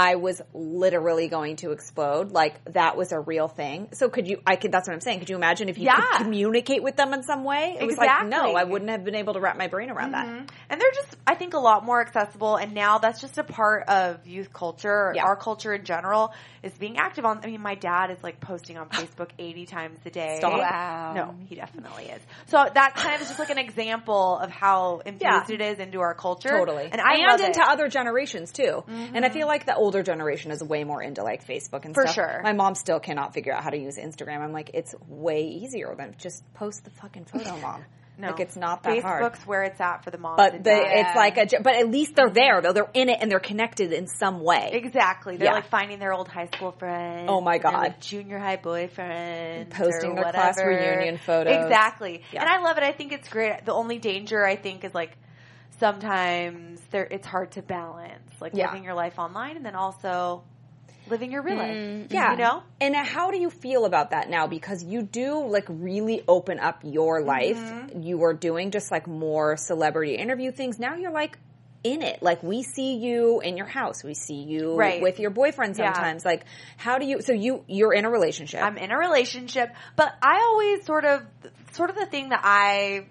I 0.00 0.14
was 0.14 0.40
literally 0.54 1.28
going 1.28 1.56
to 1.56 1.72
explode. 1.72 2.30
Like 2.32 2.64
that 2.72 2.96
was 2.96 3.12
a 3.12 3.20
real 3.20 3.48
thing. 3.48 3.88
So 3.92 4.08
could 4.08 4.26
you? 4.26 4.40
I 4.46 4.56
could. 4.56 4.72
That's 4.72 4.88
what 4.88 4.94
I'm 4.94 5.00
saying. 5.00 5.18
Could 5.18 5.28
you 5.28 5.36
imagine 5.36 5.68
if 5.68 5.76
you 5.76 5.84
Yeah. 5.84 5.96
could 5.96 6.22
communicate 6.24 6.82
with 6.82 6.96
them 6.96 7.12
in 7.12 7.22
some 7.22 7.44
way? 7.44 7.76
It 7.78 7.84
was 7.86 7.98
like 7.98 8.26
no, 8.26 8.54
I 8.54 8.64
wouldn't 8.64 8.90
have 8.90 9.04
been 9.04 9.14
able 9.14 9.34
to 9.34 9.40
wrap 9.40 9.58
my 9.58 9.66
brain 9.68 9.90
around 9.90 10.12
that. 10.12 10.26
Mhm. 10.26 10.48
And 10.70 10.80
they're 10.80 10.90
just, 10.94 11.16
I 11.26 11.34
think, 11.34 11.54
a 11.54 11.58
lot 11.58 11.84
more 11.84 12.00
accessible. 12.00 12.56
And 12.56 12.72
now 12.74 12.98
that's 12.98 13.20
just 13.20 13.36
a 13.38 13.44
part 13.44 13.88
of 13.88 14.26
youth 14.26 14.52
culture, 14.52 15.12
Yeah. 15.14 15.24
our 15.24 15.36
culture 15.36 15.74
in 15.74 15.84
general, 15.84 16.32
is 16.62 16.72
being 16.78 16.96
active 16.96 17.24
on. 17.26 17.40
I 17.42 17.46
mean, 17.48 17.60
my 17.60 17.74
dad 17.74 18.10
is 18.10 18.22
like 18.22 18.40
posting 18.40 18.78
on 18.78 18.88
Facebook 18.88 19.30
80 19.38 19.66
times 19.66 19.98
a 20.06 20.10
day. 20.10 20.36
Stop. 20.38 20.58
Wow. 20.58 21.12
No, 21.14 21.34
he 21.48 21.56
definitely 21.56 22.04
is. 22.04 22.22
So 22.46 22.64
that 22.72 22.94
kind 22.94 23.14
of 23.16 23.20
is 23.22 23.28
just 23.28 23.38
like 23.38 23.50
an 23.50 23.58
example 23.58 24.38
of 24.38 24.50
how 24.50 25.00
infused 25.04 25.50
Yeah. 25.50 25.54
it 25.54 25.60
is 25.60 25.78
into 25.78 26.00
our 26.00 26.14
culture. 26.14 26.48
Totally, 26.50 26.88
And 26.90 27.00
I 27.00 27.14
and 27.16 27.40
into 27.40 27.60
it. 27.60 27.68
other 27.68 27.88
generations 27.88 28.52
too. 28.52 28.84
And 28.88 29.24
I 29.24 29.28
feel 29.30 29.46
like 29.46 29.66
the 29.66 29.74
older 29.90 30.02
generation 30.04 30.52
is 30.52 30.62
way 30.62 30.84
more 30.84 31.02
into 31.02 31.24
like 31.24 31.44
Facebook 31.44 31.84
and 31.84 31.94
For 31.94 32.02
stuff. 32.06 32.14
sure. 32.14 32.40
My 32.44 32.52
mom 32.52 32.76
still 32.76 33.00
cannot 33.00 33.34
figure 33.34 33.52
out 33.52 33.64
how 33.64 33.70
to 33.70 33.76
use 33.76 33.96
Instagram. 33.98 34.38
I'm 34.40 34.52
like, 34.52 34.70
it's 34.72 34.94
way 35.08 35.42
easier 35.48 35.92
than 35.98 36.14
just 36.16 36.44
post 36.54 36.84
the 36.84 36.90
fucking 36.90 37.24
photo, 37.24 37.56
mom. 37.62 37.84
No. 38.18 38.28
Like 38.28 38.40
it's 38.40 38.54
not 38.54 38.82
that 38.82 39.02
hard. 39.02 39.22
Facebook's 39.32 39.46
where 39.46 39.62
it's 39.64 39.80
at 39.80 40.04
for 40.04 40.10
the 40.10 40.18
moms. 40.18 40.36
But 40.36 40.62
dads. 40.62 41.08
it's 41.08 41.16
like 41.16 41.38
a, 41.38 41.60
but 41.62 41.74
at 41.74 41.88
least 41.88 42.14
they're 42.14 42.28
there 42.28 42.60
though. 42.60 42.72
They're 42.74 42.90
in 42.92 43.08
it 43.08 43.16
and 43.20 43.30
they're 43.30 43.40
connected 43.40 43.92
in 43.94 44.06
some 44.06 44.40
way. 44.44 44.70
Exactly. 44.74 45.38
They're 45.38 45.46
Yeah. 45.48 45.54
like 45.54 45.70
finding 45.70 45.98
their 45.98 46.12
old 46.12 46.28
high 46.28 46.48
school 46.54 46.70
friends. 46.72 47.28
Oh 47.30 47.40
my 47.40 47.56
God. 47.58 47.72
like, 47.72 48.00
junior 48.00 48.38
high 48.38 48.56
boyfriend. 48.56 49.70
Posting 49.70 50.14
their 50.16 50.30
class 50.32 50.58
reunion 50.62 51.16
photos. 51.18 51.64
Exactly. 51.64 52.22
Yeah. 52.30 52.42
And 52.42 52.50
I 52.50 52.60
love 52.60 52.76
it. 52.76 52.84
I 52.84 52.92
think 52.92 53.12
it's 53.12 53.28
great. 53.28 53.64
The 53.64 53.72
only 53.72 53.98
danger 53.98 54.44
I 54.44 54.54
think 54.56 54.84
is 54.84 54.94
like 54.94 55.16
sometimes 55.78 56.79
there 56.90 57.04
it's 57.10 57.26
hard 57.26 57.52
to 57.52 57.62
balance 57.62 58.30
like 58.40 58.52
Yeah. 58.54 58.66
living 58.66 58.84
your 58.84 58.94
life 58.94 59.18
online 59.18 59.56
and 59.56 59.64
then 59.64 59.74
also 59.74 60.42
living 61.08 61.32
your 61.32 61.42
real 61.42 61.56
life. 61.56 61.76
Mm, 61.76 62.06
Yeah. 62.12 62.32
You 62.32 62.38
know? 62.38 62.62
And 62.80 62.94
how 62.94 63.30
do 63.30 63.38
you 63.38 63.50
feel 63.50 63.84
about 63.84 64.10
that 64.10 64.28
now? 64.30 64.46
Because 64.46 64.84
you 64.84 65.02
do 65.02 65.44
like 65.46 65.64
really 65.68 66.22
open 66.28 66.60
up 66.60 66.80
your 66.84 67.22
life. 67.22 67.58
Mm-hmm. 67.58 68.02
You 68.02 68.18
were 68.18 68.34
doing 68.34 68.70
just 68.70 68.90
like 68.90 69.06
more 69.08 69.56
celebrity 69.56 70.14
interview 70.16 70.52
things. 70.52 70.78
Now 70.78 70.94
you're 70.96 71.10
like 71.10 71.38
in 71.82 72.02
it. 72.02 72.22
Like 72.22 72.42
we 72.42 72.62
see 72.62 72.96
you 72.96 73.40
in 73.40 73.56
your 73.56 73.66
house. 73.66 74.04
We 74.04 74.14
see 74.14 74.42
you 74.42 74.76
Right. 74.76 75.00
with 75.02 75.18
your 75.18 75.30
boyfriend 75.30 75.76
Yeah. 75.78 75.92
sometimes. 75.94 76.24
Like 76.24 76.44
how 76.76 76.98
do 76.98 77.06
you, 77.06 77.22
so 77.22 77.32
you, 77.32 77.64
you're 77.66 77.94
in 77.94 78.04
a 78.04 78.10
relationship. 78.10 78.62
I'm 78.62 78.76
in 78.78 78.90
a 78.92 78.98
relationship, 78.98 79.70
but 79.96 80.14
I 80.22 80.40
always 80.42 80.84
sort 80.84 81.04
of, 81.06 81.22
sort 81.72 81.90
of 81.90 81.96
the 81.96 82.06
thing 82.06 82.28
that 82.28 82.42
I 82.44 83.06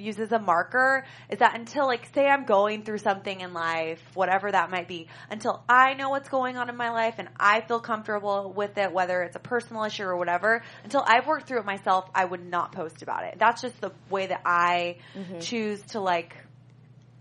use 0.00 0.18
as 0.18 0.32
a 0.32 0.38
marker 0.38 1.04
is 1.28 1.38
that 1.38 1.54
until 1.54 1.86
like, 1.86 2.08
say 2.14 2.26
I'm 2.26 2.44
going 2.44 2.82
through 2.82 2.98
something 2.98 3.40
in 3.40 3.52
life, 3.52 4.00
whatever 4.14 4.50
that 4.50 4.70
might 4.70 4.88
be, 4.88 5.08
until 5.30 5.62
I 5.68 5.94
know 5.94 6.10
what's 6.10 6.28
going 6.28 6.56
on 6.56 6.68
in 6.68 6.76
my 6.76 6.90
life 6.90 7.16
and 7.18 7.28
I 7.38 7.60
feel 7.60 7.80
comfortable 7.80 8.52
with 8.54 8.78
it, 8.78 8.92
whether 8.92 9.22
it's 9.22 9.36
a 9.36 9.40
personal 9.40 9.84
issue 9.84 10.04
or 10.04 10.16
whatever, 10.16 10.62
until 10.84 11.04
I've 11.06 11.26
worked 11.26 11.46
through 11.46 11.60
it 11.60 11.66
myself, 11.66 12.08
I 12.14 12.24
would 12.24 12.44
not 12.44 12.72
post 12.72 13.02
about 13.02 13.24
it. 13.24 13.36
That's 13.38 13.62
just 13.62 13.80
the 13.80 13.92
way 14.08 14.26
that 14.26 14.42
I 14.44 14.96
choose 15.40 15.82
to 15.92 16.00
like, 16.00 16.36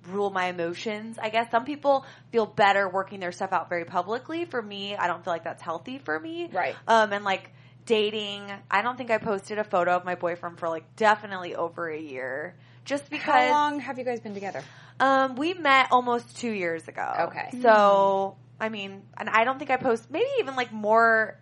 rule 0.07 0.29
my 0.31 0.47
emotions. 0.47 1.17
I 1.21 1.29
guess 1.29 1.51
some 1.51 1.65
people 1.65 2.05
feel 2.31 2.45
better 2.47 2.89
working 2.89 3.19
their 3.19 3.31
stuff 3.31 3.53
out 3.53 3.69
very 3.69 3.85
publicly. 3.85 4.45
For 4.45 4.59
me, 4.59 4.95
I 4.95 5.07
don't 5.07 5.23
feel 5.23 5.33
like 5.33 5.43
that's 5.43 5.61
healthy 5.61 5.99
for 5.99 6.19
me. 6.19 6.49
Right. 6.51 6.75
Um, 6.87 7.13
and 7.13 7.23
like 7.23 7.51
dating, 7.85 8.51
I 8.71 8.81
don't 8.81 8.97
think 8.97 9.11
I 9.11 9.17
posted 9.17 9.59
a 9.59 9.63
photo 9.63 9.95
of 9.95 10.05
my 10.05 10.15
boyfriend 10.15 10.57
for 10.57 10.69
like 10.69 10.95
definitely 10.95 11.55
over 11.55 11.89
a 11.89 11.99
year. 11.99 12.55
Just 12.85 13.09
because 13.09 13.25
how 13.25 13.49
long 13.51 13.79
have 13.79 13.97
you 13.99 14.05
guys 14.05 14.19
been 14.19 14.33
together? 14.33 14.63
um, 14.99 15.35
we 15.35 15.53
met 15.53 15.87
almost 15.91 16.37
two 16.37 16.51
years 16.51 16.87
ago. 16.87 17.27
Okay. 17.29 17.49
So, 17.61 18.35
I 18.59 18.69
mean, 18.69 19.03
and 19.17 19.29
I 19.29 19.43
don't 19.43 19.57
think 19.59 19.71
I 19.71 19.77
post 19.77 20.09
maybe 20.11 20.27
even 20.39 20.55
like 20.55 20.71
more, 20.73 21.37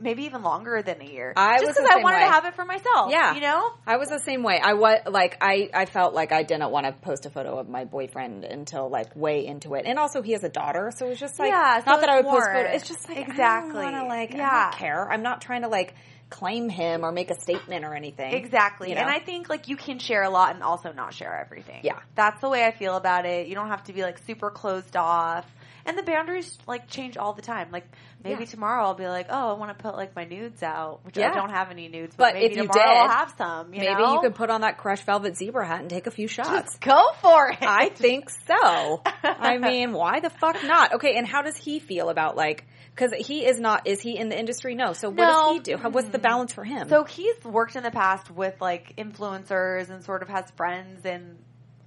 maybe 0.00 0.24
even 0.24 0.42
longer 0.42 0.82
than 0.82 1.00
a 1.00 1.04
year. 1.04 1.32
I 1.36 1.58
just 1.60 1.74
because 1.78 1.88
I 1.90 2.02
wanted 2.02 2.16
way. 2.18 2.24
to 2.24 2.30
have 2.30 2.44
it 2.44 2.54
for 2.54 2.64
myself. 2.66 3.10
Yeah. 3.10 3.34
You 3.34 3.40
know? 3.40 3.70
I 3.86 3.96
was 3.96 4.08
the 4.08 4.18
same 4.18 4.42
way. 4.42 4.60
I 4.62 4.74
was 4.74 4.98
like, 5.08 5.38
I, 5.40 5.70
I 5.72 5.86
felt 5.86 6.12
like 6.12 6.32
I 6.32 6.42
didn't 6.42 6.70
want 6.70 6.84
to 6.86 6.92
post 6.92 7.24
a 7.24 7.30
photo 7.30 7.58
of 7.58 7.68
my 7.68 7.84
boyfriend 7.86 8.44
until 8.44 8.90
like 8.90 9.16
way 9.16 9.46
into 9.46 9.74
it. 9.74 9.86
And 9.86 9.98
also 9.98 10.20
he 10.20 10.32
has 10.32 10.44
a 10.44 10.50
daughter, 10.50 10.90
so 10.94 11.06
it 11.06 11.10
was 11.10 11.20
just 11.20 11.38
like, 11.38 11.50
Yeah, 11.50 11.78
so 11.82 11.90
not 11.90 12.00
that 12.00 12.10
I 12.10 12.16
would 12.16 12.26
it's 12.26 12.30
post 12.34 12.46
photo. 12.52 12.70
It's 12.70 12.88
just 12.88 13.08
like, 13.08 13.18
Exactly. 13.18 13.80
I 13.86 13.90
don't 13.90 13.92
want 13.92 13.96
to 13.96 14.08
like, 14.08 14.34
I 14.34 14.38
Yeah. 14.38 14.62
don't 14.64 14.78
care. 14.78 15.10
I'm 15.10 15.22
not 15.22 15.40
trying 15.40 15.62
to 15.62 15.68
like 15.68 15.94
claim 16.32 16.68
him 16.68 17.04
or 17.04 17.12
make 17.12 17.30
a 17.30 17.38
statement 17.38 17.84
or 17.84 17.94
anything. 17.94 18.32
Exactly. 18.32 18.88
You 18.88 18.94
know? 18.94 19.02
And 19.02 19.10
I 19.10 19.18
think 19.18 19.48
like 19.48 19.68
you 19.68 19.76
can 19.76 19.98
share 19.98 20.22
a 20.22 20.30
lot 20.30 20.54
and 20.54 20.64
also 20.64 20.92
not 20.92 21.14
share 21.14 21.38
everything. 21.38 21.80
Yeah. 21.84 22.00
That's 22.14 22.40
the 22.40 22.48
way 22.48 22.64
I 22.64 22.72
feel 22.72 22.96
about 22.96 23.26
it. 23.26 23.46
You 23.46 23.54
don't 23.54 23.68
have 23.68 23.84
to 23.84 23.92
be 23.92 24.02
like 24.02 24.18
super 24.18 24.50
closed 24.50 24.96
off. 24.96 25.46
And 25.84 25.98
the 25.98 26.02
boundaries 26.02 26.56
like 26.66 26.88
change 26.88 27.16
all 27.16 27.32
the 27.32 27.42
time. 27.42 27.68
Like 27.72 27.86
maybe 28.22 28.40
Yeah. 28.40 28.46
tomorrow 28.46 28.84
I'll 28.84 28.94
be 28.94 29.06
like, 29.08 29.26
oh, 29.30 29.50
I 29.50 29.52
want 29.54 29.76
to 29.76 29.82
put 29.82 29.96
like 29.96 30.14
my 30.14 30.24
nudes 30.24 30.62
out, 30.62 31.00
which 31.04 31.16
Yeah. 31.16 31.30
I 31.30 31.34
don't 31.34 31.50
have 31.50 31.70
any 31.70 31.88
nudes, 31.88 32.14
But 32.16 32.24
but, 32.28 32.34
maybe 32.34 32.46
if 32.46 32.56
you 32.56 32.66
tomorrow 32.68 32.90
I'll 32.98 33.08
have 33.08 33.34
some. 33.36 33.74
You 33.74 33.80
Maybe 33.80 33.94
know? 33.94 34.14
you 34.14 34.20
could 34.20 34.34
put 34.34 34.50
on 34.50 34.60
that 34.62 34.78
crushed 34.78 35.04
velvet 35.04 35.36
zebra 35.36 35.66
hat 35.66 35.80
and 35.80 35.90
take 35.90 36.06
a 36.06 36.10
few 36.10 36.28
shots. 36.28 36.76
go 36.78 37.02
for 37.20 37.50
it. 37.50 37.58
I 37.62 37.88
think 37.88 38.30
so. 38.30 39.02
I 39.22 39.58
mean, 39.60 39.92
why 39.92 40.20
the 40.20 40.30
fuck 40.30 40.62
not? 40.64 40.94
Okay, 40.94 41.16
and 41.16 41.26
how 41.26 41.42
does 41.42 41.56
he 41.56 41.78
feel 41.78 42.08
about 42.08 42.36
like? 42.36 42.66
Because 42.94 43.12
he 43.26 43.46
is 43.46 43.58
not. 43.58 43.86
Is 43.86 44.00
he 44.02 44.18
in 44.18 44.28
the 44.28 44.38
industry? 44.38 44.74
No. 44.74 44.92
So 44.92 45.08
what 45.08 45.16
No. 45.16 45.24
does 45.26 45.52
he 45.54 45.60
do? 45.60 45.76
How, 45.78 45.88
what's 45.88 46.08
the 46.08 46.18
mm-hmm. 46.18 46.22
balance 46.22 46.52
for 46.52 46.62
him? 46.62 46.88
So 46.90 47.04
he's 47.04 47.42
worked 47.42 47.74
in 47.74 47.82
the 47.82 47.90
past 47.90 48.30
with 48.30 48.60
like 48.60 48.94
influencers 48.98 49.88
and 49.88 50.04
sort 50.04 50.22
of 50.22 50.28
has 50.28 50.50
friends 50.52 51.04
in, 51.06 51.38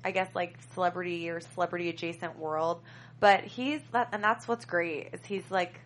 I 0.03 0.09
guess, 0.11 0.29
like 0.33 0.57
celebrity 0.73 1.29
or 1.29 1.41
celebrity 1.41 1.89
adjacent 1.89 2.39
world. 2.39 2.81
But 3.19 3.43
he's 3.43 3.81
that, 3.91 4.09
and 4.11 4.23
that's 4.23 4.47
what's 4.47 4.65
great 4.65 5.09
is 5.13 5.23
he's 5.25 5.49
like, 5.49 5.79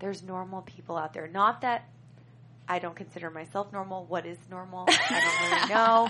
there's 0.00 0.22
normal 0.22 0.62
people 0.62 0.96
out 0.96 1.12
there. 1.12 1.28
Not 1.28 1.62
that 1.62 1.88
I 2.68 2.78
don't 2.80 2.96
consider 2.96 3.30
myself 3.30 3.72
normal. 3.72 4.04
What 4.06 4.26
is 4.26 4.38
normal? 4.50 4.86
I 4.88 5.20
don't 5.20 5.50
really 5.50 5.74
know. 5.74 6.08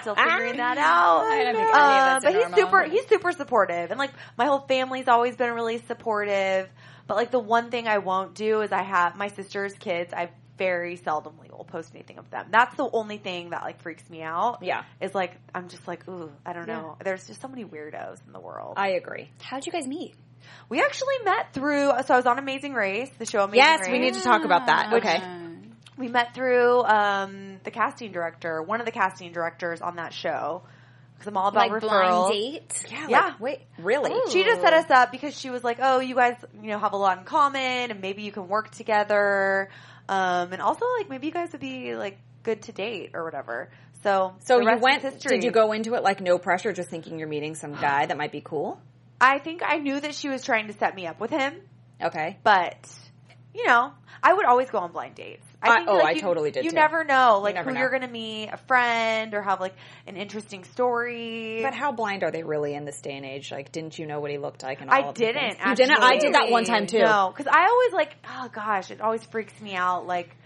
Still 0.00 0.14
figuring 0.14 0.56
that 0.58 0.78
out. 0.78 1.22
I 1.24 1.44
don't 1.44 1.56
think 1.56 1.68
any 1.68 1.72
Uh, 1.72 2.20
but 2.20 2.34
he's 2.34 2.54
super. 2.54 2.82
He's 2.84 3.06
super 3.08 3.32
supportive, 3.32 3.90
and 3.90 3.98
like 3.98 4.12
my 4.36 4.46
whole 4.46 4.60
family's 4.60 5.08
always 5.08 5.36
been 5.36 5.52
really 5.52 5.78
supportive. 5.78 6.68
But 7.06 7.16
like 7.16 7.30
the 7.30 7.40
one 7.40 7.70
thing 7.70 7.88
I 7.88 7.98
won't 7.98 8.34
do 8.34 8.60
is 8.60 8.70
I 8.70 8.82
have 8.82 9.16
my 9.16 9.28
sister's 9.28 9.74
kids. 9.74 10.14
I 10.14 10.30
very 10.58 10.96
seldomly 10.98 11.50
will 11.50 11.64
post 11.64 11.92
anything 11.94 12.18
of 12.18 12.28
them. 12.30 12.46
That's 12.50 12.74
the 12.76 12.88
only 12.92 13.16
thing 13.18 13.50
that 13.50 13.62
like 13.62 13.80
freaks 13.80 14.08
me 14.10 14.22
out. 14.22 14.58
Yeah. 14.62 14.82
is 15.00 15.14
like 15.14 15.36
I'm 15.54 15.68
just 15.68 15.86
like 15.88 16.06
ooh, 16.08 16.30
I 16.44 16.52
don't 16.52 16.66
know. 16.66 16.96
There's 17.04 17.26
just 17.26 17.40
so 17.40 17.48
many 17.48 17.64
weirdos 17.64 18.18
in 18.26 18.32
the 18.32 18.40
world. 18.40 18.74
I 18.76 18.90
agree. 18.90 19.30
How'd 19.42 19.64
you 19.66 19.72
guys 19.72 19.86
meet? 19.86 20.14
we 20.68 20.80
actually 20.80 21.14
met 21.24 21.52
through. 21.52 21.90
So 22.06 22.14
I 22.14 22.16
was 22.16 22.26
on 22.26 22.38
Amazing 22.38 22.72
Race, 22.74 23.10
the 23.18 23.26
show 23.26 23.44
Amazing 23.44 23.56
Yes, 23.58 23.80
Race. 23.82 23.90
we 23.90 23.98
need 23.98 24.14
to 24.14 24.20
talk 24.20 24.44
about 24.44 24.66
that. 24.66 24.92
Which- 24.92 25.04
Okay. 25.04 25.22
We 25.98 26.06
met 26.08 26.32
through 26.32 26.84
um, 26.84 27.58
the 27.64 27.72
casting 27.72 28.12
director, 28.12 28.62
one 28.62 28.78
of 28.80 28.86
the 28.86 28.92
casting 28.92 29.32
directors 29.32 29.80
on 29.80 29.96
that 29.96 30.12
show. 30.14 30.62
Because 31.14 31.26
I'm 31.26 31.36
all 31.36 31.48
about 31.48 31.68
Like 31.68 31.82
referrals. 31.82 32.28
blind 32.28 32.32
date? 32.32 32.84
Yeah. 32.92 33.06
Yeah. 33.08 33.20
like, 33.30 33.40
wait. 33.40 33.60
Really? 33.78 34.12
She 34.30 34.44
just 34.44 34.60
set 34.60 34.72
us 34.72 34.88
up 34.90 35.10
because 35.10 35.36
she 35.36 35.50
was 35.50 35.64
like, 35.64 35.78
"Oh, 35.82 35.98
you 35.98 36.14
guys, 36.14 36.36
you 36.62 36.68
know, 36.68 36.78
have 36.78 36.92
a 36.92 36.96
lot 36.96 37.18
in 37.18 37.24
common, 37.24 37.90
and 37.90 38.00
maybe 38.00 38.22
you 38.22 38.30
can 38.30 38.46
work 38.46 38.70
together, 38.70 39.68
um, 40.08 40.52
and 40.52 40.62
also 40.62 40.84
like 40.98 41.08
maybe 41.08 41.26
you 41.26 41.32
guys 41.32 41.52
would 41.52 41.60
be 41.60 41.94
like 41.94 42.18
good 42.42 42.62
to 42.62 42.72
date 42.72 43.10
or 43.14 43.24
whatever." 43.24 43.70
So, 44.02 44.34
So 44.44 44.60
you 44.60 44.78
went? 44.80 45.02
Did 45.20 45.42
you 45.42 45.50
go 45.50 45.72
into 45.72 45.94
it 45.94 46.02
like 46.02 46.20
no 46.20 46.38
pressure, 46.38 46.72
just 46.72 46.88
thinking 46.88 47.18
you're 47.18 47.28
meeting 47.28 47.54
some 47.54 47.72
guy 47.72 48.06
that 48.06 48.16
might 48.16 48.30
be 48.32 48.40
cool? 48.40 48.80
I 49.20 49.38
think 49.40 49.62
I 49.64 49.78
knew 49.78 49.98
that 49.98 50.14
she 50.14 50.28
was 50.28 50.44
trying 50.44 50.68
to 50.68 50.72
set 50.74 50.94
me 50.94 51.06
up 51.08 51.20
with 51.20 51.30
him, 51.30 51.60
Okay. 52.00 52.38
but 52.44 52.76
you 53.52 53.66
know, 53.66 53.92
I 54.22 54.32
would 54.32 54.44
always 54.46 54.68
go 54.70 54.78
on 54.78 54.92
blind 54.92 55.14
dates. 55.14 55.44
I- 55.62 55.76
think, 55.76 55.88
oh, 55.88 55.94
like, 55.94 56.04
I 56.04 56.10
you, 56.12 56.20
totally 56.20 56.50
did 56.50 56.64
You 56.64 56.70
too. 56.70 56.76
never 56.76 57.04
know, 57.04 57.40
like 57.42 57.54
never 57.56 57.68
who 57.70 57.74
know. 57.74 57.80
you're 57.80 57.90
going 57.90 58.02
to 58.02 58.08
meet, 58.08 58.48
a 58.52 58.56
friend, 58.56 59.34
or 59.34 59.42
have 59.42 59.60
like 59.60 59.74
an 60.06 60.16
interesting 60.16 60.64
story. 60.64 61.60
But 61.62 61.74
how 61.74 61.92
blind 61.92 62.22
are 62.22 62.30
they 62.30 62.42
really 62.42 62.74
in 62.74 62.84
this 62.84 63.00
day 63.00 63.16
and 63.16 63.24
age? 63.26 63.50
Like, 63.50 63.72
didn't 63.72 63.98
you 63.98 64.06
know 64.06 64.20
what 64.20 64.30
he 64.30 64.38
looked 64.38 64.62
like? 64.62 64.80
And 64.80 64.90
all 64.90 65.10
I 65.10 65.12
didn't. 65.12 65.58
You 65.66 65.74
didn't. 65.74 65.98
I 65.98 66.18
did 66.18 66.34
that 66.34 66.50
one 66.50 66.64
time 66.64 66.86
too. 66.86 67.00
No, 67.00 67.32
because 67.36 67.52
I 67.52 67.66
always 67.66 67.92
like. 67.92 68.16
Oh 68.28 68.48
gosh, 68.52 68.90
it 68.90 69.00
always 69.00 69.24
freaks 69.24 69.60
me 69.60 69.74
out. 69.74 70.06
Like 70.06 70.36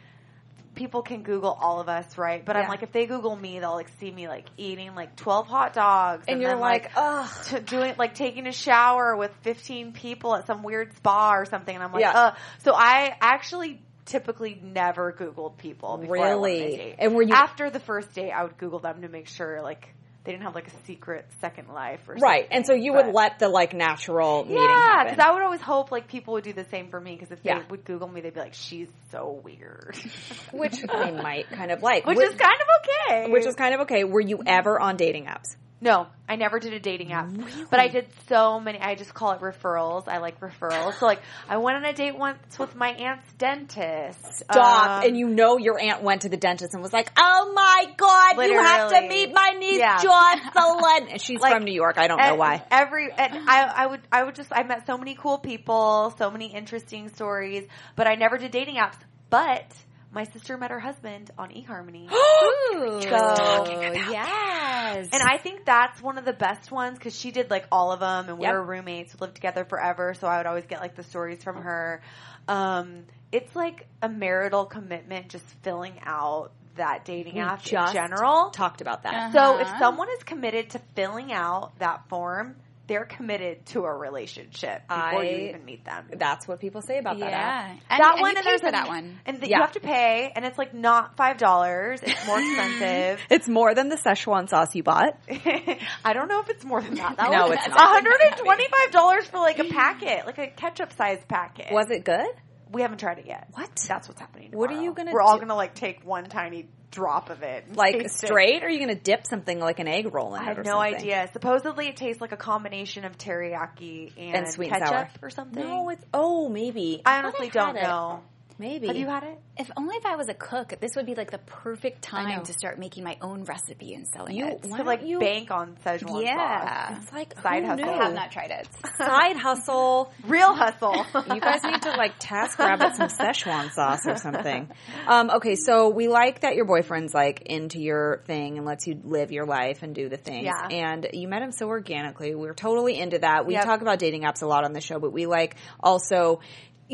people 0.83 1.03
can 1.03 1.23
Google 1.23 1.57
all 1.61 1.81
of 1.81 1.89
us, 1.89 2.19
right? 2.19 2.45
But 2.45 2.57
I'm 2.57 2.69
like, 2.69 2.83
if 2.83 2.91
they 2.91 3.07
Google 3.07 3.37
me, 3.37 3.61
they'll 3.61 3.73
like 3.77 3.89
see 4.01 4.11
me 4.11 4.27
like 4.27 4.47
eating 4.57 4.97
like 4.97 5.15
12 5.15 5.47
hot 5.47 5.75
dogs, 5.75 6.25
And 6.27 6.41
you're 6.41 6.51
then, 6.51 6.59
like, 6.59 6.91
ugh. 6.97 7.45
to 7.45 7.61
doing 7.61 7.95
like 7.99 8.17
taking 8.17 8.49
a 8.49 8.53
shower 8.53 9.15
with 9.17 9.31
15 9.43 9.93
people 9.93 10.35
at 10.35 10.49
some 10.49 10.65
weird 10.65 10.93
spa 10.97 11.35
or 11.35 11.45
something, 11.45 11.73
and 11.73 11.85
I'm 11.85 11.93
like, 11.93 12.01
Yeah. 12.01 12.11
uh. 12.19 12.35
So 12.65 12.73
I 12.75 13.17
actually 13.21 13.81
typically 14.07 14.59
never 14.61 15.13
Googled 15.13 15.57
people. 15.57 15.99
Before 15.99 16.17
I 16.17 16.21
went 16.21 16.33
on 16.33 16.39
a 16.39 16.41
Really? 16.43 16.95
And 16.99 17.15
were 17.15 17.23
you- 17.23 17.33
after 17.33 17.71
the 17.71 17.79
first 17.79 18.13
date? 18.13 18.33
I 18.33 18.43
would 18.43 18.59
Google 18.59 18.81
them 18.81 19.03
to 19.03 19.09
make 19.09 19.29
sure 19.29 19.63
like 19.63 19.95
they 20.25 20.31
didn't 20.33 20.45
have 20.45 20.55
like 20.55 20.69
a 20.69 20.87
secret 20.87 21.27
second 21.41 21.69
life 21.69 22.01
or 22.09 22.15
Right. 22.15 22.47
And 22.51 22.65
so 22.67 22.75
you 22.75 22.93
but- 22.93 23.07
would 23.07 23.15
let 23.15 23.39
the 23.41 23.49
like 23.49 23.75
natural 23.75 24.45
meeting 24.45 24.63
yeah, 24.63 25.05
because 25.05 25.19
I 25.19 25.33
would 25.33 25.43
always 25.43 25.61
hope 25.61 25.91
like 25.91 26.07
people 26.09 26.35
would 26.35 26.45
do 26.45 26.53
the 26.53 26.65
same 26.67 26.89
for 26.91 27.01
me. 27.01 27.15
Because 27.15 27.33
if 27.33 27.43
they 27.43 27.51
Yeah. 27.51 27.63
would 27.69 27.85
Google 27.85 28.07
me, 28.09 28.21
they'd 28.21 28.33
be 28.35 28.41
like, 28.41 28.55
"She's 28.55 28.89
so 29.11 29.41
weird," 29.43 29.97
which 30.53 30.81
they 30.81 31.11
might 31.11 31.49
kind 31.51 31.71
of 31.73 31.83
like. 31.83 32.07
which 32.07 32.19
Wh- 32.19 32.23
is 32.23 32.35
kind 32.35 32.55
of 32.61 32.69
okay. 33.11 33.33
which 33.33 33.47
is 33.47 33.55
kind 33.57 33.75
of 33.75 33.81
okay. 33.83 34.05
Were 34.05 34.21
you 34.21 34.43
ever 34.47 34.79
on 34.81 34.97
dating 34.97 35.25
apps? 35.27 35.57
No, 35.83 36.07
I 36.29 36.37
never 36.37 36.61
did 36.61 36.73
a 36.75 36.79
dating 36.79 37.13
app, 37.13 37.29
but 37.69 37.81
I 37.81 37.89
did 37.89 38.07
so 38.29 38.61
many. 38.61 38.79
I 38.79 38.95
just 38.95 39.13
call 39.15 39.33
it 39.33 39.41
referrals. 39.41 40.07
I 40.07 40.19
like 40.19 40.39
referrals. 40.39 40.95
So 41.01 41.07
like, 41.07 41.21
I 41.49 41.57
went 41.57 41.77
on 41.77 41.85
a 41.85 41.93
date 41.93 42.17
once 42.17 42.57
with 42.57 42.77
my 42.77 42.91
aunt's 42.91 43.33
dentist. 43.33 44.45
Stop. 44.45 45.03
Um, 45.03 45.09
and 45.09 45.17
you 45.17 45.29
know 45.29 45.59
your 45.59 45.81
aunt 45.81 46.05
went 46.05 46.23
to 46.23 46.29
the 46.29 46.37
dentist 46.37 46.73
and 46.75 46.85
was 46.85 46.93
like, 46.93 47.11
"Oh 47.17 47.51
my 47.53 47.93
god, 47.97 48.47
you 48.47 48.63
have 48.63 48.91
to 48.93 49.09
meet 49.09 49.35
my 49.35 49.57
niece 49.59 49.81
Yeah. 49.81 50.01
Joslyn." 50.01 51.09
And 51.13 51.21
she's 51.21 51.41
Like, 51.41 51.53
from 51.53 51.65
New 51.65 51.75
York. 51.75 51.99
I 51.99 52.07
don't 52.07 52.19
know 52.19 52.37
why. 52.37 52.63
Every 52.71 53.11
and 53.11 53.49
I 53.49 53.65
I 53.65 53.87
would 53.89 54.01
I 54.13 54.23
would 54.23 54.37
just 54.37 54.53
I 54.53 54.63
met 54.63 54.87
so 54.87 54.97
many 54.97 55.17
cool 55.17 55.39
people, 55.39 56.15
so 56.17 56.31
many 56.31 56.55
interesting 56.55 57.09
stories, 57.09 57.67
but 57.97 58.07
I 58.07 58.15
never 58.15 58.39
did 58.39 58.53
dating 58.53 58.77
apps. 58.77 58.99
But 59.31 59.67
my 60.13 60.25
sister 60.25 60.57
met 60.59 60.71
her 60.71 60.79
husband 60.81 61.31
on 61.39 61.51
eHarmony. 61.51 62.11
Ooh, 62.13 63.01
So- 63.03 63.93
yes. 64.11 65.09
And 65.13 65.23
I 65.23 65.39
think 65.39 65.65
that's 65.65 66.03
one 66.03 66.19
of 66.19 66.25
the 66.25 66.33
best 66.33 66.71
ones 66.71 66.99
because 66.99 67.19
she 67.19 67.31
did 67.31 67.51
like 67.51 67.67
all 67.73 67.93
of 67.93 68.01
them, 68.01 68.29
and 68.29 68.39
we 68.39 68.45
Yep. 68.45 68.55
were 68.55 68.63
roommates, 68.65 69.21
lived 69.21 69.35
together 69.35 69.65
forever. 69.65 70.15
So 70.15 70.27
I 70.29 70.37
would 70.39 70.47
always 70.47 70.67
get 70.67 70.81
like 70.81 70.95
the 70.97 71.03
stories 71.05 71.43
from 71.43 71.57
her. 71.63 72.03
Um, 72.49 73.05
it's 73.31 73.55
like 73.57 73.87
a 74.03 74.09
marital 74.09 74.67
commitment, 74.67 75.29
just 75.31 75.45
filling 75.63 75.99
out 76.05 76.53
that 76.77 77.05
dating 77.05 77.35
We 77.35 77.41
app 77.41 77.63
just 77.63 77.95
in 77.95 78.03
general. 78.03 78.51
Talked 78.51 78.81
about 78.81 79.03
that. 79.05 79.33
So 79.33 79.59
if 79.59 79.67
Uh-huh. 79.69 79.79
someone 79.79 80.09
is 80.11 80.23
committed 80.25 80.71
to 80.71 80.79
filling 80.95 81.33
out 81.33 81.79
that 81.79 82.09
form, 82.09 82.57
they're 82.93 83.07
committed 83.07 83.65
to 83.65 83.85
a 83.85 83.93
relationship 83.95 84.87
before 84.87 85.25
you 85.25 85.49
even 85.49 85.65
meet 85.65 85.83
them. 85.85 86.05
That's 86.15 86.47
what 86.47 86.61
people 86.61 86.83
say 86.83 86.99
about 86.99 87.19
that 87.21 87.33
app. 87.33 87.69
yeah, 87.69 87.77
and, 87.89 88.01
that 88.05 88.13
and 88.13 88.21
one 88.21 88.31
you 88.33 88.37
and 88.37 88.45
pay 88.45 88.51
there's 88.51 88.61
for 88.61 88.69
a- 88.69 88.73
that 88.73 88.89
one. 88.89 89.19
and 89.25 89.39
th- 89.41 89.51
Yeah. 89.51 89.57
you 89.57 89.63
have 89.63 89.73
to 89.73 89.81
pay, 89.81 90.31
and 90.37 90.45
it's 90.45 90.59
like 90.59 90.75
not 90.75 91.17
five 91.17 91.39
dollars. 91.39 92.01
It's 92.03 92.27
more 92.27 92.39
expensive. 92.47 93.21
It's 93.31 93.49
more 93.49 93.75
than 93.75 93.89
the 93.89 93.97
Szechuan 93.97 94.49
sauce 94.51 94.75
you 94.75 94.83
bought. 94.83 95.15
I 95.29 96.13
don't 96.13 96.29
know 96.29 96.41
if 96.41 96.51
it's 96.51 96.65
more 96.65 96.83
than 96.83 96.95
that. 96.97 97.17
that 97.17 97.31
No, 97.31 97.49
was 97.49 97.59
it's 97.65 97.75
$125 97.75 99.25
for 99.31 99.39
like 99.39 99.59
a 99.59 99.65
packet, 99.65 100.27
like 100.27 100.39
a 100.39 100.49
ketchup 100.49 100.93
sized 100.97 101.27
packet. 101.29 101.73
Was 101.73 101.87
it 101.91 102.05
good? 102.05 102.29
We 102.71 102.83
haven't 102.83 102.99
tried 102.99 103.19
it 103.19 103.27
yet. 103.27 103.49
What? 103.53 103.71
That's 103.89 104.09
what's 104.09 104.21
happening. 104.21 104.51
What 104.53 104.71
are 104.71 104.81
you 104.83 104.93
gonna 104.95 105.13
We're 105.13 105.21
all 105.21 105.39
gonna 105.39 105.55
like 105.55 105.75
take 105.75 106.05
one 106.05 106.25
tiny 106.25 106.69
drop 106.93 107.29
of 107.31 107.43
it. 107.43 107.75
Like 107.75 107.99
taste 107.99 108.23
it. 108.23 108.27
straight, 108.29 108.63
or 108.63 108.67
are 108.67 108.71
you 108.71 108.79
going 108.79 108.97
to 108.97 109.03
dip 109.03 109.27
something 109.27 109.59
like 109.59 109.81
an 109.81 109.89
egg 109.89 110.15
roll 110.15 110.35
in 110.37 110.43
I 110.43 110.53
it? 110.53 110.57
have 110.57 110.65
no 110.65 110.73
something? 110.81 110.95
idea. 110.95 111.29
Supposedly 111.33 111.89
it 111.89 111.97
tastes 111.97 112.21
like 112.21 112.31
a 112.33 112.37
combination 112.37 113.05
of 113.05 113.19
teriyaki 113.19 114.13
and, 114.17 114.37
And 114.37 114.49
sweet 114.49 114.71
ketchup 114.71 114.89
sour. 114.89 115.09
or 115.23 115.31
something. 115.31 115.63
No, 115.65 115.89
it's 115.89 116.05
oh 116.15 116.49
maybe. 116.49 117.03
I 117.05 117.19
honestly 117.19 117.49
I've 117.49 117.53
don't 117.53 117.77
it. 117.77 118.23
Know. 118.59 118.67
maybe. 118.69 118.87
Have 118.87 118.97
you 118.97 119.07
had 119.07 119.23
it? 119.25 119.39
If 119.57 119.71
only 119.77 119.97
if 119.97 120.07
I 120.07 120.17
was 120.17 120.29
a 120.29 120.35
cook, 120.35 120.75
this 120.81 120.97
would 120.97 121.07
be 121.07 121.15
like 121.15 121.31
the 121.31 121.39
perfect 121.39 122.07
I 122.13 122.23
time 122.25 122.43
to 122.45 122.53
start 122.53 122.79
making 122.79 123.05
my 123.05 123.17
own 123.21 123.45
recipe 123.45 123.95
and 123.95 124.07
selling 124.09 124.37
You- 124.37 124.47
it. 124.47 124.61
why 124.67 124.79
to 124.79 124.85
like 124.85 125.03
you- 125.05 125.19
bank 125.19 125.51
on 125.51 125.77
Szechuan 125.85 126.25
Yeah. 126.25 126.89
sauce. 126.95 127.03
It's 127.05 127.13
like 127.13 127.41
Side 127.41 127.63
who 127.65 127.69
hustle. 127.71 127.89
I 127.89 127.93
have 128.05 128.15
not 128.15 128.31
tried 128.33 128.51
it. 128.51 128.69
Side 128.99 129.37
hustle. 129.37 130.13
Real 130.27 130.55
hustle. 130.55 131.05
You 131.35 131.41
guys 131.41 131.63
need 131.65 131.83
to 131.83 131.91
like 131.93 132.13
task 132.19 132.59
rabbit 132.59 132.97
some 132.97 133.09
Szechuan 133.09 133.71
sauce 133.73 134.07
or 134.07 134.17
something. 134.17 134.71
Um, 135.07 135.31
okay, 135.31 135.55
so 135.57 135.89
we 135.91 136.09
like 136.09 136.41
that 136.41 136.55
your 136.55 136.65
boyfriend's 136.65 137.13
like 137.15 137.43
into 137.47 137.81
your 137.81 138.23
thing 138.27 138.57
and 138.59 138.67
lets 138.67 138.87
you 138.87 139.01
live 139.05 139.33
your 139.33 139.47
life 139.47 139.83
and 139.83 139.95
do 139.95 140.09
the 140.09 140.17
things. 140.17 140.45
Yeah. 140.45 140.69
And 140.71 141.07
you 141.13 141.29
met 141.29 141.43
him 141.43 141.53
so 141.53 141.69
organically. 141.69 142.35
We're 142.35 142.55
totally 142.55 142.99
into 142.99 143.19
that. 143.19 143.47
We 143.47 143.55
Yep. 143.55 143.65
talk 143.65 143.83
about 143.83 143.99
dating 143.99 144.23
apps 144.23 144.43
a 144.43 144.47
lot 144.47 144.65
on 144.65 144.73
the 144.73 144.81
show, 144.81 144.99
but 144.99 145.13
we 145.13 145.27
like 145.27 145.57
also 145.81 146.41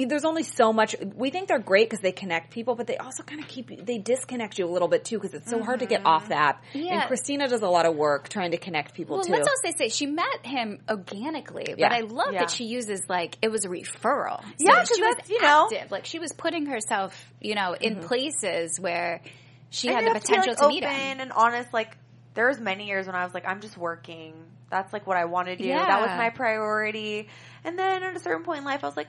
there's 0.05 0.25
only 0.25 0.43
so 0.43 0.73
much 0.73 0.95
we 1.15 1.31
think 1.31 1.49
they're 1.49 1.59
great 1.59 1.89
because 1.89 2.01
they 2.03 2.13
connect 2.13 2.51
people 2.51 2.75
but 2.75 2.87
they 2.87 2.97
also 2.97 3.23
kind 3.23 3.41
of 3.41 3.49
keep 3.49 3.71
you 3.71 3.77
they 3.83 3.99
disconnect 3.99 4.59
you 4.59 4.67
a 4.67 4.71
little 4.71 4.89
bit 4.89 5.05
too 5.05 5.19
because 5.19 5.35
it's 5.35 5.49
so 5.51 5.63
hard 5.63 5.81
to 5.81 5.87
get 5.87 6.05
off 6.05 6.23
mm-hmm. 6.23 6.31
the 6.31 6.37
app 6.39 6.65
Yeah. 6.73 7.01
and 7.01 7.09
christina 7.09 7.49
does 7.49 7.63
a 7.63 7.69
lot 7.69 7.87
of 7.87 7.95
work 7.97 8.29
trying 8.29 8.53
to 8.53 8.59
connect 8.59 8.95
people 8.95 9.17
Well, 9.17 9.25
too 9.25 9.33
let's 9.33 9.49
also 9.49 9.77
say 9.77 9.89
she 9.89 10.07
met 10.07 10.45
him 10.45 10.81
organically, 10.89 11.65
but 11.69 11.79
Yeah. 11.79 11.93
I 11.93 12.01
love 12.01 12.33
Yeah. 12.33 12.41
that 12.41 12.51
she 12.51 12.65
uses 12.65 13.03
like 13.09 13.37
it 13.43 13.51
was 13.51 13.65
a 13.65 13.69
referral. 13.69 14.43
So 14.43 14.49
Yeah, 14.59 14.75
'cause 14.77 14.91
she 14.95 15.03
was 15.03 15.17
you 15.29 15.43
know- 15.43 15.69
active. 15.73 15.91
like 15.91 16.05
she 16.05 16.19
was 16.19 16.33
putting 16.33 16.67
herself, 16.67 17.33
you 17.41 17.55
know, 17.55 17.75
in 17.75 17.97
mm-hmm. 17.97 18.07
places 18.07 18.79
where 18.81 19.23
she 19.71 19.89
And 19.89 19.97
had 19.97 20.05
the 20.05 20.09
have 20.15 20.23
to 20.23 20.29
be, 20.29 20.37
potential 20.37 20.53
like, 20.53 20.59
to 20.63 20.69
meet 20.69 20.85
open 20.85 20.97
him. 20.97 21.21
and 21.21 21.33
honest. 21.33 21.73
Like 21.73 21.97
there's 22.35 22.61
many 22.61 22.87
years 22.87 23.07
when 23.07 23.15
I 23.17 23.25
was 23.25 23.35
like, 23.35 23.47
I'm 23.47 23.61
just 23.61 23.77
working. 23.77 24.35
That's 24.71 24.93
like 24.93 25.07
what 25.07 25.17
I 25.17 25.25
want 25.25 25.49
to 25.49 25.57
do. 25.57 25.69
That 25.69 26.01
was 26.01 26.11
my 26.11 26.31
priority. 26.31 27.29
And 27.65 27.79
then 27.79 28.03
at 28.03 28.15
a 28.17 28.21
certain 28.21 28.45
point 28.45 28.59
in 28.59 28.65
life, 28.65 28.85
I 28.85 28.87
was 28.87 28.97
like, 28.97 29.09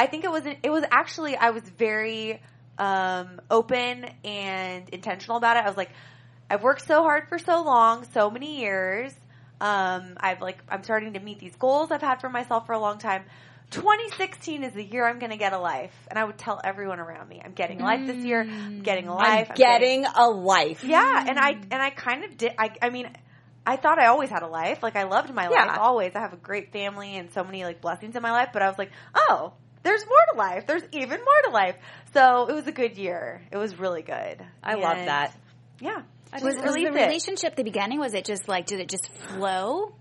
I 0.00 0.06
think 0.06 0.24
it 0.24 0.30
was 0.30 0.46
it 0.46 0.70
was 0.70 0.82
actually 0.90 1.36
I 1.36 1.50
was 1.50 1.62
very 1.62 2.40
um, 2.78 3.38
open 3.50 4.06
and 4.24 4.88
intentional 4.88 5.36
about 5.36 5.58
it. 5.58 5.64
I 5.64 5.68
was 5.68 5.76
like, 5.76 5.90
I've 6.48 6.62
worked 6.62 6.86
so 6.86 7.02
hard 7.02 7.28
for 7.28 7.38
so 7.38 7.62
long, 7.62 8.06
so 8.14 8.30
many 8.30 8.60
years. 8.60 9.12
Um, 9.60 10.16
I've 10.16 10.40
like 10.40 10.56
I'm 10.70 10.82
starting 10.84 11.12
to 11.12 11.20
meet 11.20 11.38
these 11.38 11.54
goals 11.54 11.90
I've 11.90 12.00
had 12.00 12.22
for 12.22 12.30
myself 12.30 12.64
for 12.64 12.72
a 12.72 12.78
long 12.78 12.96
time. 12.96 13.24
2016 13.72 14.64
is 14.64 14.72
the 14.72 14.82
year 14.82 15.06
I'm 15.06 15.18
going 15.18 15.32
to 15.32 15.36
get 15.36 15.52
a 15.52 15.58
life, 15.58 15.94
and 16.08 16.18
I 16.18 16.24
would 16.24 16.38
tell 16.38 16.58
everyone 16.64 16.98
around 16.98 17.28
me, 17.28 17.42
I'm 17.44 17.52
getting 17.52 17.82
a 17.82 17.84
life 17.84 18.06
this 18.06 18.24
year. 18.24 18.48
I'm 18.48 18.82
getting 18.82 19.06
a 19.06 19.14
life. 19.14 19.48
i'm 19.50 19.56
getting 19.56 20.06
a 20.06 20.28
life 20.30 20.82
yeah, 20.82 21.24
and 21.28 21.38
I 21.38 21.50
and 21.70 21.82
I 21.82 21.90
kind 21.90 22.24
of 22.24 22.38
did. 22.38 22.52
I 22.58 22.70
I 22.80 22.88
mean, 22.88 23.10
I 23.66 23.76
thought 23.76 23.98
I 23.98 24.06
always 24.06 24.30
had 24.30 24.42
a 24.42 24.48
life. 24.48 24.82
Like 24.82 24.96
I 24.96 25.02
loved 25.02 25.34
my 25.34 25.48
Yeah. 25.50 25.66
life 25.66 25.78
always. 25.78 26.12
I 26.14 26.20
have 26.20 26.32
a 26.32 26.38
great 26.38 26.72
family 26.72 27.16
and 27.18 27.30
so 27.32 27.44
many 27.44 27.64
like 27.64 27.82
blessings 27.82 28.16
in 28.16 28.22
my 28.22 28.32
life. 28.32 28.48
But 28.54 28.62
I 28.62 28.68
was 28.68 28.78
like, 28.78 28.92
oh, 29.14 29.52
there's 29.82 30.04
more 30.06 30.18
to 30.32 30.38
life. 30.38 30.66
There's 30.66 30.82
even 30.92 31.18
more 31.20 31.42
to 31.46 31.50
life. 31.50 31.76
So 32.12 32.46
it 32.48 32.52
was 32.54 32.66
a 32.66 32.72
good 32.72 32.96
year. 32.98 33.42
It 33.50 33.56
was 33.56 33.78
really 33.78 34.02
good. 34.02 34.44
i 34.62 34.74
love 34.74 34.96
that 34.98 35.34
Yeah. 35.80 36.02
I 36.32 36.36
Was, 36.36 36.54
just 36.54 36.64
was 36.64 36.74
the 36.74 36.80
released 36.82 36.96
it. 36.96 37.06
relationship 37.06 37.56
the 37.56 37.64
beginning? 37.64 37.98
Was 37.98 38.14
it 38.14 38.24
just 38.24 38.46
like 38.48 38.66
did 38.66 38.78
it 38.80 38.88
just 38.88 39.08
flow, 39.08 39.92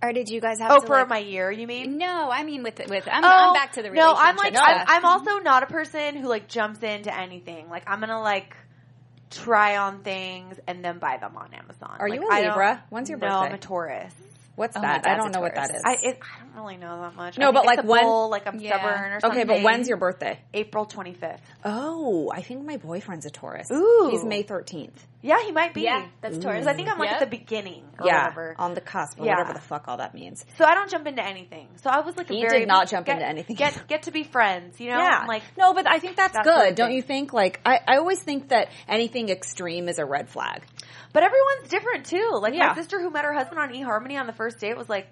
or 0.00 0.12
did 0.12 0.28
you 0.28 0.40
guys 0.40 0.60
have 0.60 0.70
Oh, 0.70 0.78
to 0.80 0.86
for 0.86 0.98
like, 0.98 1.08
my 1.08 1.18
year, 1.18 1.50
you 1.50 1.66
mean? 1.66 1.98
No, 1.98 2.30
I 2.30 2.44
mean 2.44 2.62
with 2.62 2.78
with 2.88 3.08
I'm, 3.10 3.24
Oh, 3.24 3.28
I'm 3.28 3.54
back 3.54 3.72
to 3.72 3.82
the 3.82 3.90
relationship. 3.90 4.16
No. 4.16 4.22
I'm 4.22 4.36
like. 4.36 4.54
I'm, 4.56 4.84
I'm 4.86 5.04
also 5.04 5.38
not 5.38 5.64
a 5.64 5.66
person 5.66 6.14
who 6.16 6.28
like 6.28 6.46
jumps 6.48 6.80
into 6.84 7.12
anything. 7.16 7.68
Like 7.68 7.84
I'm 7.90 7.98
gonna 7.98 8.20
like 8.20 8.54
try 9.30 9.76
on 9.78 10.02
things 10.04 10.58
and 10.66 10.84
then 10.84 10.98
buy 10.98 11.16
them 11.20 11.36
on 11.36 11.52
Amazon. 11.54 11.96
Are 11.98 12.08
Like, 12.08 12.20
you 12.20 12.28
a 12.28 12.32
I 12.32 12.40
don't- 12.42 12.50
Libra? 12.50 12.84
When's 12.90 13.08
your 13.10 13.18
No, 13.18 13.26
birthday? 13.26 13.46
I'm 13.48 13.54
a 13.54 13.58
Taurus. 13.58 14.14
What's 14.58 14.76
Oh, 14.76 14.80
my 14.80 14.98
that 14.98 15.06
i 15.06 15.16
don't 15.16 15.28
a 15.28 15.30
know 15.30 15.40
what 15.40 15.54
that 15.54 15.74
is 15.74 15.82
I 15.86 15.92
it, 16.02 16.18
I 16.22 16.44
don't 16.44 16.54
really 16.62 16.76
know 16.76 17.00
that 17.02 17.14
much. 17.16 17.38
No, 17.38 17.48
I 17.48 17.52
but, 17.52 17.62
think 17.62 17.72
it's 17.72 17.76
like, 17.78 17.84
a 17.84 17.88
when- 17.88 18.04
bull, 18.04 18.28
like 18.30 18.46
I'm 18.46 18.58
Yeah. 18.60 18.76
stubborn 18.78 19.12
or 19.12 19.20
something. 19.20 19.40
okay 19.40 19.48
but 19.48 19.62
when's 19.62 19.88
your 19.88 19.96
birthday 19.96 20.38
April 20.52 20.84
25th? 20.86 21.38
oh 21.64 22.30
i 22.34 22.42
think 22.42 22.64
my 22.64 22.76
boyfriend's 22.76 23.24
a 23.26 23.30
taurus 23.30 23.70
Ooh. 23.72 24.08
he's 24.10 24.24
may 24.24 24.42
13th 24.42 24.92
Yeah, 25.20 25.42
he 25.44 25.50
might 25.50 25.74
be. 25.74 25.82
yeah, 25.82 26.06
that's 26.20 26.38
Taurus. 26.38 26.66
I 26.68 26.74
think 26.74 26.88
I'm 26.88 26.96
like 26.98 27.10
Yep. 27.10 27.20
at 27.22 27.30
the 27.30 27.36
beginning 27.38 27.82
or 27.98 28.06
yeah 28.06 28.22
whatever. 28.28 28.54
on 28.58 28.74
the 28.74 28.80
cusp 28.80 29.18
or 29.20 29.24
Yeah. 29.26 29.32
whatever 29.38 29.52
the 29.54 29.60
fuck 29.60 29.88
all 29.88 29.96
that 29.96 30.14
means 30.14 30.44
So 30.58 30.64
I 30.64 30.74
don't 30.74 30.88
jump 30.90 31.06
into 31.08 31.24
anything. 31.24 31.68
So 31.82 31.90
I 31.90 32.00
was 32.00 32.16
like 32.16 32.30
a 32.30 32.34
very 32.40 32.60
did 32.60 32.68
not 32.68 32.88
jump 32.88 33.06
get, 33.06 33.16
into 33.16 33.26
anything. 33.28 33.56
Get 33.56 33.88
get 33.88 34.02
to 34.04 34.12
be 34.12 34.22
friends, 34.22 34.78
you 34.80 34.90
know? 34.90 34.98
Yeah. 34.98 35.18
I'm 35.22 35.26
like 35.26 35.42
no, 35.56 35.74
but 35.74 35.88
I 35.88 35.98
think 35.98 36.16
that's 36.16 36.34
That 36.34 36.44
good. 36.44 36.74
Don't 36.76 36.92
you 36.92 37.02
think? 37.02 37.32
Like, 37.32 37.60
I, 37.66 37.80
I 37.86 37.96
always 37.96 38.20
think 38.20 38.50
that 38.50 38.68
anything 38.88 39.28
extreme 39.28 39.88
is 39.88 39.98
a 39.98 40.04
red 40.04 40.28
flag. 40.28 40.62
But 41.12 41.22
everyone's 41.22 41.68
different 41.68 42.06
too. 42.06 42.38
Like 42.40 42.54
Yeah. 42.54 42.68
my 42.68 42.74
sister 42.74 43.00
who 43.00 43.10
met 43.10 43.24
her 43.24 43.32
husband 43.32 43.58
on 43.58 43.70
eHarmony 43.70 44.18
on 44.18 44.26
the 44.26 44.32
first 44.32 44.58
date 44.58 44.76
was 44.76 44.88
like, 44.88 45.08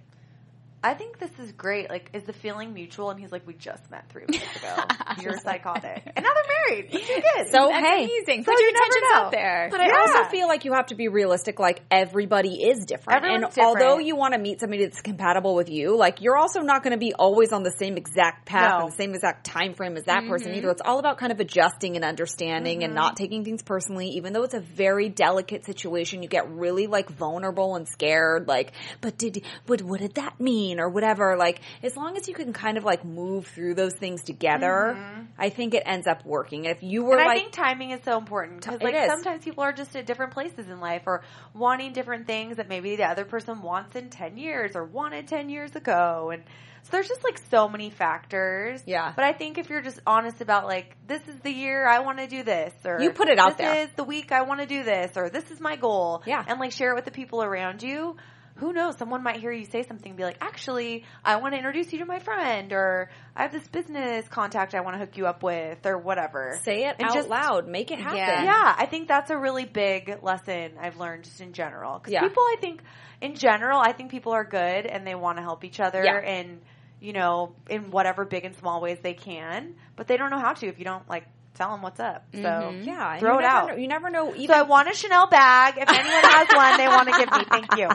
I 0.82 0.94
think 0.94 1.18
this 1.18 1.30
is 1.38 1.52
great. 1.52 1.90
Like, 1.90 2.10
is 2.12 2.24
the 2.24 2.32
feeling 2.32 2.72
mutual? 2.72 3.10
And 3.10 3.18
he's 3.18 3.32
like, 3.32 3.46
we 3.46 3.54
just 3.54 3.90
met 3.90 4.08
three 4.08 4.24
weeks 4.28 4.44
ago. 4.56 4.84
You're 5.20 5.38
psychotic. 5.38 6.02
And 6.14 6.24
now 6.24 6.30
they're 6.32 6.76
married. 6.76 6.88
It's 6.92 7.06
good. 7.06 7.50
So 7.50 7.68
That's 7.68 7.86
hey, 7.86 8.04
amazing. 8.04 8.44
so 8.44 8.52
Put 8.52 8.60
your 8.60 8.68
you 8.68 8.74
never 8.74 8.84
intentions 8.84 9.12
out 9.14 9.32
there. 9.32 9.68
But 9.70 9.80
I 9.80 10.00
also 10.00 10.30
feel 10.30 10.48
like 10.48 10.64
you 10.64 10.74
have 10.74 10.86
to 10.86 10.94
be 10.94 11.08
realistic. 11.08 11.58
Like 11.58 11.82
everybody 11.90 12.62
is 12.62 12.84
different, 12.84 13.16
Everyone's 13.16 13.44
and 13.44 13.54
different. 13.54 13.82
although 13.82 13.98
you 13.98 14.16
want 14.16 14.34
to 14.34 14.40
meet 14.40 14.60
somebody 14.60 14.84
that's 14.84 15.00
compatible 15.00 15.54
with 15.54 15.70
you, 15.70 15.96
like 15.96 16.20
you're 16.20 16.36
also 16.36 16.60
not 16.60 16.82
going 16.82 16.92
to 16.92 16.98
be 16.98 17.14
always 17.14 17.52
on 17.52 17.62
the 17.62 17.72
same 17.78 17.96
exact 17.96 18.46
path 18.46 18.70
No. 18.70 18.84
and 18.84 18.92
the 18.92 18.96
same 18.96 19.14
exact 19.14 19.46
time 19.46 19.74
frame 19.74 19.96
as 19.96 20.04
that 20.04 20.28
person 20.28 20.48
mm-hmm. 20.48 20.58
either. 20.58 20.70
It's 20.70 20.82
all 20.84 20.98
about 20.98 21.18
kind 21.18 21.32
of 21.32 21.40
adjusting 21.40 21.96
and 21.96 22.04
understanding 22.04 22.84
and 22.84 22.94
not 22.94 23.14
mm-hmm. 23.14 23.24
taking 23.24 23.44
things 23.44 23.62
personally, 23.62 24.08
even 24.10 24.32
though 24.32 24.42
it's 24.42 24.54
a 24.54 24.60
very 24.60 25.08
delicate 25.08 25.64
situation. 25.64 26.22
You 26.22 26.28
get 26.28 26.50
really 26.50 26.86
like 26.86 27.08
vulnerable 27.08 27.76
and 27.76 27.88
scared. 27.88 28.46
Like, 28.46 28.72
but 29.00 29.18
did 29.18 29.42
but 29.66 29.82
what 29.82 30.00
did 30.00 30.14
that 30.14 30.38
mean? 30.40 30.65
Or 30.78 30.88
whatever, 30.88 31.36
like 31.36 31.60
as 31.82 31.96
long 31.96 32.16
as 32.16 32.28
you 32.28 32.34
can 32.34 32.52
kind 32.52 32.78
of 32.78 32.84
like 32.84 33.04
move 33.04 33.46
through 33.48 33.74
those 33.74 33.94
things 33.94 34.22
together, 34.22 34.96
I 35.36 35.50
think 35.50 35.74
it 35.74 35.82
ends 35.84 36.06
up 36.06 36.24
working. 36.24 36.66
If 36.66 36.82
you 36.82 37.04
were 37.04 37.16
Mm-hmm. 37.16 37.20
And 37.20 37.28
like 37.28 37.36
I 37.36 37.40
think 37.40 37.52
timing 37.52 37.90
is 37.90 38.00
so 38.04 38.18
important 38.18 38.60
because, 38.60 38.80
like, 38.82 38.94
is. 38.94 39.08
sometimes 39.08 39.44
people 39.44 39.62
are 39.64 39.72
just 39.72 39.94
at 39.96 40.06
different 40.06 40.32
places 40.32 40.68
in 40.68 40.80
life 40.80 41.02
or 41.06 41.22
wanting 41.54 41.92
different 41.92 42.26
things 42.26 42.56
that 42.56 42.68
maybe 42.68 42.96
the 42.96 43.04
other 43.04 43.24
person 43.24 43.62
wants 43.62 43.96
in 43.96 44.10
10 44.10 44.36
years 44.36 44.72
or 44.74 44.84
wanted 44.84 45.28
10 45.28 45.48
years 45.48 45.74
ago. 45.74 46.30
And 46.32 46.42
so 46.82 46.90
there's 46.92 47.08
just, 47.08 47.24
like, 47.24 47.40
so 47.50 47.68
many 47.68 47.90
factors. 47.90 48.80
Yeah. 48.86 49.12
But 49.16 49.24
I 49.24 49.32
think 49.32 49.58
if 49.58 49.68
you're 49.68 49.82
just 49.82 49.98
honest 50.06 50.40
about, 50.40 50.66
like, 50.66 50.96
this 51.08 51.20
is 51.26 51.34
the 51.42 51.50
year 51.50 51.86
I 51.86 51.98
want 52.00 52.18
to 52.18 52.28
do 52.28 52.44
this 52.44 52.72
or 52.84 53.00
You 53.00 53.10
put 53.10 53.28
it 53.28 53.38
out 53.38 53.58
this 53.58 53.66
there. 53.66 53.82
is 53.84 53.88
the 53.96 54.04
week 54.04 54.30
I 54.30 54.42
want 54.42 54.60
to 54.60 54.66
do 54.66 54.84
this 54.84 55.16
or 55.16 55.28
this 55.28 55.50
is 55.50 55.60
my 55.60 55.74
goal. 55.76 56.22
Yeah. 56.26 56.44
And, 56.46 56.60
like, 56.60 56.72
share 56.72 56.92
it 56.92 56.94
with 56.94 57.04
the 57.04 57.10
people 57.10 57.42
around 57.42 57.82
you. 57.82 58.16
Who 58.56 58.72
knows? 58.72 58.96
Someone 58.96 59.22
might 59.22 59.36
hear 59.36 59.52
you 59.52 59.64
say 59.66 59.82
something 59.82 60.10
and 60.10 60.16
be 60.16 60.24
like, 60.24 60.38
actually, 60.40 61.04
I 61.24 61.36
want 61.36 61.52
to 61.52 61.58
introduce 61.58 61.92
you 61.92 61.98
to 61.98 62.06
my 62.06 62.18
friend 62.20 62.72
or 62.72 63.10
I 63.36 63.42
have 63.42 63.52
this 63.52 63.66
business 63.68 64.26
contact 64.28 64.74
I 64.74 64.80
want 64.80 64.94
to 64.94 64.98
hook 64.98 65.16
you 65.16 65.26
up 65.26 65.42
with 65.42 65.84
or 65.84 65.98
whatever. 65.98 66.58
say 66.62 66.84
it 66.86 66.96
And 66.98 67.08
out 67.08 67.14
just- 67.14 67.28
loud, 67.28 67.68
make 67.68 67.90
it 67.90 67.98
happen. 67.98 68.16
Yeah. 68.18 68.44
yeah, 68.44 68.74
I 68.78 68.86
think 68.86 69.08
that's 69.08 69.30
a 69.30 69.36
really 69.36 69.64
big 69.66 70.22
lesson 70.22 70.72
I've 70.80 70.96
learned 70.96 71.24
just 71.24 71.40
in 71.40 71.52
general. 71.52 71.98
Because 71.98 72.12
Yeah. 72.14 72.22
people, 72.22 72.42
I 72.42 72.56
think, 72.60 72.80
in 73.20 73.34
general, 73.34 73.78
I 73.78 73.92
think 73.92 74.10
people 74.10 74.32
are 74.32 74.44
good 74.44 74.86
and 74.86 75.06
they 75.06 75.14
want 75.14 75.36
to 75.38 75.42
help 75.42 75.62
each 75.64 75.78
other 75.80 76.02
Yeah. 76.02 76.18
and, 76.18 76.62
you 77.00 77.12
know, 77.12 77.54
in 77.68 77.90
whatever 77.90 78.24
big 78.24 78.44
and 78.46 78.56
small 78.56 78.80
ways 78.80 78.98
they 79.02 79.14
can. 79.14 79.74
But 79.96 80.06
they 80.06 80.16
don't 80.16 80.30
know 80.30 80.38
how 80.38 80.54
to 80.54 80.66
if 80.66 80.78
you 80.78 80.84
don't, 80.84 81.06
like, 81.08 81.24
tell 81.56 81.70
them 81.70 81.82
what's 81.82 82.00
up. 82.00 82.24
So, 82.34 82.40
Mm-hmm. 82.40 82.88
Yeah, 82.88 83.12
and 83.12 83.20
throw 83.20 83.34
you 83.34 83.38
it 83.40 83.42
never 83.42 83.56
out. 83.56 83.68
Know, 83.70 83.76
you 83.76 83.88
never 83.88 84.10
know. 84.10 84.34
Even 84.34 84.54
So 84.54 84.60
I 84.60 84.62
want 84.62 84.88
a 84.88 84.94
Chanel 84.94 85.26
bag. 85.28 85.74
If 85.78 85.88
anyone 85.92 86.22
has 86.24 86.48
one, 86.52 86.76
they 86.76 86.88
want 86.88 87.08
to 87.08 87.14
give 87.14 87.32
me. 87.32 87.44
Thank 87.50 87.72
you. 87.76 87.88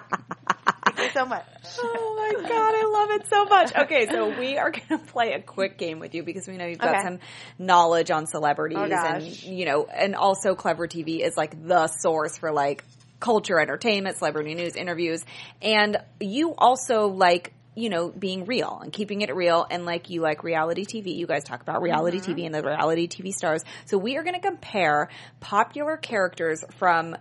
Thank 0.86 0.99
you 0.99 1.09
so 1.14 1.26
much. 1.26 1.45
Oh 1.84 2.16
my 2.18 2.47
god, 2.49 2.74
I 2.76 2.86
love 2.93 3.22
it 3.22 3.28
so 3.28 3.45
much. 3.45 3.76
Okay, 3.76 4.07
so 4.07 4.38
we 4.39 4.57
are 4.57 4.72
going 4.72 4.88
to 4.89 4.97
play 5.12 5.34
a 5.34 5.41
quick 5.41 5.78
game 5.78 5.99
with 5.99 6.14
you 6.14 6.24
because 6.24 6.47
we 6.47 6.57
know 6.57 6.66
you've 6.66 6.80
got 6.80 6.95
Okay. 6.95 7.03
some 7.03 7.20
knowledge 7.57 8.12
on 8.12 8.28
celebrities 8.28 8.78
Oh, 8.78 9.05
and 9.07 9.43
you 9.43 9.66
know, 9.66 9.86
and 9.86 10.16
also 10.16 10.53
Clevver 10.55 10.88
TV 10.88 11.22
is 11.26 11.36
like 11.38 11.66
the 11.68 11.88
source 11.88 12.38
for 12.38 12.51
like 12.51 12.84
culture, 13.20 13.59
entertainment, 13.59 14.18
celebrity 14.18 14.53
news, 14.55 14.76
interviews, 14.76 15.24
and 15.62 15.97
you 16.20 16.53
also 16.55 17.07
like 17.07 17.53
you 17.76 17.89
know, 17.89 18.09
being 18.09 18.45
real 18.45 18.80
and 18.84 18.91
keeping 18.91 19.22
it 19.22 19.34
real 19.34 19.65
and 19.69 19.86
like 19.86 20.09
you 20.09 20.22
like 20.22 20.43
reality 20.43 20.86
TV. 20.86 21.15
You 21.15 21.26
guys 21.28 21.43
talk 21.43 21.61
about 21.61 21.82
reality 21.82 22.19
Mm-hmm. 22.19 22.32
TV 22.32 22.45
and 22.45 22.53
the 22.53 22.61
reality 22.63 23.07
TV 23.07 23.32
stars. 23.32 23.63
So 23.86 23.97
we 23.97 24.17
are 24.17 24.24
going 24.24 24.36
to 24.36 24.41
compare 24.41 25.09
popular 25.39 25.97
characters 25.97 26.63
from 26.78 27.15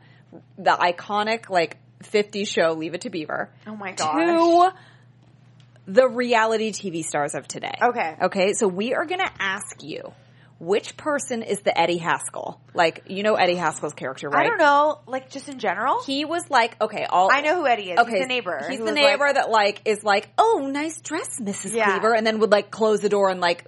the 0.58 0.70
iconic 0.72 1.50
like 1.50 1.76
50 2.02 2.44
show 2.44 2.72
Leave 2.72 2.94
It 2.94 3.02
to 3.02 3.10
Beaver 3.10 3.50
Oh 3.66 3.76
my 3.76 3.92
gosh. 3.92 4.16
to 4.16 4.70
the 5.86 6.08
reality 6.08 6.72
TV 6.72 7.02
stars 7.02 7.34
of 7.34 7.46
today. 7.48 7.74
Okay. 7.82 8.16
Okay. 8.22 8.52
So 8.54 8.68
we 8.68 8.94
are 8.94 9.04
going 9.06 9.20
to 9.20 9.32
ask 9.38 9.82
you 9.82 10.12
which 10.60 10.96
person 10.96 11.42
is 11.42 11.60
the 11.60 11.76
Eddie 11.76 11.96
Haskell? 11.96 12.60
Like, 12.74 13.04
you 13.08 13.22
know 13.22 13.34
Eddie 13.34 13.56
Haskell's 13.56 13.94
character, 13.94 14.28
right? 14.28 14.44
I 14.44 14.48
don't 14.48 14.58
know, 14.58 15.00
like, 15.06 15.30
just 15.30 15.48
in 15.48 15.58
general? 15.58 16.02
He 16.04 16.26
was 16.26 16.48
like, 16.50 16.80
okay, 16.80 17.06
all. 17.08 17.30
I 17.32 17.40
know 17.40 17.56
who 17.56 17.66
Eddie 17.66 17.92
is. 17.92 17.98
Okay, 17.98 18.10
He's 18.12 18.20
the 18.20 18.26
neighbor. 18.28 18.66
He's 18.68 18.78
the 18.78 18.92
neighbor 18.92 19.24
like- 19.24 19.34
that 19.36 19.50
like 19.50 19.80
is 19.86 20.04
like, 20.04 20.28
oh, 20.36 20.68
nice 20.70 21.00
dress, 21.00 21.40
Mrs. 21.40 21.74
Yeah. 21.74 21.90
Cleaver, 21.90 22.14
and 22.14 22.26
then 22.26 22.38
would 22.40 22.52
like 22.52 22.70
close 22.70 23.00
the 23.00 23.08
door 23.08 23.30
and 23.30 23.40
like 23.40 23.66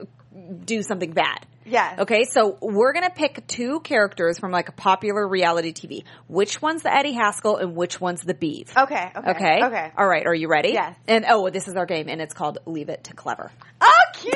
do 0.52 0.82
something 0.82 1.12
bad. 1.12 1.46
Yeah. 1.64 1.96
Okay, 2.00 2.24
so 2.24 2.58
we're 2.60 2.92
gonna 2.92 3.10
pick 3.14 3.46
two 3.46 3.80
characters 3.80 4.38
from 4.38 4.50
like 4.50 4.68
a 4.68 4.72
popular 4.72 5.26
reality 5.26 5.72
TV. 5.72 6.04
Which 6.28 6.60
one's 6.60 6.82
the 6.82 6.92
Eddie 6.92 7.12
Haskell 7.12 7.56
and 7.56 7.76
which 7.76 8.00
one's 8.00 8.22
the 8.22 8.34
Beav? 8.34 8.76
Okay, 8.76 9.12
okay. 9.16 9.30
Okay. 9.30 9.64
Okay. 9.64 9.92
All 9.96 10.06
right. 10.06 10.26
Are 10.26 10.34
you 10.34 10.48
ready? 10.48 10.70
Yes. 10.70 10.96
And 11.06 11.24
oh, 11.28 11.50
this 11.50 11.68
is 11.68 11.76
our 11.76 11.86
game, 11.86 12.08
and 12.08 12.20
it's 12.20 12.34
called 12.34 12.58
Leave 12.66 12.88
It 12.88 13.04
to 13.04 13.14
Clevver. 13.14 13.50
Oh, 13.80 13.92
cute! 14.14 14.34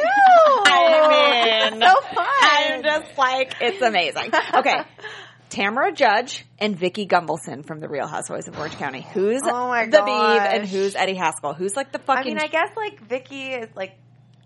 I 0.67 1.71
mean, 1.71 1.81
so 1.89 2.01
fun. 2.14 2.27
I'm 2.41 2.83
just 2.83 3.19
like, 3.19 3.55
it's 3.61 3.83
amazing. 3.83 4.31
Okay. 4.55 4.77
Tamra 5.51 5.95
Judge 5.95 6.45
and 6.59 6.77
Vicki 6.77 7.07
Gunvalson 7.07 7.64
from 7.64 7.81
The 7.81 7.89
Real 7.89 8.07
Housewives 8.07 8.49
of 8.49 8.59
Orange 8.59 8.77
County. 8.77 9.07
Who's 9.12 9.43
Oh 9.45 9.71
the 9.91 9.99
Beav 9.99 10.41
and 10.41 10.67
who's 10.67 10.97
Eddie 10.97 11.14
Haskell? 11.14 11.55
Who's 11.55 11.77
like 11.77 11.93
the 11.93 11.99
fucking? 12.01 12.33
I 12.33 12.35
mean, 12.35 12.39
I 12.39 12.49
guess 12.49 12.71
like 12.77 13.01
Vicki 13.01 13.51
is 13.51 13.69
like 13.77 13.97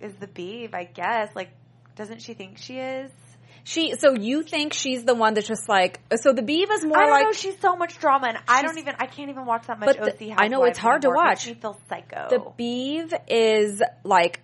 is 0.00 0.14
the 0.14 0.26
beav. 0.26 0.74
I 0.74 0.84
guess 0.84 1.30
like 1.34 1.50
doesn't 1.96 2.22
she 2.22 2.34
think 2.34 2.58
she 2.58 2.78
is? 2.78 3.10
she. 3.64 3.94
So 3.96 4.14
you 4.14 4.42
think 4.42 4.72
she's 4.72 5.04
the 5.04 5.14
one 5.14 5.34
that's 5.34 5.48
just 5.48 5.68
like? 5.68 6.00
So 6.16 6.32
the 6.32 6.42
Beav 6.42 6.70
is 6.70 6.84
more 6.84 6.98
I 6.98 7.06
don't 7.06 7.10
like 7.10 7.24
know. 7.24 7.32
She's 7.32 7.58
so 7.60 7.76
much 7.76 7.98
drama, 7.98 8.28
and 8.28 8.38
I 8.48 8.62
don't 8.62 8.78
even. 8.78 8.94
I 8.98 9.06
can't 9.06 9.30
even 9.30 9.46
watch 9.46 9.66
that 9.66 9.78
much 9.78 9.96
But 9.98 10.18
the- 10.18 10.32
OC. 10.32 10.36
I 10.38 10.48
know, 10.48 10.64
it's 10.64 10.78
hard 10.78 11.02
to 11.02 11.10
watch. 11.10 11.42
She 11.42 11.54
feels 11.54 11.76
psycho. 11.88 12.28
the 12.30 12.38
Beav 12.58 13.12
is 13.28 13.82
like 14.04 14.40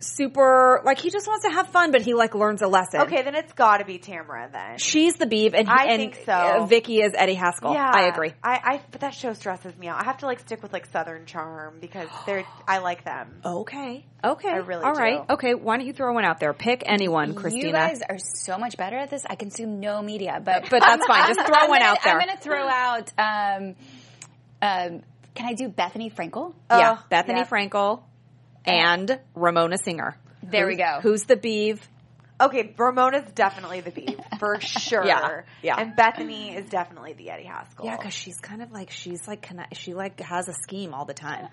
super. 0.00 0.80
Like 0.84 0.98
he 0.98 1.10
just 1.10 1.26
wants 1.26 1.44
to 1.46 1.50
have 1.52 1.68
fun, 1.68 1.90
but 1.92 2.02
he 2.02 2.14
like 2.14 2.34
learns 2.34 2.62
a 2.62 2.66
lesson. 2.68 3.00
okay, 3.02 3.22
then 3.22 3.34
it's 3.34 3.52
got 3.52 3.78
to 3.78 3.84
be 3.84 3.98
Tamra 3.98 4.50
then. 4.50 4.78
She's 4.78 5.14
the 5.16 5.26
Beav, 5.26 5.54
and, 5.54 5.68
I 5.68 5.86
and 5.86 5.96
think 6.00 6.22
so. 6.24 6.32
uh, 6.32 6.66
Vicki 6.66 7.00
is 7.00 7.12
Eddie 7.16 7.34
Haskell. 7.34 7.72
Yeah, 7.74 7.90
I 7.92 8.06
agree. 8.08 8.32
I, 8.42 8.60
I 8.62 8.80
but 8.90 9.00
that 9.02 9.14
show 9.14 9.32
stresses 9.32 9.76
me 9.76 9.88
out. 9.88 10.00
I 10.00 10.04
have 10.04 10.18
to 10.18 10.26
like 10.26 10.40
stick 10.40 10.62
with 10.62 10.72
like 10.72 10.86
Southern 10.86 11.26
Charm 11.26 11.78
because 11.80 12.08
they're. 12.26 12.44
I 12.66 12.78
like 12.78 13.04
them. 13.04 13.40
Okay. 13.44 14.04
Okay. 14.24 14.48
I 14.50 14.56
really 14.56 14.82
All 14.84 14.92
right. 14.94 15.26
do. 15.26 15.34
Okay. 15.34 15.54
Why 15.54 15.76
don't 15.76 15.86
you 15.86 15.92
throw 15.92 16.12
one 16.12 16.24
out 16.24 16.40
there? 16.40 16.52
Pick 16.52 16.82
anyone, 16.86 17.34
Christina. 17.34 17.66
You 17.68 17.72
guys 17.72 18.00
are 18.08 18.18
so 18.18 18.58
much 18.58 18.76
better 18.76 18.96
at 18.96 19.10
this. 19.10 19.24
I 19.28 19.36
consume 19.36 19.80
no 19.80 20.02
media, 20.02 20.40
but 20.44 20.68
But 20.70 20.80
that's 20.80 21.06
fine. 21.06 21.28
Just 21.28 21.40
throw 21.46 21.56
I'm 21.56 21.68
one 21.68 21.78
gonna- 21.80 21.90
out 21.92 21.98
there. 22.02 22.18
I'm 22.18 22.26
going 22.26 22.36
to 22.36 22.42
throw 22.42 22.66
out. 22.68 23.12
Um, 23.18 23.74
um, 24.60 25.02
can 25.34 25.46
I 25.46 25.52
do 25.54 25.68
Bethenny 25.68 26.12
Frankel? 26.12 26.52
Oh, 26.68 26.78
yeah. 26.78 26.98
Bethenny 27.12 27.36
yeah. 27.36 27.46
Frankel 27.46 28.02
and 28.64 29.18
Ramona 29.34 29.78
Singer. 29.78 30.16
There 30.42 30.66
we 30.66 30.76
go. 30.76 31.00
Who's 31.02 31.24
the 31.24 31.36
Beav? 31.36 31.80
Okay, 32.40 32.72
Ramona's 32.76 33.28
definitely 33.32 33.80
the 33.80 33.90
beav 33.90 34.38
for 34.38 34.60
sure. 34.60 35.04
Yeah, 35.04 35.42
yeah. 35.60 35.74
And 35.76 35.96
Bethenny 35.96 36.56
is 36.56 36.68
definitely 36.68 37.14
the 37.14 37.30
Eddie 37.30 37.44
Haskell. 37.44 37.86
Yeah, 37.86 37.96
because 37.96 38.14
she's 38.14 38.38
kind 38.38 38.62
of 38.62 38.70
like 38.70 38.90
she's 38.90 39.26
like 39.26 39.42
connect, 39.42 39.76
she 39.76 39.92
like 39.94 40.20
has 40.20 40.48
a 40.48 40.52
scheme 40.52 40.94
all 40.94 41.04
the 41.04 41.14
time. 41.14 41.48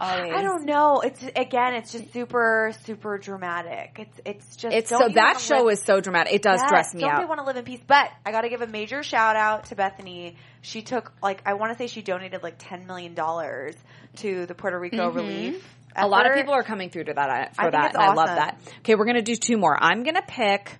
Always. 0.00 0.32
I 0.34 0.42
don't 0.42 0.64
know. 0.64 1.00
It's 1.00 1.22
again, 1.22 1.74
it's 1.74 1.92
just 1.92 2.12
super, 2.12 2.72
super 2.84 3.18
dramatic. 3.18 3.96
It's 4.00 4.20
it's 4.24 4.56
just 4.56 4.74
It's 4.74 4.88
so 4.88 5.08
that 5.14 5.38
show 5.38 5.64
live- 5.64 5.74
is 5.74 5.82
so 5.82 6.00
dramatic. 6.00 6.32
It 6.32 6.42
does 6.42 6.60
Yes, 6.60 6.68
stress 6.68 6.94
me 6.94 7.02
don't 7.02 7.10
out. 7.10 7.20
they 7.20 7.26
want 7.26 7.40
to 7.40 7.46
live 7.46 7.56
in 7.56 7.64
peace? 7.64 7.82
But 7.86 8.10
I 8.24 8.32
got 8.32 8.40
to 8.40 8.48
give 8.48 8.62
a 8.62 8.66
major 8.66 9.02
shout 9.02 9.36
out 9.36 9.66
to 9.66 9.76
Bethenny. 9.76 10.36
She 10.62 10.82
took 10.82 11.12
like 11.22 11.42
I 11.46 11.54
want 11.54 11.72
to 11.72 11.78
say 11.78 11.86
she 11.86 12.02
donated 12.02 12.42
like 12.42 12.56
ten 12.58 12.86
million 12.86 13.14
dollars 13.14 13.76
to 14.16 14.46
the 14.46 14.54
Puerto 14.54 14.78
Rico 14.78 15.08
mm-hmm. 15.08 15.16
relief. 15.16 15.68
A 15.96 16.06
lot 16.06 16.26
of 16.26 16.34
people 16.34 16.54
are 16.54 16.62
coming 16.62 16.90
through 16.90 17.04
to 17.04 17.14
that 17.14 17.28
uh, 17.28 17.48
I 17.58 17.64
for 17.64 17.70
that, 17.70 17.94
and 17.94 18.02
I 18.02 18.14
love 18.14 18.28
that. 18.28 18.58
Okay, 18.78 18.94
we're 18.94 19.04
gonna 19.06 19.22
do 19.22 19.36
two 19.36 19.56
more. 19.56 19.76
I'm 19.78 20.02
gonna 20.02 20.22
pick. 20.26 20.78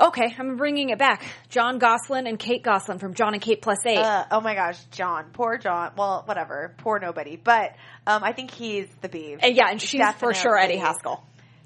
Okay, 0.00 0.34
I'm 0.38 0.56
bringing 0.56 0.88
it 0.88 0.98
back. 0.98 1.22
Jon 1.50 1.78
Gosselin 1.78 2.26
and 2.26 2.38
Kate 2.38 2.62
Gosselin 2.62 2.98
from 2.98 3.12
Jon 3.12 3.34
and 3.34 3.42
Kate 3.42 3.60
Plus 3.60 3.84
Eight. 3.86 3.98
Uh, 3.98 4.24
oh 4.30 4.40
my 4.40 4.54
gosh, 4.54 4.82
Jon, 4.86 5.26
poor 5.32 5.58
Jon. 5.58 5.92
Well, 5.96 6.22
whatever, 6.24 6.74
poor 6.78 6.98
nobody. 6.98 7.36
But 7.36 7.76
um, 8.06 8.24
I 8.24 8.32
think 8.32 8.50
he's 8.50 8.88
the 9.02 9.08
beav. 9.08 9.40
and 9.42 9.54
yeah, 9.54 9.68
and 9.70 9.80
she's 9.80 10.00
for 10.18 10.32
sure 10.32 10.56
Eddie 10.56 10.78
Haskell. 10.78 11.22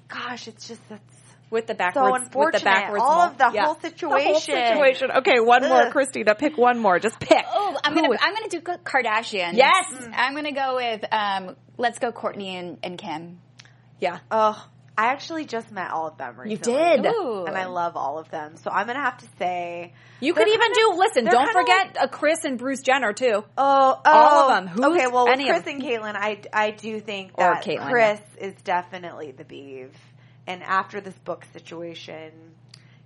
Gosh, 0.09 0.47
it's 0.47 0.67
just 0.67 0.81
that's 0.89 1.16
With 1.49 1.65
the 1.67 1.75
backwards, 1.75 2.29
with 2.35 2.53
the 2.55 2.59
backwards, 2.59 3.01
All 3.05 3.21
of 3.21 3.37
the 3.37 3.45
whole 3.45 3.53
The 3.53 3.61
whole 3.61 3.75
situation. 3.75 4.41
situation. 4.53 5.11
Okay, 5.19 5.39
one 5.39 5.61
more, 5.67 5.83
Ugh. 5.83 5.91
Christina. 5.93 6.35
Pick 6.35 6.57
one 6.57 6.77
more. 6.77 6.99
Just 6.99 7.19
pick. 7.21 7.45
Oh, 7.49 7.77
I'm 7.83 7.93
Who 7.93 8.01
gonna 8.01 8.13
is- 8.15 8.19
I'm 8.21 8.33
gonna 8.33 8.49
do 8.49 8.59
Kardashian. 8.61 9.53
Yes! 9.53 9.85
I'm 10.13 10.35
gonna 10.35 10.51
go 10.51 10.75
with 10.75 11.05
um, 11.11 11.55
let's 11.77 11.99
go 11.99 12.11
Kourtney 12.11 12.59
and, 12.59 12.77
and 12.83 12.97
Kim. 12.97 13.39
Yeah, 13.99 14.19
Oh, 14.29 14.61
I 14.97 15.05
actually 15.07 15.45
just 15.45 15.71
met 15.71 15.91
all 15.91 16.07
of 16.07 16.17
them 16.17 16.35
you 16.45 16.57
did. 16.57 17.05
Ooh. 17.05 17.45
And 17.47 17.55
I 17.55 17.65
love 17.67 17.95
all 17.95 18.17
of 18.19 18.29
them. 18.31 18.57
So 18.57 18.69
I'm 18.71 18.87
going 18.87 18.97
to 18.97 19.03
have 19.03 19.17
to 19.19 19.27
say. 19.37 19.93
You 20.19 20.33
could 20.33 20.47
even 20.47 20.59
kinda- 20.59 20.75
do. 20.75 20.93
Listen, 20.97 21.25
don't 21.25 21.45
kinda 21.45 21.53
forget 21.53 21.97
uh, 22.01 22.07
Kris 22.07 22.43
and 22.43 22.57
Bruce 22.57 22.81
Jenner 22.81 23.13
too. 23.13 23.43
Oh, 23.57 24.01
oh. 24.05 24.11
All 24.11 24.49
of 24.49 24.55
them. 24.55 24.67
Who's 24.67 24.85
okay, 24.85 25.05
well, 25.07 25.25
with 25.25 25.33
any 25.33 25.49
of 25.49 25.63
Kris 25.63 25.73
and 25.73 25.81
Caitlyn, 25.83 26.15
I, 26.15 26.41
I 26.51 26.71
do 26.71 26.99
think 26.99 27.35
that 27.37 27.63
Caitlyn, 27.63 27.89
Kris 27.89 28.19
is 28.39 28.53
definitely 28.63 29.31
the 29.31 29.43
beav. 29.45 29.89
And 30.47 30.63
after 30.63 31.01
this 31.01 31.17
book 31.19 31.45
situation, 31.53 32.31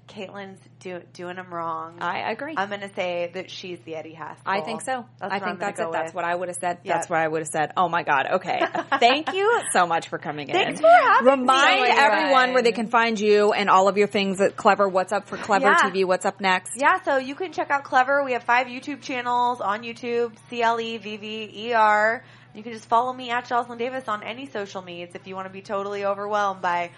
Caitlyn's 0.08 0.60
do, 0.80 1.02
doing 1.14 1.38
him 1.38 1.54
wrong. 1.54 1.98
I 2.02 2.32
agree. 2.32 2.54
I'm 2.58 2.68
going 2.70 2.82
to 2.82 2.94
say 2.94 3.32
that 3.34 3.50
she's 3.50 3.80
the 3.82 3.96
Eddie 3.96 4.14
Haskell. 4.14 4.44
I 4.46 4.62
think 4.62 4.82
so. 4.82 5.06
That's 5.20 5.34
I 5.34 5.39
think 5.39 5.60
that's 5.60 5.80
it. 5.80 5.88
That's 5.92 6.14
what 6.14 6.26
I 6.26 6.36
would 6.36 6.50
have 6.50 6.58
said. 6.60 6.80
Yeah. 6.84 6.94
That's 6.94 7.10
what 7.10 7.20
I 7.20 7.28
would 7.28 7.39
have 7.39 7.48
said. 7.48 7.72
Oh 7.78 7.88
my 7.88 8.04
god. 8.04 8.28
Okay. 8.34 8.60
Thank 9.00 9.34
you 9.34 9.62
so 9.72 9.88
much 9.88 10.10
for 10.10 10.18
coming 10.18 10.50
in. 10.50 10.54
Thanks 10.54 10.82
for 10.82 10.88
having 10.88 11.26
me. 11.26 11.32
Remind 11.32 11.80
much 11.80 11.98
everyone 11.98 12.54
where 12.54 12.62
they 12.62 12.74
can 12.74 12.88
find 12.88 13.20
you 13.20 13.54
and 13.54 13.70
all 13.70 13.88
of 13.88 13.98
your 13.98 14.08
things 14.08 14.42
at 14.42 14.58
Clevver. 14.58 14.92
What's 14.92 15.14
up 15.14 15.28
for 15.28 15.38
Clevver 15.38 15.62
Yeah. 15.62 15.78
TV? 15.89 16.06
What's 16.06 16.26
up 16.26 16.42
next? 16.42 16.74
Yeah, 16.76 17.02
so 17.04 17.18
you 17.18 17.36
can 17.36 17.54
check 17.54 17.72
out 17.72 17.86
Clevver. 17.86 18.26
We 18.26 18.34
have 18.34 18.44
five 18.44 18.68
YouTube 18.68 19.02
channels 19.02 19.62
on 19.62 19.84
YouTube, 19.84 20.34
C 20.50 20.62
L 20.62 20.80
E 20.80 20.98
V 20.98 21.18
V 21.18 21.52
E 21.54 21.74
R. 21.74 22.24
You 22.54 22.64
can 22.64 22.74
just 22.74 22.89
follow 22.89 23.14
me 23.14 23.30
at 23.30 23.46
Joslyn 23.46 23.78
Davis 23.78 24.10
on 24.10 24.24
any 24.24 24.46
social 24.46 24.82
medias 24.82 25.16
if 25.16 25.26
you 25.26 25.36
want 25.36 25.48
to 25.48 25.54
be 25.54 25.62
totally 25.62 26.04
overwhelmed 26.04 26.62
by 26.62 26.92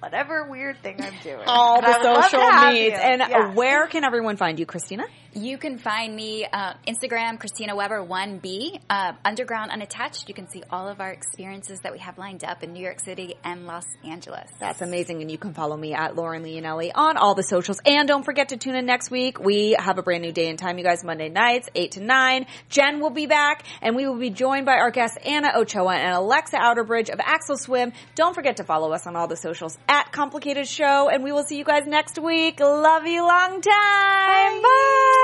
whatever 0.00 0.48
weird 0.48 0.82
thing 0.82 0.96
I'm 1.00 1.14
doing. 1.22 1.44
All 1.46 1.76
And 1.76 1.84
the 1.84 1.98
would 1.98 2.04
love 2.04 2.24
to 2.24 2.30
social 2.30 2.72
needs. 2.72 2.96
And 2.98 3.22
uh, 3.22 3.26
Yeah. 3.30 3.54
where 3.54 3.86
can 3.86 4.04
everyone 4.04 4.36
find 4.36 4.58
you, 4.58 4.66
Christina? 4.66 5.04
You 5.34 5.58
can 5.58 5.76
find 5.78 6.16
me 6.16 6.46
uh, 6.50 6.72
Instagram 6.86 7.38
Christina 7.38 7.76
Weber 7.76 8.02
one 8.02 8.38
B 8.38 8.80
uh, 8.88 9.12
Underground 9.24 9.70
Unattached. 9.70 10.26
You 10.26 10.34
can 10.34 10.48
see 10.48 10.62
all 10.70 10.88
of 10.88 11.00
our 11.00 11.10
experiences 11.10 11.80
that 11.80 11.92
we 11.92 11.98
have 11.98 12.16
lined 12.16 12.44
up 12.44 12.62
in 12.62 12.72
New 12.72 12.82
York 12.82 12.98
City 13.00 13.34
and 13.44 13.66
Los 13.66 13.84
Angeles. 14.04 14.50
That's 14.58 14.80
amazing. 14.80 15.20
And 15.20 15.30
you 15.30 15.36
can 15.36 15.52
follow 15.52 15.76
me 15.76 15.92
at 15.92 16.16
Lauren 16.16 16.42
Leonelli 16.42 16.90
on 16.94 17.18
all 17.18 17.34
the 17.34 17.42
socials. 17.42 17.78
And 17.84 18.08
don't 18.08 18.24
forget 18.24 18.48
to 18.48 18.56
tune 18.56 18.74
in 18.74 18.86
next 18.86 19.10
week. 19.10 19.38
We 19.38 19.76
have 19.78 19.98
a 19.98 20.02
brand 20.02 20.22
new 20.22 20.32
day 20.32 20.48
and 20.48 20.58
time, 20.58 20.78
you 20.78 20.84
guys, 20.84 21.04
Monday 21.04 21.28
nights, 21.28 21.68
8 21.74 21.92
to 21.92 22.00
9. 22.00 22.46
Jen 22.70 23.00
will 23.00 23.10
be 23.10 23.26
back 23.26 23.64
and 23.82 23.96
we 23.96 24.06
will 24.06 24.18
be 24.18 24.30
joined 24.30 24.64
by 24.64 24.78
our 24.78 24.90
guests 24.90 25.18
Anna 25.24 25.52
Ochoa 25.56 25.94
and 25.94 26.14
Alexa 26.14 26.56
Outerbridge 26.56 27.10
of 27.10 27.20
Axel 27.20 27.58
Swim. 27.58 27.92
Don't 28.14 28.34
forget 28.34 28.56
to 28.56 28.64
follow 28.64 28.92
us 28.92 29.06
on 29.06 29.14
all 29.14 29.28
the 29.28 29.36
socials 29.36 29.76
at 29.88 30.10
Complicated 30.10 30.66
Show 30.66 31.10
and 31.10 31.22
we 31.22 31.32
will 31.32 31.44
see 31.44 31.58
you 31.58 31.64
guys 31.64 31.86
next 31.86 32.18
week. 32.18 32.60
Love 32.60 33.06
you 33.06 33.22
long 33.22 33.60
time. 33.60 34.62
Bye. 34.62 34.62
Bye. 34.62 35.17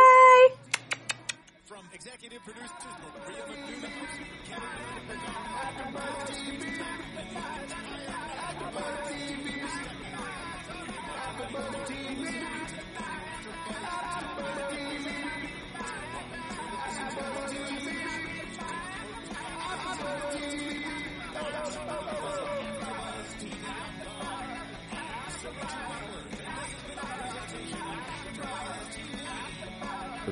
From 1.64 1.84
executive 1.92 2.42
producers 2.44 2.70